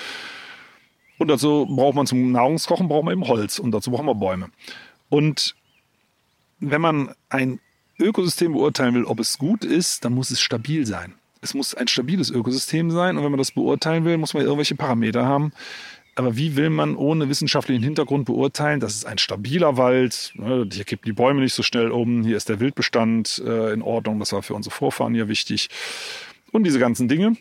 Und 1.19 1.29
dazu 1.29 1.67
braucht 1.71 1.97
man 1.97 2.07
zum 2.07 2.33
Nahrungskochen 2.33 2.89
braucht 2.89 3.05
man 3.05 3.13
eben 3.13 3.29
Holz 3.29 3.59
und 3.59 3.73
dazu 3.73 3.91
brauchen 3.91 4.07
wir 4.07 4.15
Bäume. 4.15 4.51
Und 5.09 5.55
wenn 6.61 6.83
man 6.83 7.15
ein 7.31 7.61
Ökosystem 7.99 8.53
beurteilen 8.53 8.95
will, 8.95 9.05
ob 9.05 9.21
es 9.21 9.39
gut 9.39 9.65
ist, 9.65 10.05
dann 10.05 10.15
muss 10.15 10.31
es 10.31 10.41
stabil 10.41 10.87
sein. 10.87 11.15
Es 11.41 11.55
muss 11.55 11.75
ein 11.75 11.89
stabiles 11.89 12.31
Ökosystem 12.31 12.91
sein 12.91 13.17
und 13.17 13.25
wenn 13.25 13.31
man 13.31 13.39
das 13.39 13.53
beurteilen 13.53 14.05
will, 14.05 14.19
muss 14.19 14.35
man 14.35 14.43
irgendwelche 14.43 14.75
Parameter 14.75 15.25
haben. 15.25 15.53
Aber 16.21 16.37
wie 16.37 16.55
will 16.55 16.69
man 16.69 16.97
ohne 16.97 17.31
wissenschaftlichen 17.31 17.83
Hintergrund 17.83 18.27
beurteilen, 18.27 18.79
das 18.79 18.95
ist 18.95 19.07
ein 19.07 19.17
stabiler 19.17 19.79
Wald, 19.79 20.33
ne, 20.35 20.69
hier 20.71 20.85
kippt 20.85 21.07
die 21.07 21.15
Bäume 21.15 21.41
nicht 21.41 21.55
so 21.55 21.63
schnell 21.63 21.91
um, 21.91 22.23
hier 22.25 22.37
ist 22.37 22.51
der 22.51 22.61
Wildbestand 22.61 23.43
äh, 23.43 23.73
in 23.73 23.81
Ordnung, 23.81 24.19
das 24.19 24.35
war 24.35 24.43
für 24.43 24.53
unsere 24.53 24.75
Vorfahren 24.75 25.15
ja 25.15 25.29
wichtig 25.29 25.71
und 26.53 26.65
diese 26.65 26.79
ganzen 26.79 27.09
Dinge. 27.09 27.39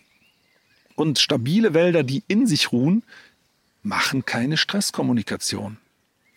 Und 0.96 1.20
stabile 1.20 1.74
Wälder, 1.74 2.04
die 2.04 2.24
in 2.30 2.48
sich 2.48 2.72
ruhen, 2.72 3.04
machen 3.84 4.24
keine 4.24 4.56
Stresskommunikation. 4.56 5.76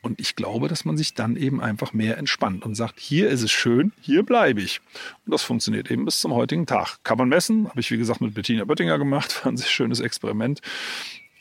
Und 0.01 0.21
ich 0.21 0.35
glaube, 0.35 0.67
dass 0.67 0.85
man 0.85 0.97
sich 0.97 1.15
dann 1.15 1.37
eben 1.37 1.61
einfach 1.61 1.93
mehr 1.93 2.19
entspannt 2.19 2.67
und 2.67 2.75
sagt, 2.75 2.99
hier 2.99 3.31
ist 3.31 3.43
es 3.43 3.53
schön, 3.53 3.93
hier 4.01 4.25
bleibe 4.25 4.63
ich. 4.63 4.81
Und 5.25 5.31
das 5.33 5.45
funktioniert 5.45 5.93
eben 5.93 6.05
bis 6.07 6.19
zum 6.19 6.35
heutigen 6.35 6.67
Tag. 6.67 6.99
Kann 7.05 7.19
man 7.19 7.29
messen, 7.29 7.69
habe 7.69 7.79
ich 7.79 7.93
wie 7.93 7.99
gesagt 7.99 8.21
mit 8.21 8.35
Bettina 8.35 8.65
Böttinger 8.65 8.99
gemacht, 8.99 9.45
war 9.45 9.53
ein 9.53 9.57
sehr 9.57 9.69
schönes 9.69 10.01
Experiment. 10.01 10.61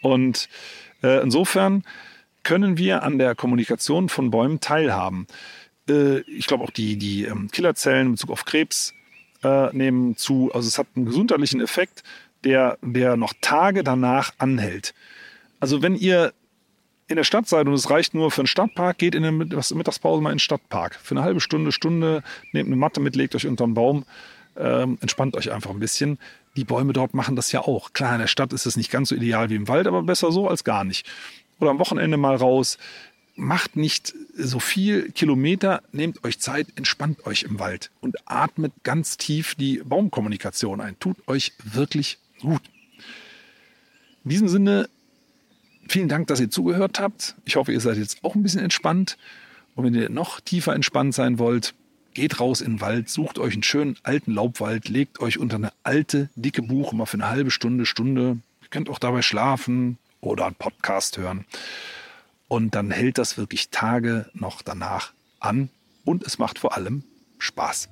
Und 0.04 0.48
äh, 1.04 1.22
insofern 1.22 1.84
können 2.44 2.78
wir 2.78 3.04
an 3.04 3.18
der 3.18 3.36
Kommunikation 3.36 4.10
von 4.10 4.32
Bäumen 4.32 4.60
teilhaben. 4.60 5.28
Äh, 5.90 6.20
ich 6.22 6.48
glaube 6.48 6.64
auch 6.64 6.72
die, 6.72 6.98
die 6.98 7.26
ähm, 7.26 7.50
Killerzellen 7.52 8.08
in 8.08 8.12
Bezug 8.14 8.32
auf 8.32 8.46
Krebs 8.46 8.94
äh, 9.44 9.76
nehmen 9.76 10.18
zu. 10.18 10.52
Also 10.54 10.68
es 10.68 10.78
hat 10.78 10.88
einen 10.96 11.06
gesundheitlichen 11.06 11.62
Effekt, 11.62 12.04
der, 12.44 12.78
der 12.82 13.18
noch 13.18 13.34
Tage 13.42 13.84
danach 13.84 14.34
anhält. 14.38 14.94
Also 15.60 15.82
wenn 15.82 15.96
ihr 15.96 16.34
in 17.08 17.18
der 17.18 17.24
Stadt 17.24 17.48
seid 17.48 17.68
und 17.68 17.74
es 17.74 17.90
reicht 17.90 18.14
nur 18.14 18.32
für 18.32 18.42
einen 18.42 18.48
Stadtpark, 18.48 18.98
geht 18.98 19.16
in 19.16 19.24
der 19.24 19.32
Mittagspause 19.32 20.22
mal 20.22 20.32
in 20.32 20.36
den 20.36 20.40
Stadtpark. 20.40 20.96
Für 20.96 21.16
eine 21.16 21.24
halbe 21.24 21.42
Stunde, 21.42 21.72
Stunde, 21.72 22.24
nehmt 22.54 22.68
eine 22.68 22.78
Matte 22.78 23.02
mit, 23.02 23.16
legt 23.16 23.36
euch 23.36 23.46
unter 23.46 23.66
einen 23.66 23.74
Baum, 23.74 24.06
ähm, 24.58 24.98
entspannt 25.02 25.36
euch 25.36 25.52
einfach 25.52 25.70
ein 25.70 25.80
bisschen. 25.80 26.20
Die 26.56 26.64
Bäume 26.64 26.94
dort 26.94 27.14
machen 27.14 27.36
das 27.36 27.52
ja 27.52 27.62
auch. 27.62 27.94
Klar, 27.94 28.14
in 28.14 28.20
der 28.20 28.28
Stadt 28.28 28.54
ist 28.54 28.66
es 28.66 28.76
nicht 28.76 28.92
ganz 28.92 29.10
so 29.10 29.16
ideal 29.16 29.50
wie 29.50 29.56
im 29.56 29.68
Wald, 29.68 29.88
aber 29.88 30.04
besser 30.04 30.32
so 30.32 30.48
als 30.48 30.64
gar 30.64 30.84
nicht. 30.84 31.10
Oder 31.60 31.72
am 31.72 31.80
Wochenende 31.80 32.18
mal 32.18 32.36
raus. 32.36 32.78
macht 33.36 33.76
nicht 33.78 34.14
so 34.36 34.60
viel 34.60 35.12
Kilometer, 35.12 35.82
nehmt 35.92 36.24
euch 36.26 36.40
Zeit, 36.40 36.68
entspannt 36.76 37.26
euch 37.26 37.44
im 37.44 37.60
Wald 37.60 37.90
und 38.02 38.18
atmet 38.26 38.74
ganz 38.84 39.18
tief 39.18 39.56
die 39.56 39.82
Baumkommunikation 39.84 40.82
ein. 40.82 41.00
Tut 41.00 41.18
euch 41.28 41.54
wirklich 41.64 42.18
gut. 42.42 42.62
In 44.24 44.30
diesem 44.30 44.50
Sinne, 44.50 44.90
vielen 45.88 46.10
Dank, 46.10 46.28
dass 46.28 46.40
ihr 46.40 46.52
zugehört 46.52 47.00
habt. 47.00 47.36
Ich 47.46 47.56
hoffe, 47.56 47.72
ihr 47.72 47.80
seid 47.80 47.98
jetzt 47.98 48.24
auch 48.24 48.36
ein 48.36 48.44
bisschen 48.44 48.62
entspannt. 48.62 49.18
Und 49.76 49.86
wenn 49.86 49.96
ihr 49.96 50.10
noch 50.10 50.42
tiefer 50.42 50.76
entspannt 50.76 51.16
sein 51.16 51.40
wollt, 51.40 51.74
geht 52.14 52.40
raus 52.40 52.62
in 52.62 52.74
den 52.74 52.82
Wald, 52.82 53.10
sucht 53.10 53.40
euch 53.40 53.54
einen 53.54 53.64
schönen 53.64 53.98
alten 54.04 54.34
Laubwald, 54.34 54.90
legt 54.90 55.20
euch 55.20 55.38
unter 55.38 55.56
eine 55.56 55.72
alte, 55.84 56.30
dicke 56.36 56.62
Buche 56.62 56.96
mal 56.96 57.06
für 57.06 57.16
eine 57.18 57.30
halbe 57.30 57.52
Stunde, 57.52 57.86
Stunde. 57.86 58.38
Ihr 58.62 58.68
könnt 58.70 58.90
auch 58.90 59.00
dabei 59.00 59.22
schlafen 59.22 59.98
oder 60.20 60.46
einen 60.46 60.56
Podcast 60.56 61.18
hören. 61.18 61.46
Und 62.48 62.76
dann 62.76 62.92
hält 62.92 63.18
das 63.18 63.38
wirklich 63.38 63.70
Tage 63.70 64.30
noch 64.34 64.62
danach 64.62 65.14
an 65.40 65.70
und 66.04 66.24
es 66.24 66.38
macht 66.38 66.60
vor 66.60 66.76
allem 66.76 67.04
Spaß. 67.40 67.90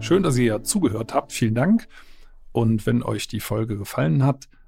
Schön, 0.00 0.22
dass 0.22 0.38
ihr 0.38 0.62
zugehört 0.62 1.12
habt. 1.12 1.32
Vielen 1.32 1.54
Dank. 1.54 1.86
Und 2.52 2.86
wenn 2.86 3.02
euch 3.02 3.28
die 3.28 3.40
Folge 3.40 3.76
gefallen 3.76 4.24
hat, 4.24 4.48